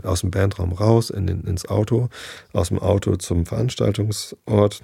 aus 0.03 0.22
dem 0.22 0.31
Bandraum 0.31 0.72
raus 0.72 1.11
in 1.11 1.26
den, 1.26 1.44
ins 1.44 1.66
Auto, 1.66 2.09
aus 2.53 2.68
dem 2.68 2.79
Auto 2.79 3.16
zum 3.16 3.46
Veranstaltungsort, 3.46 4.83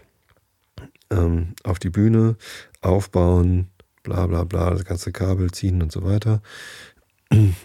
ähm, 1.11 1.55
auf 1.65 1.79
die 1.79 1.91
Bühne, 1.91 2.37
aufbauen, 2.83 3.69
bla 4.03 4.27
bla 4.27 4.45
bla, 4.45 4.71
das 4.71 4.85
ganze 4.85 5.13
Kabel 5.13 5.51
ziehen 5.51 5.83
und 5.83 5.93
so 5.93 6.05
weiter. 6.05 6.41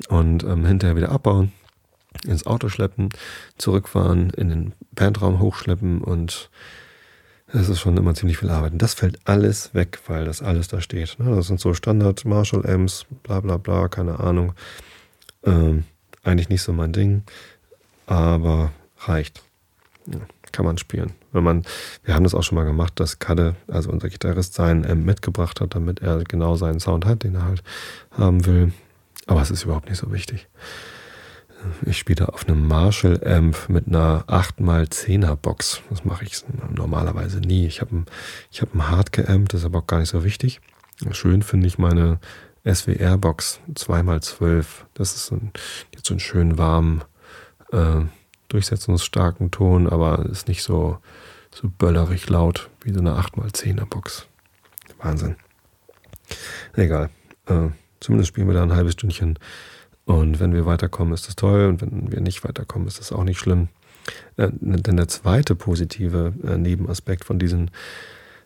Und 0.10 0.44
ähm, 0.44 0.66
hinterher 0.66 0.96
wieder 0.96 1.12
abbauen, 1.12 1.52
ins 2.26 2.48
Auto 2.48 2.70
schleppen, 2.70 3.10
zurückfahren, 3.58 4.32
in 4.32 4.50
den 4.50 4.74
Bandraum 4.94 5.40
hochschleppen 5.40 6.02
und 6.02 6.50
das 7.54 7.70
ist 7.70 7.80
schon 7.80 7.98
immer 7.98 8.14
ziemlich 8.14 8.38
viel 8.38 8.50
Arbeit. 8.50 8.74
Und 8.74 8.82
das 8.82 8.94
fällt 8.94 9.20
alles 9.26 9.74
weg, 9.74 10.00
weil 10.08 10.26
das 10.26 10.42
alles 10.42 10.68
da 10.68 10.82
steht. 10.82 11.18
Ne? 11.20 11.36
Das 11.36 11.48
sind 11.48 11.60
so 11.60 11.74
Standard 11.74 12.24
Marshall 12.26 12.66
Amps, 12.66 13.06
bla 13.24 13.40
bla 13.40 13.58
bla, 13.58 13.88
keine 13.88 14.20
Ahnung. 14.20 14.54
Ähm, 15.44 15.84
eigentlich 16.24 16.50
nicht 16.50 16.62
so 16.62 16.72
mein 16.72 16.94
Ding, 16.94 17.24
aber 18.06 18.72
reicht. 19.00 19.42
Ja, 20.08 20.20
kann 20.52 20.66
man 20.66 20.78
spielen. 20.78 21.14
Wenn 21.32 21.44
man, 21.44 21.64
wir 22.04 22.16
haben 22.16 22.24
das 22.24 22.36
auch 22.36 22.44
schon 22.44 22.58
mal 22.58 22.66
gemacht, 22.66 23.00
dass 23.00 23.20
Kadde, 23.20 23.56
also 23.68 23.90
unser 23.90 24.10
Gitarrist, 24.10 24.54
seinen 24.54 24.86
Amp 24.86 25.06
mitgebracht 25.06 25.62
hat, 25.62 25.76
damit 25.76 26.02
er 26.02 26.24
genau 26.24 26.56
seinen 26.56 26.80
Sound 26.80 27.06
hat, 27.06 27.24
den 27.24 27.36
er 27.36 27.46
halt 27.46 27.64
haben 28.12 28.46
will. 28.46 28.74
Aber 29.28 29.42
es 29.42 29.52
ist 29.52 29.64
überhaupt 29.64 29.90
nicht 29.90 30.00
so 30.00 30.12
wichtig. 30.12 30.48
Ich 31.86 31.98
spiele 31.98 32.32
auf 32.34 32.48
einem 32.48 32.68
Marshall-Amp 32.68 33.70
mit 33.70 33.88
einer 33.88 34.24
8x10er 34.28 35.36
Box. 35.36 35.82
Das 35.90 36.06
mache 36.06 36.26
ich 36.26 36.44
normalerweise 36.70 37.40
nie. 37.40 37.66
Ich 37.66 37.82
habe 37.82 37.96
ein, 37.96 38.06
ich 38.52 38.62
hab 38.62 38.74
ein 38.74 38.90
Hardcore-Amp, 38.90 39.50
das 39.50 39.62
ist 39.62 39.66
aber 39.66 39.80
auch 39.80 39.88
gar 39.88 40.00
nicht 40.00 40.10
so 40.10 40.24
wichtig. 40.24 40.62
Schön 41.12 41.42
finde 41.42 41.68
ich 41.68 41.78
meine 41.78 42.20
SWR-Box 42.66 43.60
2x12. 43.74 44.66
Das 44.94 45.16
ist 45.16 45.32
ein, 45.32 45.52
jetzt 45.94 46.06
so 46.06 46.14
einen 46.14 46.20
schönen 46.20 46.58
warmen, 46.58 47.04
äh, 47.72 48.02
durchsetzungsstarken 48.50 49.52
Ton, 49.52 49.88
aber 49.88 50.26
ist 50.26 50.48
nicht 50.48 50.64
so, 50.64 51.00
so 51.54 51.70
böllerig 51.70 52.30
laut 52.30 52.70
wie 52.84 52.94
so 52.94 53.00
eine 53.00 53.20
8x10er 53.20 53.86
Box. 53.86 54.28
Wahnsinn. 55.00 55.36
Egal. 56.76 57.10
Äh, 57.48 57.70
zumindest 58.00 58.30
spielen 58.30 58.48
wir 58.48 58.54
da 58.54 58.64
ein 58.64 58.76
halbes 58.76 58.94
Stündchen 58.94 59.40
und 60.12 60.40
wenn 60.40 60.54
wir 60.54 60.66
weiterkommen, 60.66 61.14
ist 61.14 61.28
das 61.28 61.36
toll. 61.36 61.66
Und 61.66 61.82
wenn 61.82 62.12
wir 62.12 62.22
nicht 62.22 62.44
weiterkommen, 62.44 62.88
ist 62.88 63.00
das 63.00 63.12
auch 63.12 63.24
nicht 63.24 63.40
schlimm. 63.40 63.70
Äh, 64.38 64.50
denn 64.52 64.98
der 64.98 65.08
zweite 65.08 65.56
positive 65.56 66.34
äh, 66.46 66.58
Nebenaspekt 66.58 67.26
von 67.26 67.40
diesen 67.40 67.72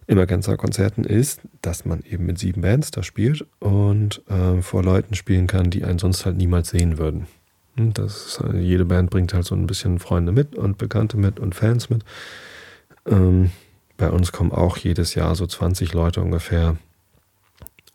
Emergenza-Konzerten 0.08 1.04
ist, 1.04 1.41
dass 1.62 1.86
man 1.86 2.04
eben 2.04 2.25
mit 2.25 2.38
sieben 2.38 2.62
Bands 2.62 2.91
da 2.91 3.01
spielt 3.01 3.45
und 3.60 4.21
äh, 4.30 4.62
vor 4.62 4.84
Leuten 4.84 5.15
spielen 5.15 5.47
kann, 5.47 5.71
die 5.71 5.84
einen 5.84 5.99
sonst 5.99 6.25
halt 6.25 6.38
niemals 6.38 6.69
sehen 6.69 6.97
würden. 6.97 7.28
Hm, 7.75 7.93
das 7.93 8.39
äh, 8.43 8.58
jede 8.58 8.86
Band 8.86 9.10
bringt 9.10 9.34
halt 9.34 9.45
so 9.45 9.56
ein 9.56 9.67
bisschen 9.67 9.99
Freunde 9.99 10.32
mit 10.32 10.56
und 10.56 10.78
Bekannte 10.78 11.17
mit 11.17 11.39
und 11.39 11.56
Fans 11.56 11.89
mit. 11.89 12.04
Ähm, 13.08 13.51
bei 13.97 14.10
uns 14.10 14.32
kommen 14.32 14.51
auch 14.51 14.78
jedes 14.78 15.15
Jahr 15.15 15.36
so 15.36 15.47
20 15.47 15.93
Leute 15.93 16.21
ungefähr, 16.21 16.75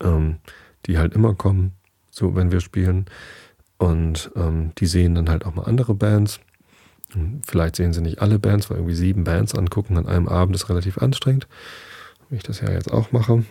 ähm, 0.03 0.37
die 0.85 0.97
halt 0.97 1.13
immer 1.13 1.35
kommen, 1.35 1.73
so 2.09 2.35
wenn 2.35 2.51
wir 2.51 2.59
spielen. 2.59 3.05
Und 3.81 4.29
ähm, 4.35 4.73
die 4.77 4.85
sehen 4.85 5.15
dann 5.15 5.27
halt 5.27 5.43
auch 5.43 5.55
mal 5.55 5.63
andere 5.63 5.95
Bands. 5.95 6.39
Vielleicht 7.43 7.75
sehen 7.75 7.93
sie 7.93 8.01
nicht 8.01 8.21
alle 8.21 8.37
Bands, 8.37 8.69
weil 8.69 8.77
irgendwie 8.77 8.93
sieben 8.93 9.23
Bands 9.23 9.55
angucken 9.55 9.97
an 9.97 10.05
einem 10.05 10.27
Abend 10.27 10.55
ist 10.55 10.69
relativ 10.69 10.99
anstrengend. 10.99 11.47
Wie 12.29 12.35
ich 12.35 12.43
das 12.43 12.61
ja 12.61 12.69
jetzt 12.69 12.93
auch 12.93 13.11
mache. 13.11 13.43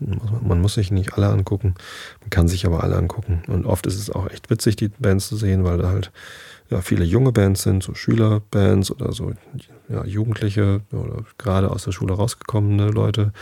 Man 0.00 0.62
muss 0.62 0.74
sich 0.74 0.90
nicht 0.90 1.12
alle 1.12 1.28
angucken, 1.28 1.74
man 2.22 2.30
kann 2.30 2.48
sich 2.48 2.64
aber 2.64 2.82
alle 2.82 2.96
angucken. 2.96 3.42
Und 3.46 3.66
oft 3.66 3.86
ist 3.86 3.98
es 3.98 4.08
auch 4.08 4.30
echt 4.30 4.48
witzig, 4.48 4.76
die 4.76 4.88
Bands 4.88 5.28
zu 5.28 5.36
sehen, 5.36 5.62
weil 5.62 5.76
da 5.76 5.90
halt 5.90 6.10
ja, 6.70 6.80
viele 6.80 7.04
junge 7.04 7.30
Bands 7.30 7.64
sind, 7.64 7.82
so 7.82 7.92
Schülerbands 7.92 8.90
oder 8.90 9.12
so 9.12 9.34
ja, 9.90 10.06
Jugendliche 10.06 10.80
oder 10.90 11.26
gerade 11.36 11.70
aus 11.70 11.84
der 11.84 11.92
Schule 11.92 12.14
rausgekommene 12.14 12.88
Leute, 12.88 13.34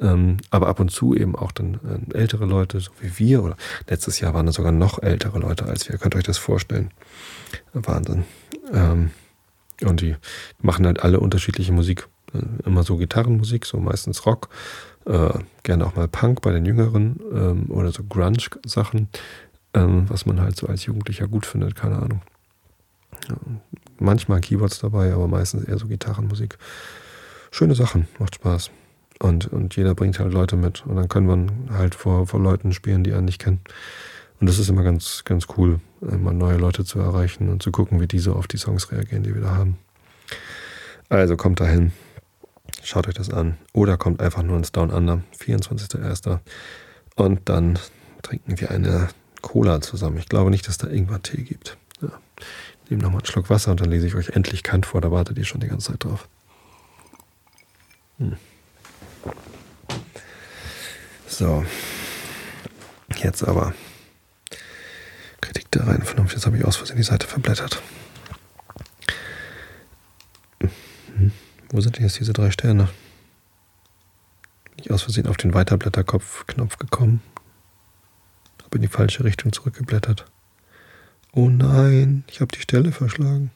ähm, 0.00 0.38
aber 0.50 0.68
ab 0.68 0.80
und 0.80 0.90
zu 0.90 1.14
eben 1.14 1.36
auch 1.36 1.52
dann 1.52 2.08
äh, 2.12 2.16
ältere 2.16 2.46
Leute, 2.46 2.80
so 2.80 2.90
wie 3.00 3.18
wir. 3.18 3.42
Oder 3.42 3.56
letztes 3.88 4.20
Jahr 4.20 4.34
waren 4.34 4.48
es 4.48 4.56
sogar 4.56 4.72
noch 4.72 5.02
ältere 5.02 5.38
Leute 5.38 5.66
als 5.66 5.88
wir. 5.88 5.98
Könnt 5.98 6.14
ihr 6.14 6.18
euch 6.18 6.24
das 6.24 6.38
vorstellen? 6.38 6.90
Wahnsinn. 7.72 8.24
Ähm, 8.72 9.10
und 9.82 10.00
die 10.00 10.16
machen 10.60 10.86
halt 10.86 11.02
alle 11.02 11.20
unterschiedliche 11.20 11.72
Musik. 11.72 12.08
Äh, 12.32 12.66
immer 12.66 12.82
so 12.82 12.96
Gitarrenmusik, 12.96 13.66
so 13.66 13.78
meistens 13.78 14.24
Rock. 14.26 14.48
Äh, 15.06 15.30
gerne 15.62 15.86
auch 15.86 15.96
mal 15.96 16.08
Punk 16.08 16.42
bei 16.42 16.52
den 16.52 16.64
Jüngeren 16.64 17.20
ähm, 17.32 17.66
oder 17.70 17.90
so 17.92 18.02
Grunge-Sachen, 18.04 19.08
ähm, 19.74 20.04
was 20.08 20.26
man 20.26 20.40
halt 20.40 20.56
so 20.56 20.66
als 20.66 20.84
Jugendlicher 20.84 21.26
gut 21.26 21.46
findet, 21.46 21.74
keine 21.74 21.96
Ahnung. 21.96 22.22
Manchmal 23.98 24.40
Keyboards 24.40 24.78
dabei, 24.78 25.12
aber 25.12 25.28
meistens 25.28 25.64
eher 25.64 25.78
so 25.78 25.86
Gitarrenmusik. 25.86 26.58
Schöne 27.50 27.74
Sachen, 27.74 28.08
macht 28.18 28.36
Spaß. 28.36 28.70
Und, 29.22 29.52
und 29.52 29.76
jeder 29.76 29.94
bringt 29.94 30.18
halt 30.18 30.32
Leute 30.32 30.56
mit. 30.56 30.84
Und 30.86 30.96
dann 30.96 31.08
können 31.08 31.28
wir 31.68 31.76
halt 31.76 31.94
vor, 31.94 32.26
vor 32.26 32.40
Leuten 32.40 32.72
spielen, 32.72 33.04
die 33.04 33.12
einen 33.12 33.26
nicht 33.26 33.40
kennen. 33.40 33.60
Und 34.40 34.48
das 34.48 34.58
ist 34.58 34.70
immer 34.70 34.82
ganz, 34.82 35.22
ganz 35.24 35.46
cool, 35.56 35.80
immer 36.00 36.32
neue 36.32 36.56
Leute 36.56 36.84
zu 36.84 36.98
erreichen 36.98 37.50
und 37.50 37.62
zu 37.62 37.70
gucken, 37.70 38.00
wie 38.00 38.06
die 38.06 38.18
so 38.18 38.34
auf 38.34 38.48
die 38.48 38.56
Songs 38.56 38.90
reagieren, 38.90 39.22
die 39.22 39.34
wir 39.34 39.42
da 39.42 39.54
haben. 39.54 39.76
Also 41.10 41.36
kommt 41.36 41.60
dahin, 41.60 41.92
schaut 42.82 43.06
euch 43.06 43.14
das 43.14 43.28
an. 43.28 43.58
Oder 43.74 43.98
kommt 43.98 44.22
einfach 44.22 44.42
nur 44.42 44.56
ins 44.56 44.72
Down 44.72 44.90
Under, 44.90 45.22
24.01. 45.38 46.38
Und 47.16 47.48
dann 47.50 47.78
trinken 48.22 48.58
wir 48.58 48.70
eine 48.70 49.08
Cola 49.42 49.82
zusammen. 49.82 50.16
Ich 50.16 50.28
glaube 50.28 50.50
nicht, 50.50 50.66
dass 50.66 50.78
da 50.78 50.88
irgendwann 50.88 51.22
Tee 51.22 51.42
gibt. 51.42 51.76
Ja. 52.00 52.08
Nehme 52.88 53.02
nochmal 53.02 53.20
einen 53.20 53.26
Schluck 53.26 53.50
Wasser 53.50 53.70
und 53.72 53.80
dann 53.80 53.90
lese 53.90 54.06
ich 54.06 54.14
euch 54.14 54.30
endlich 54.30 54.62
Kant 54.62 54.86
vor. 54.86 55.02
Da 55.02 55.10
wartet 55.10 55.36
ihr 55.36 55.44
schon 55.44 55.60
die 55.60 55.68
ganze 55.68 55.92
Zeit 55.92 56.04
drauf. 56.04 56.28
Hm. 58.18 58.36
So. 61.30 61.64
Jetzt 63.16 63.44
aber. 63.44 63.72
Kritik 65.40 65.70
der 65.70 65.86
reinen 65.86 66.02
Vernunft. 66.02 66.34
Jetzt 66.34 66.44
habe 66.44 66.58
ich 66.58 66.64
aus 66.64 66.76
Versehen 66.76 66.96
die 66.96 67.02
Seite 67.02 67.26
verblättert. 67.26 67.80
Wo 71.70 71.80
sind 71.80 71.96
denn 71.96 72.04
jetzt 72.04 72.18
diese 72.18 72.32
drei 72.32 72.50
Sterne? 72.50 72.88
Bin 74.64 74.84
ich 74.84 74.90
aus 74.90 75.04
Versehen 75.04 75.28
auf 75.28 75.36
den 75.36 75.54
Weiterblätterkopf-Knopf 75.54 76.78
gekommen? 76.78 77.22
Habe 78.64 78.76
in 78.76 78.82
die 78.82 78.88
falsche 78.88 79.24
Richtung 79.24 79.52
zurückgeblättert. 79.52 80.26
Oh 81.32 81.48
nein, 81.48 82.24
ich 82.26 82.40
habe 82.40 82.52
die 82.52 82.60
Stelle 82.60 82.90
verschlagen. 82.90 83.52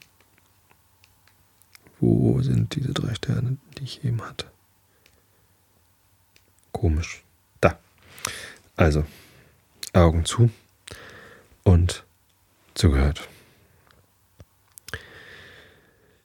Wo 1.99 2.41
sind 2.41 2.75
diese 2.75 2.93
drei 2.93 3.13
Sterne, 3.15 3.57
die 3.77 3.83
ich 3.83 4.05
eben 4.05 4.21
hatte? 4.21 4.49
Komisch. 6.71 7.25
Also, 8.75 9.05
Augen 9.93 10.25
zu 10.25 10.49
und 11.63 12.03
zugehört. 12.73 13.29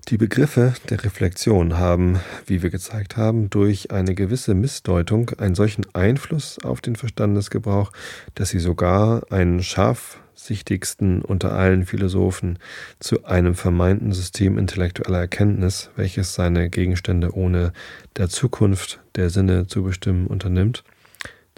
Die 0.09 0.17
Begriffe 0.17 0.75
der 0.89 1.05
Reflexion 1.05 1.79
haben, 1.79 2.19
wie 2.45 2.63
wir 2.63 2.71
gezeigt 2.71 3.17
haben, 3.17 3.49
durch 3.49 3.93
eine 3.93 4.17
gewisse 4.17 4.55
Missdeutung 4.55 5.31
einen 5.39 5.55
solchen 5.55 5.87
Einfluss 5.95 6.59
auf 6.65 6.81
den 6.81 6.97
Verstandesgebrauch, 6.97 7.93
dass 8.35 8.49
sie 8.49 8.59
sogar 8.59 9.31
einen 9.31 9.63
scharfsichtigsten 9.63 11.23
unter 11.23 11.53
allen 11.53 11.87
Philosophen 11.87 12.59
zu 12.99 13.25
einem 13.25 13.55
vermeinten 13.55 14.13
System 14.13 14.59
intellektueller 14.59 15.21
Erkenntnis, 15.21 15.91
welches 15.95 16.35
seine 16.35 16.71
Gegenstände 16.71 17.33
ohne 17.33 17.73
der 18.17 18.29
Zukunft 18.29 18.99
der 19.15 19.31
Sinne 19.31 19.69
zu 19.69 19.85
bestimmen 19.85 20.27
unternimmt, 20.27 20.83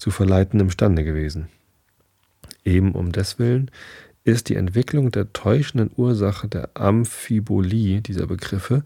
zu 0.03 0.11
verleiten 0.11 0.59
imstande 0.59 1.05
gewesen. 1.05 1.47
Eben 2.65 2.91
um 2.91 3.13
deswillen 3.13 3.71
ist 4.25 4.49
die 4.49 4.57
Entwicklung 4.57 5.13
der 5.13 5.33
täuschenden 5.33 5.93
Ursache 5.97 6.49
der 6.49 6.71
Amphibolie 6.75 8.01
dieser 8.01 8.27
Begriffe 8.27 8.83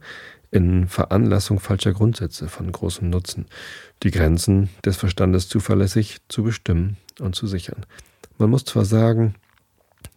in 0.51 0.89
Veranlassung 0.89 1.59
falscher 1.59 1.95
Grundsätze 1.95 2.49
von 2.49 2.71
großem 2.71 3.09
Nutzen, 3.09 3.47
die 4.03 4.11
Grenzen 4.11 4.69
des 4.85 4.99
Verstandes 4.99 5.49
zuverlässig 5.49 6.19
zu 6.29 6.43
bestimmen 6.43 6.99
und 7.19 7.35
zu 7.35 7.47
sichern. 7.47 7.87
Man 8.37 8.51
muss 8.51 8.67
zwar 8.67 8.85
sagen, 8.85 9.37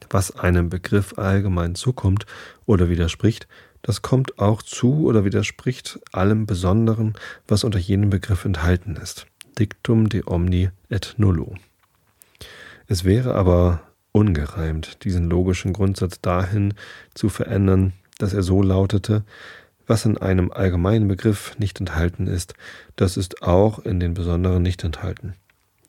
was 0.10 0.36
einem 0.36 0.70
Begriff 0.70 1.18
allgemein 1.18 1.76
zukommt 1.76 2.26
oder 2.66 2.89
widerspricht, 2.89 3.47
das 3.84 4.02
kommt 4.02 4.38
auch 4.38 4.62
zu 4.64 5.06
oder 5.06 5.24
widerspricht 5.24 5.97
allem 6.12 6.45
Besonderen, 6.45 7.14
was 7.47 7.64
unter 7.64 7.80
jenem 7.80 8.10
Begriff 8.10 8.43
enthalten 8.43 8.97
ist. 8.97 9.28
Dictum 9.60 10.10
de 10.10 10.24
omni 10.26 10.70
et 10.89 11.16
nullo. 11.18 11.55
Es 12.88 13.03
wäre 13.03 13.36
aber 13.36 13.82
ungereimt, 14.12 15.03
diesen 15.03 15.30
logischen 15.30 15.74
Grundsatz 15.74 16.22
dahin 16.22 16.74
zu 17.14 17.30
verändern, 17.30 17.93
dass 18.18 18.34
er 18.34 18.43
so 18.43 18.62
lautete, 18.62 19.24
was 19.86 20.05
in 20.05 20.18
einem 20.18 20.51
allgemeinen 20.51 21.07
Begriff 21.07 21.57
nicht 21.57 21.80
enthalten 21.80 22.28
ist, 22.28 22.53
das 22.95 23.18
ist 23.18 23.41
auch 23.41 23.80
in 23.80 23.99
den 23.99 24.14
besonderen 24.14 24.62
nicht 24.62 24.84
enthalten, 24.84 25.34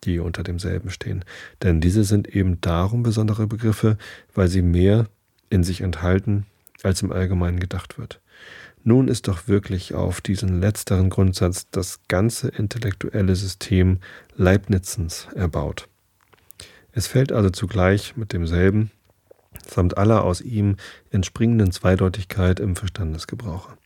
die 0.04 0.18
unter 0.18 0.42
demselben 0.42 0.90
stehen. 0.90 1.24
Denn 1.62 1.80
diese 1.80 2.04
sind 2.04 2.28
eben 2.28 2.60
darum 2.60 3.02
besondere 3.02 3.46
Begriffe, 3.46 3.98
weil 4.34 4.48
sie 4.48 4.62
mehr 4.62 5.06
in 5.50 5.64
sich 5.64 5.82
enthalten, 5.82 6.46
als 6.82 7.02
im 7.02 7.12
Allgemeinen 7.12 7.60
gedacht 7.60 7.98
wird. 7.98 8.20
Nun 8.82 9.08
ist 9.08 9.28
doch 9.28 9.46
wirklich 9.46 9.94
auf 9.94 10.20
diesen 10.20 10.60
letzteren 10.60 11.10
Grundsatz 11.10 11.68
das 11.70 12.00
ganze 12.08 12.48
intellektuelle 12.48 13.36
System 13.36 13.98
Leibnizens 14.36 15.28
erbaut. 15.34 15.88
Es 16.92 17.06
fällt 17.06 17.30
also 17.30 17.50
zugleich 17.50 18.16
mit 18.16 18.32
demselben, 18.32 18.90
samt 19.66 19.98
aller 19.98 20.24
aus 20.24 20.40
ihm 20.40 20.76
entspringenden 21.10 21.72
Zweideutigkeit 21.72 22.58
im 22.58 22.74
Verstandesgebrauche. 22.74 23.76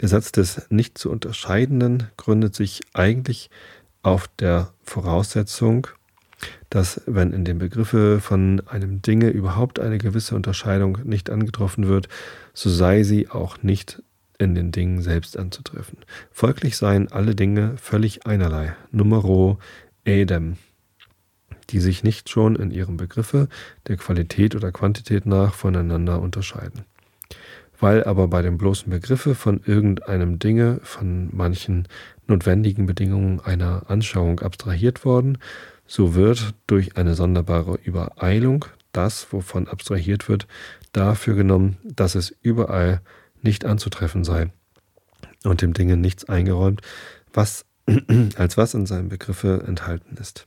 Der 0.00 0.08
Satz 0.08 0.32
des 0.32 0.66
nicht 0.70 0.98
zu 0.98 1.10
unterscheidenden 1.10 2.08
gründet 2.16 2.54
sich 2.54 2.82
eigentlich 2.92 3.48
auf 4.02 4.28
der 4.38 4.72
Voraussetzung, 4.82 5.86
dass 6.74 7.00
wenn 7.06 7.32
in 7.32 7.44
dem 7.44 7.58
Begriffe 7.58 8.18
von 8.20 8.60
einem 8.66 9.00
Dinge 9.00 9.28
überhaupt 9.28 9.78
eine 9.78 9.96
gewisse 9.96 10.34
Unterscheidung 10.34 10.98
nicht 11.04 11.30
angetroffen 11.30 11.86
wird, 11.86 12.08
so 12.52 12.68
sei 12.68 13.04
sie 13.04 13.30
auch 13.30 13.62
nicht 13.62 14.02
in 14.38 14.56
den 14.56 14.72
Dingen 14.72 15.00
selbst 15.00 15.38
anzutreffen. 15.38 15.98
Folglich 16.32 16.76
seien 16.76 17.12
alle 17.12 17.36
Dinge 17.36 17.74
völlig 17.76 18.26
einerlei, 18.26 18.74
numero 18.90 19.60
edem, 20.04 20.56
die 21.70 21.78
sich 21.78 22.02
nicht 22.02 22.28
schon 22.28 22.56
in 22.56 22.72
ihrem 22.72 22.96
Begriffe 22.96 23.48
der 23.86 23.96
Qualität 23.96 24.56
oder 24.56 24.72
Quantität 24.72 25.26
nach 25.26 25.54
voneinander 25.54 26.20
unterscheiden. 26.20 26.84
Weil 27.78 28.02
aber 28.02 28.26
bei 28.26 28.42
dem 28.42 28.58
bloßen 28.58 28.90
Begriffe 28.90 29.36
von 29.36 29.60
irgendeinem 29.64 30.40
Dinge 30.40 30.80
von 30.82 31.28
manchen 31.30 31.86
notwendigen 32.26 32.86
Bedingungen 32.86 33.38
einer 33.38 33.88
Anschauung 33.88 34.40
abstrahiert 34.40 35.04
worden, 35.04 35.38
so 35.86 36.14
wird 36.14 36.54
durch 36.66 36.96
eine 36.96 37.14
sonderbare 37.14 37.78
Übereilung 37.82 38.66
das, 38.92 39.32
wovon 39.32 39.68
abstrahiert 39.68 40.28
wird, 40.28 40.46
dafür 40.92 41.34
genommen, 41.34 41.76
dass 41.84 42.14
es 42.14 42.34
überall 42.42 43.00
nicht 43.42 43.64
anzutreffen 43.64 44.24
sei 44.24 44.50
und 45.44 45.62
dem 45.62 45.74
Dinge 45.74 45.96
nichts 45.96 46.24
eingeräumt, 46.24 46.80
was 47.32 47.66
als 48.36 48.56
was 48.56 48.74
in 48.74 48.86
seinem 48.86 49.08
Begriffe 49.08 49.64
enthalten 49.66 50.16
ist. 50.16 50.46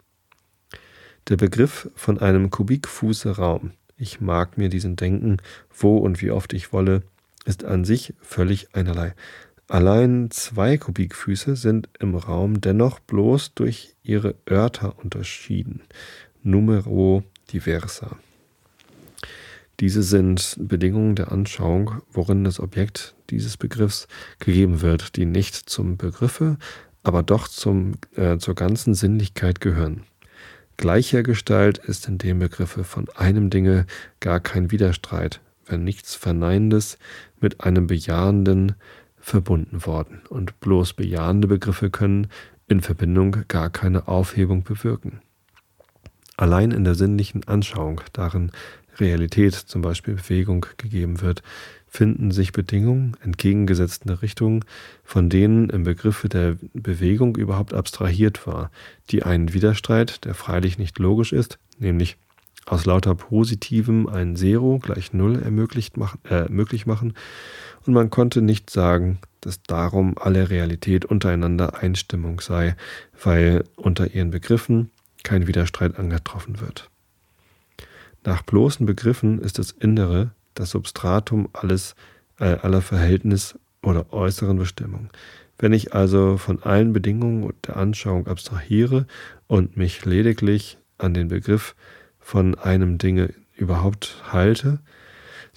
Der 1.30 1.38
Begriff 1.38 1.92
von 1.96 2.20
einem 2.20 2.50
Kubikfuße 2.50 3.36
Raum, 3.36 3.72
ich 3.98 4.22
mag 4.22 4.58
mir 4.58 4.70
diesen 4.70 4.96
denken, 4.96 5.38
wo 5.78 5.98
und 5.98 6.22
wie 6.22 6.32
oft 6.32 6.54
ich 6.54 6.72
wolle, 6.72 7.04
ist 7.46 7.64
an 7.64 7.86
sich 7.86 8.14
völlig 8.22 8.74
einerlei. 8.74 9.14
Allein 9.70 10.32
zwei 10.32 10.78
Kubikfüße 10.78 11.57
sind 11.57 11.89
im 11.99 12.15
Raum 12.15 12.61
dennoch 12.61 12.99
bloß 12.99 13.53
durch 13.53 13.95
ihre 14.01 14.36
Örter 14.49 14.97
unterschieden. 14.97 15.82
Numero 16.41 17.24
diversa. 17.51 18.18
Diese 19.82 20.03
sind 20.03 20.55
Bedingungen 20.57 21.15
der 21.15 21.34
Anschauung, 21.34 22.01
worin 22.11 22.45
das 22.45 22.61
Objekt 22.61 23.13
dieses 23.30 23.57
Begriffs 23.57 24.07
gegeben 24.39 24.82
wird, 24.82 25.18
die 25.18 25.26
nicht 25.26 25.55
zum 25.55 25.97
Begriffe, 25.97 26.57
aber 27.03 27.22
doch 27.22 27.49
zum, 27.49 27.95
äh, 28.15 28.38
zur 28.38 28.55
ganzen 28.55 28.93
Sinnlichkeit 28.93 29.59
gehören. 29.59 30.03
Gleicher 30.78 31.24
Gestalt 31.24 31.78
ist 31.80 32.07
in 32.07 32.18
dem 32.18 32.39
Begriffe 32.39 32.84
von 32.84 33.07
einem 33.15 33.49
Dinge 33.49 33.86
gar 34.20 34.39
kein 34.39 34.72
Widerstreit, 34.72 35.41
wenn 35.65 35.84
nichts 35.84 36.15
Verneinendes 36.15 36.97
mit 37.41 37.61
einem 37.61 37.88
Bejahenden 37.88 38.76
verbunden 39.28 39.86
worden, 39.86 40.22
und 40.30 40.58
bloß 40.62 40.94
bejahende 40.94 41.50
Begriffe 41.50 41.90
können 41.90 42.28
in 42.68 42.80
Verbindung 42.80 43.36
gar 43.50 43.70
keine 43.70 44.08
Aufhebung 44.08 44.64
bewirken. 44.64 45.20
Allein 46.38 46.72
in 46.72 46.86
der 46.86 46.96
sinnlichen 46.96 47.46
Anschauung, 47.46 48.00
darin 48.14 48.52
Realität, 49.00 49.54
zum 49.54 49.82
Beispiel 49.82 50.16
Bewegung, 50.16 50.66
gegeben 50.78 51.20
wird, 51.20 51.44
finden 51.88 52.32
sich 52.32 52.54
Bedingungen 52.54 53.18
entgegengesetzter 53.22 54.22
Richtungen, 54.22 54.64
von 55.04 55.30
denen 55.30 55.70
im 55.70 55.84
Begriffe 55.84 56.30
der 56.30 56.58
Bewegung 56.74 57.36
überhaupt 57.36 57.74
abstrahiert 57.74 58.48
war, 58.48 58.72
die 59.10 59.24
einen 59.24 59.54
Widerstreit, 59.54 60.24
der 60.24 60.36
freilich 60.36 60.78
nicht 60.78 61.00
logisch 61.00 61.34
ist, 61.34 61.60
nämlich 61.80 62.18
aus 62.66 62.86
lauter 62.86 63.16
Positivem 63.16 64.08
ein 64.08 64.36
Zero 64.36 64.80
gleich 64.80 65.14
Null 65.14 65.42
ermöglicht 65.42 65.98
machen, 65.98 66.20
äh, 66.30 66.50
möglich 66.50 66.86
machen, 66.86 67.14
und 67.88 67.94
man 67.94 68.10
konnte 68.10 68.42
nicht 68.42 68.70
sagen, 68.70 69.20
dass 69.42 69.62
darum 69.64 70.16
alle 70.18 70.50
Realität 70.50 71.06
untereinander 71.06 71.78
Einstimmung 71.82 72.42
sei, 72.42 72.76
weil 73.24 73.64
unter 73.76 74.14
ihren 74.14 74.32
Begriffen 74.32 74.92
kein 75.24 75.48
Widerstreit 75.48 75.98
angetroffen 75.98 76.60
wird. 76.60 76.90
Nach 78.24 78.42
bloßen 78.42 78.86
Begriffen 78.86 79.40
ist 79.40 79.58
das 79.58 79.72
Innere 79.72 80.32
das 80.58 80.72
Substratum 80.72 81.50
alles, 81.54 81.96
äh, 82.40 82.46
aller 82.46 82.82
Verhältnis 82.82 83.58
oder 83.82 84.12
äußeren 84.12 84.58
Bestimmung. 84.58 85.10
Wenn 85.60 85.74
ich 85.74 85.94
also 85.94 86.38
von 86.38 86.62
allen 86.62 86.94
Bedingungen 86.94 87.54
der 87.66 87.78
Anschauung 87.78 88.28
abstrahiere 88.28 89.08
und 89.48 89.78
mich 89.78 90.06
lediglich 90.06 90.78
an 90.98 91.14
den 91.14 91.30
Begriff 91.30 91.76
von 92.20 92.56
einem 92.56 92.98
Dinge 92.98 93.34
überhaupt 93.56 94.24
halte, 94.32 94.80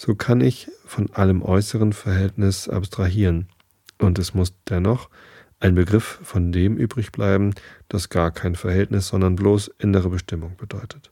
so 0.03 0.15
kann 0.15 0.41
ich 0.41 0.71
von 0.87 1.13
allem 1.13 1.43
äußeren 1.43 1.93
Verhältnis 1.93 2.71
abstrahieren. 2.71 3.51
Und 3.99 4.19
es 4.19 4.33
muss 4.33 4.55
dennoch 4.67 5.11
ein 5.59 5.75
Begriff 5.75 6.21
von 6.23 6.53
dem 6.53 6.79
übrig 6.79 7.13
bleiben, 7.13 7.53
das 7.89 8.09
gar 8.09 8.31
kein 8.31 8.55
Verhältnis, 8.55 9.09
sondern 9.09 9.37
bloß 9.37 9.71
innere 9.79 10.09
Bestimmung 10.09 10.57
bedeutet. 10.57 11.11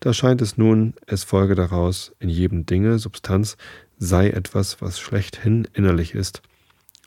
Da 0.00 0.14
scheint 0.14 0.40
es 0.40 0.56
nun, 0.56 0.94
es 1.06 1.24
folge 1.24 1.54
daraus, 1.54 2.14
in 2.20 2.30
jedem 2.30 2.64
Dinge, 2.64 2.98
Substanz, 2.98 3.58
sei 3.98 4.30
etwas, 4.30 4.80
was 4.80 4.98
schlechthin 4.98 5.68
innerlich 5.74 6.14
ist 6.14 6.40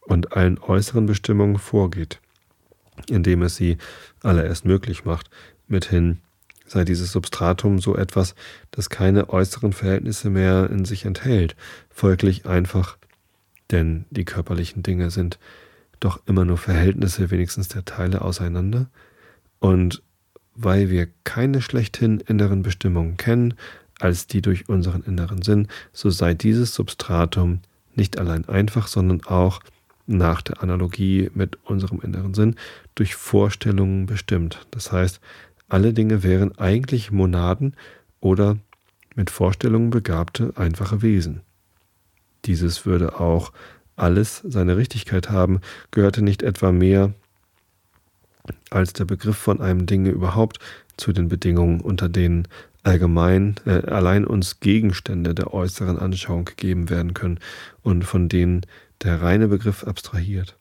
und 0.01 0.33
allen 0.33 0.59
äußeren 0.59 1.07
Bestimmungen 1.07 1.57
vorgeht, 1.57 2.21
indem 3.09 3.41
es 3.41 3.55
sie 3.55 3.77
alle 4.21 4.45
erst 4.45 4.63
möglich 4.63 5.05
macht, 5.05 5.31
mithin 5.67 6.19
sei 6.67 6.83
dieses 6.83 7.11
Substratum 7.11 7.79
so 7.79 7.95
etwas, 7.95 8.35
das 8.71 8.89
keine 8.89 9.29
äußeren 9.29 9.73
Verhältnisse 9.73 10.29
mehr 10.29 10.69
in 10.69 10.85
sich 10.85 11.05
enthält, 11.05 11.55
folglich 11.89 12.45
einfach 12.45 12.97
Denn 13.71 14.05
die 14.11 14.25
körperlichen 14.25 14.83
Dinge 14.83 15.09
sind 15.09 15.39
doch 15.99 16.21
immer 16.25 16.45
nur 16.45 16.57
Verhältnisse 16.57 17.31
wenigstens 17.31 17.67
der 17.67 17.85
Teile 17.85 18.21
auseinander. 18.21 18.89
Und 19.59 20.03
weil 20.55 20.89
wir 20.89 21.07
keine 21.23 21.61
schlechthin 21.61 22.19
inneren 22.19 22.63
Bestimmungen 22.63 23.17
kennen, 23.17 23.55
als 23.99 24.27
die 24.27 24.41
durch 24.41 24.69
unseren 24.69 25.03
inneren 25.03 25.41
Sinn, 25.41 25.67
so 25.91 26.09
sei 26.09 26.33
dieses 26.33 26.73
Substratum 26.73 27.61
nicht 27.95 28.19
allein 28.19 28.47
einfach, 28.47 28.87
sondern 28.87 29.23
auch 29.25 29.59
nach 30.05 30.41
der 30.41 30.63
Analogie 30.63 31.29
mit 31.33 31.57
unserem 31.65 31.99
inneren 32.01 32.33
Sinn 32.33 32.55
durch 32.95 33.15
Vorstellungen 33.15 34.05
bestimmt. 34.05 34.65
Das 34.71 34.91
heißt, 34.91 35.19
alle 35.69 35.93
Dinge 35.93 36.23
wären 36.23 36.57
eigentlich 36.57 37.11
Monaden 37.11 37.75
oder 38.19 38.57
mit 39.15 39.29
Vorstellungen 39.29 39.89
begabte 39.89 40.53
einfache 40.55 41.01
Wesen. 41.01 41.41
Dieses 42.45 42.85
würde 42.85 43.19
auch 43.19 43.51
alles 43.95 44.43
seine 44.47 44.77
Richtigkeit 44.77 45.29
haben, 45.29 45.59
gehörte 45.91 46.21
nicht 46.21 46.43
etwa 46.43 46.71
mehr 46.71 47.13
als 48.69 48.93
der 48.93 49.05
Begriff 49.05 49.37
von 49.37 49.59
einem 49.59 49.85
Dinge 49.85 50.09
überhaupt 50.11 50.59
zu 50.95 51.11
den 51.11 51.27
Bedingungen, 51.27 51.81
unter 51.81 52.07
denen 52.07 52.47
allgemein 52.83 53.55
äh, 53.65 53.85
allein 53.87 54.25
uns 54.25 54.59
Gegenstände 54.59 55.35
der 55.35 55.53
äußeren 55.53 55.99
Anschauung 55.99 56.45
gegeben 56.45 56.89
werden 56.89 57.13
können 57.13 57.39
und 57.81 58.03
von 58.03 58.29
denen 58.29 58.61
der 59.03 59.21
reine 59.21 59.49
Begriff 59.49 59.83
abstrahiert. 59.83 60.57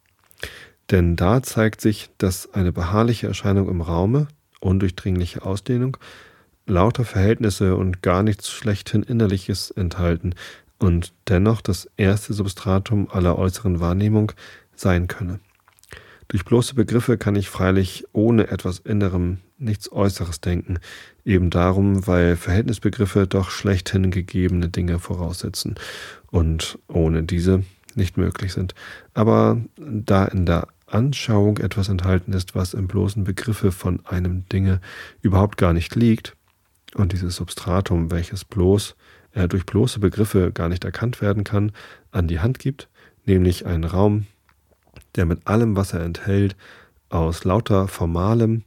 Denn 0.90 1.16
da 1.16 1.42
zeigt 1.42 1.80
sich, 1.80 2.10
dass 2.18 2.52
eine 2.54 2.72
beharrliche 2.72 3.26
Erscheinung 3.26 3.68
im 3.68 3.80
Raume, 3.80 4.28
undurchdringliche 4.60 5.42
Ausdehnung, 5.44 5.96
lauter 6.66 7.04
Verhältnisse 7.04 7.76
und 7.76 8.02
gar 8.02 8.22
nichts 8.22 8.50
schlechthin 8.50 9.02
Innerliches 9.02 9.70
enthalten 9.70 10.34
und 10.78 11.12
dennoch 11.28 11.60
das 11.60 11.88
erste 11.96 12.34
Substratum 12.34 13.08
aller 13.10 13.38
äußeren 13.38 13.80
Wahrnehmung 13.80 14.32
sein 14.74 15.08
könne. 15.08 15.40
Durch 16.28 16.44
bloße 16.44 16.74
Begriffe 16.74 17.18
kann 17.18 17.36
ich 17.36 17.48
freilich 17.48 18.04
ohne 18.12 18.48
etwas 18.48 18.80
Innerem 18.80 19.38
nichts 19.58 19.90
Äußeres 19.90 20.40
denken, 20.40 20.78
eben 21.24 21.50
darum, 21.50 22.06
weil 22.06 22.36
Verhältnisbegriffe 22.36 23.26
doch 23.26 23.50
schlechthin 23.50 24.10
gegebene 24.10 24.68
Dinge 24.68 24.98
voraussetzen 24.98 25.76
und 26.30 26.78
ohne 26.88 27.22
diese 27.22 27.62
nicht 27.94 28.16
möglich 28.16 28.52
sind. 28.52 28.74
Aber 29.14 29.60
da 29.76 30.24
in 30.26 30.46
der 30.46 30.68
Anschauung 30.86 31.58
etwas 31.58 31.88
enthalten 31.88 32.32
ist, 32.32 32.54
was 32.54 32.74
im 32.74 32.86
bloßen 32.86 33.24
Begriffe 33.24 33.72
von 33.72 34.04
einem 34.06 34.48
Dinge 34.48 34.80
überhaupt 35.20 35.56
gar 35.56 35.72
nicht 35.72 35.94
liegt, 35.94 36.36
und 36.94 37.12
dieses 37.12 37.36
Substratum, 37.36 38.10
welches 38.10 38.44
bloß 38.44 38.96
äh, 39.32 39.48
durch 39.48 39.66
bloße 39.66 40.00
Begriffe 40.00 40.52
gar 40.52 40.68
nicht 40.68 40.84
erkannt 40.84 41.20
werden 41.20 41.44
kann, 41.44 41.72
an 42.10 42.28
die 42.28 42.40
Hand 42.40 42.58
gibt, 42.58 42.88
nämlich 43.24 43.66
einen 43.66 43.84
Raum, 43.84 44.26
der 45.14 45.26
mit 45.26 45.46
allem, 45.46 45.76
was 45.76 45.92
er 45.92 46.02
enthält, 46.02 46.56
aus 47.08 47.44
lauter 47.44 47.88
formalem 47.88 48.64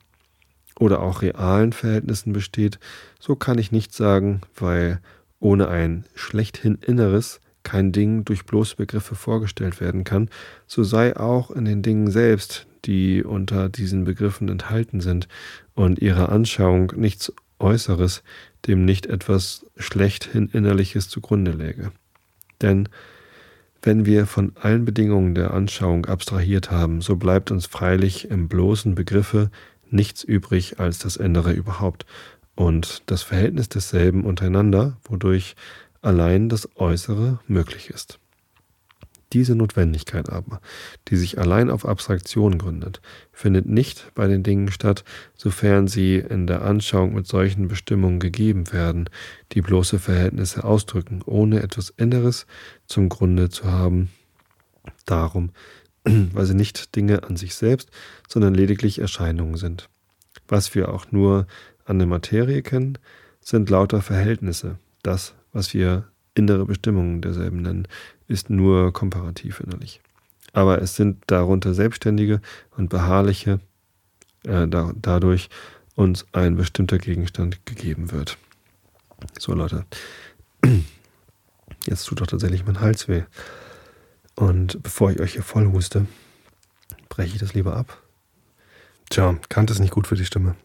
oder 0.79 1.01
auch 1.01 1.21
realen 1.21 1.73
Verhältnissen 1.73 2.33
besteht, 2.33 2.79
so 3.19 3.35
kann 3.35 3.57
ich 3.57 3.71
nicht 3.71 3.93
sagen, 3.93 4.41
weil 4.55 5.01
ohne 5.39 5.67
ein 5.67 6.05
schlechthin 6.15 6.75
Inneres 6.75 7.41
kein 7.69 7.91
Ding 7.91 8.25
durch 8.25 8.45
bloße 8.45 8.77
Begriffe 8.77 9.13
vorgestellt 9.13 9.79
werden 9.79 10.03
kann, 10.03 10.29
so 10.65 10.83
sei 10.83 11.15
auch 11.15 11.51
in 11.51 11.65
den 11.65 11.83
Dingen 11.83 12.09
selbst, 12.09 12.65
die 12.85 13.23
unter 13.23 13.69
diesen 13.69 14.05
Begriffen 14.05 14.49
enthalten 14.49 15.01
sind 15.01 15.27
und 15.75 15.99
ihrer 15.99 16.29
Anschauung 16.29 16.93
nichts 16.95 17.31
Äußeres, 17.59 18.23
dem 18.65 18.85
nicht 18.85 19.05
etwas 19.05 19.67
schlechthin 19.77 20.49
Innerliches 20.49 21.09
zugrunde 21.09 21.51
läge. 21.51 21.91
Denn 22.59 22.89
wenn 23.83 24.07
wir 24.07 24.25
von 24.25 24.53
allen 24.59 24.83
Bedingungen 24.83 25.35
der 25.35 25.53
Anschauung 25.53 26.07
abstrahiert 26.07 26.71
haben, 26.71 27.01
so 27.01 27.17
bleibt 27.17 27.51
uns 27.51 27.67
freilich 27.67 28.31
im 28.31 28.47
bloßen 28.47 28.95
Begriffe 28.95 29.51
nichts 29.91 30.23
übrig 30.23 30.79
als 30.79 30.97
das 30.97 31.17
Innere 31.17 31.51
überhaupt 31.51 32.07
und 32.55 33.03
das 33.05 33.21
Verhältnis 33.21 33.69
desselben 33.69 34.23
untereinander, 34.23 34.97
wodurch 35.03 35.55
allein 36.01 36.49
das 36.49 36.69
Äußere 36.75 37.39
möglich 37.47 37.89
ist. 37.89 38.19
Diese 39.33 39.53
Notwendigkeit 39.53 40.29
aber, 40.29 40.59
die 41.07 41.15
sich 41.15 41.37
allein 41.37 41.69
auf 41.69 41.85
Abstraktion 41.85 42.57
gründet, 42.57 42.99
findet 43.31 43.67
nicht 43.67 44.11
bei 44.15 44.27
den 44.27 44.41
Dingen 44.41 44.71
statt, 44.71 45.03
sofern 45.35 45.87
sie 45.87 46.15
in 46.15 46.47
der 46.47 46.63
Anschauung 46.63 47.13
mit 47.13 47.27
solchen 47.27 47.67
Bestimmungen 47.67 48.19
gegeben 48.19 48.71
werden, 48.73 49.07
die 49.51 49.61
bloße 49.61 49.99
Verhältnisse 49.99 50.63
ausdrücken, 50.63 51.21
ohne 51.25 51.61
etwas 51.61 51.91
Inneres 51.91 52.47
zum 52.87 53.07
Grunde 53.07 53.49
zu 53.49 53.65
haben. 53.65 54.09
Darum, 55.05 55.51
weil 56.03 56.45
sie 56.47 56.55
nicht 56.55 56.95
Dinge 56.95 57.21
an 57.23 57.35
sich 57.35 57.53
selbst, 57.53 57.91
sondern 58.27 58.55
lediglich 58.55 58.97
Erscheinungen 58.97 59.57
sind. 59.57 59.89
Was 60.47 60.73
wir 60.73 60.89
auch 60.89 61.11
nur 61.11 61.45
an 61.85 61.99
der 61.99 62.07
Materie 62.07 62.63
kennen, 62.63 62.97
sind 63.41 63.69
lauter 63.69 64.01
Verhältnisse, 64.01 64.79
das, 65.03 65.35
was 65.53 65.73
wir 65.73 66.07
innere 66.35 66.65
Bestimmungen 66.65 67.21
derselben 67.21 67.61
nennen, 67.61 67.87
ist 68.27 68.49
nur 68.49 68.93
komparativ 68.93 69.59
innerlich. 69.59 70.01
Aber 70.53 70.81
es 70.81 70.95
sind 70.95 71.23
darunter 71.27 71.73
selbstständige 71.73 72.41
und 72.75 72.89
beharrliche, 72.89 73.59
äh, 74.45 74.67
da, 74.67 74.91
dadurch 74.95 75.49
uns 75.95 76.25
ein 76.31 76.55
bestimmter 76.55 76.97
Gegenstand 76.97 77.65
gegeben 77.65 78.11
wird. 78.11 78.37
So 79.37 79.53
Leute, 79.53 79.85
jetzt 81.85 82.05
tut 82.05 82.21
doch 82.21 82.27
tatsächlich 82.27 82.65
mein 82.65 82.79
Hals 82.79 83.07
weh. 83.07 83.23
Und 84.35 84.81
bevor 84.81 85.11
ich 85.11 85.19
euch 85.19 85.33
hier 85.33 85.43
voll 85.43 85.67
huste, 85.67 86.07
breche 87.09 87.33
ich 87.33 87.39
das 87.39 87.53
lieber 87.53 87.75
ab. 87.75 88.01
Tja, 89.09 89.37
Kant 89.49 89.71
ist 89.71 89.79
nicht 89.79 89.91
gut 89.91 90.07
für 90.07 90.15
die 90.15 90.25
Stimme. 90.25 90.55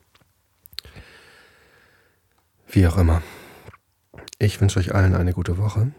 Wie 2.68 2.86
auch 2.86 2.96
immer. 2.96 3.22
Ich 4.44 4.60
wünsche 4.60 4.78
euch 4.78 4.94
allen 4.94 5.14
eine 5.14 5.32
gute 5.32 5.56
Woche. 5.56 5.92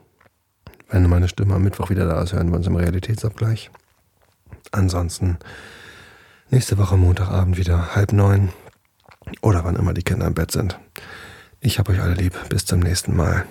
Wenn 0.92 1.10
meine 1.10 1.28
Stimme 1.28 1.56
am 1.56 1.64
Mittwoch 1.64 1.90
wieder 1.90 2.06
da 2.06 2.22
ist, 2.22 2.34
hören 2.34 2.52
wir 2.52 2.58
uns 2.58 2.68
im 2.68 2.76
Realitätsabgleich. 2.76 3.72
Ansonsten 4.72 5.40
nächste 6.52 6.78
Woche 6.78 6.96
Montagabend 6.96 7.58
wieder 7.58 7.96
halb 7.96 8.14
neun 8.14 8.50
oder 9.42 9.64
wann 9.64 9.76
immer 9.76 9.96
die 9.96 10.04
Kinder 10.04 10.28
im 10.28 10.36
Bett 10.36 10.52
sind. 10.52 10.80
Ich 11.60 11.80
habe 11.80 11.92
euch 11.92 12.02
alle 12.02 12.14
lieb. 12.14 12.38
Bis 12.50 12.68
zum 12.68 12.82
nächsten 12.82 13.16
Mal. 13.16 13.46